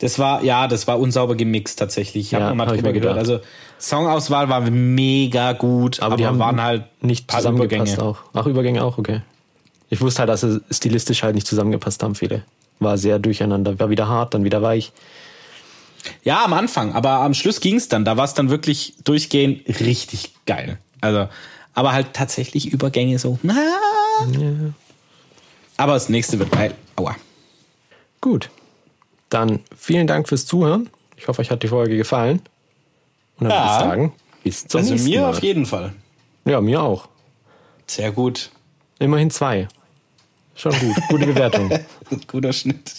Das 0.00 0.18
war, 0.18 0.42
ja, 0.44 0.66
das 0.68 0.86
war 0.86 0.98
unsauber 1.00 1.34
gemixt 1.36 1.78
tatsächlich. 1.78 2.26
Ich 2.26 2.34
habe 2.34 2.44
Ja, 2.46 2.54
mal 2.54 2.66
hab 2.66 2.74
drüber 2.74 2.92
gehört. 2.92 3.16
gedacht. 3.18 3.18
Also 3.18 3.40
Songauswahl 3.78 4.48
war 4.48 4.60
mega 4.70 5.52
gut, 5.52 6.00
aber, 6.00 6.16
die 6.16 6.26
haben 6.26 6.38
waren 6.38 6.60
halt 6.62 6.84
nicht 7.02 7.26
paar 7.26 7.40
zusammengepasst 7.40 7.94
Übergänge. 7.94 8.02
auch. 8.10 8.18
Ach, 8.34 8.46
Übergänge 8.46 8.84
auch, 8.84 8.98
okay. 8.98 9.22
Ich 9.88 10.00
wusste 10.00 10.20
halt, 10.20 10.28
dass 10.28 10.42
sie 10.42 10.60
stilistisch 10.70 11.22
halt 11.22 11.34
nicht 11.34 11.46
zusammengepasst 11.46 12.02
haben, 12.02 12.14
viele. 12.14 12.42
War 12.78 12.98
sehr 12.98 13.18
durcheinander. 13.18 13.78
War 13.78 13.90
wieder 13.90 14.06
hart, 14.08 14.34
dann 14.34 14.44
wieder 14.44 14.62
weich. 14.62 14.92
Ja, 16.22 16.44
am 16.44 16.52
Anfang, 16.52 16.94
aber 16.94 17.10
am 17.20 17.34
Schluss 17.34 17.60
ging's 17.60 17.88
dann. 17.88 18.04
Da 18.04 18.16
war 18.16 18.24
es 18.24 18.34
dann 18.34 18.50
wirklich 18.50 18.94
durchgehend 19.04 19.68
richtig 19.80 20.32
geil. 20.46 20.78
Also, 21.00 21.28
aber 21.74 21.92
halt 21.92 22.14
tatsächlich 22.14 22.68
Übergänge 22.72 23.18
so. 23.18 23.38
Na. 23.42 23.54
Aber 25.76 25.94
das 25.94 26.08
nächste 26.08 26.38
wird 26.38 26.50
geil. 26.52 26.74
Aua. 26.96 27.16
Gut. 28.20 28.50
Dann 29.30 29.60
vielen 29.76 30.06
Dank 30.06 30.28
fürs 30.28 30.46
Zuhören. 30.46 30.90
Ich 31.16 31.28
hoffe, 31.28 31.40
euch 31.40 31.50
hat 31.50 31.62
die 31.62 31.68
Folge 31.68 31.96
gefallen. 31.96 32.42
Und 33.38 33.48
dann 33.48 33.50
Ja. 33.50 33.64
würde 33.64 33.72
ich 33.72 33.90
sagen, 33.90 34.12
bis 34.42 34.66
zum 34.66 34.80
Also 34.80 34.90
nächsten 34.92 35.10
mir 35.10 35.20
Mal. 35.22 35.30
auf 35.30 35.42
jeden 35.42 35.66
Fall. 35.66 35.92
Ja, 36.44 36.60
mir 36.60 36.82
auch. 36.82 37.08
Sehr 37.86 38.12
gut. 38.12 38.50
Immerhin 38.98 39.30
zwei. 39.30 39.68
Schon 40.54 40.72
gut. 40.78 40.96
Gute 41.08 41.26
Bewertung. 41.26 41.70
Guter 42.26 42.52
Schnitt. 42.52 42.92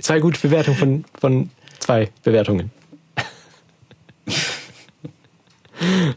zwei 0.00 0.20
gute 0.20 0.40
Bewertungen 0.40 0.76
von, 0.78 1.04
von 1.18 1.50
zwei 1.82 2.10
Bewertungen. 2.22 2.70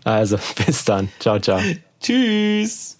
Also, 0.03 0.37
bis 0.63 0.85
dann. 0.85 1.09
Ciao, 1.19 1.39
ciao. 1.39 1.59
Tschüss. 1.99 2.94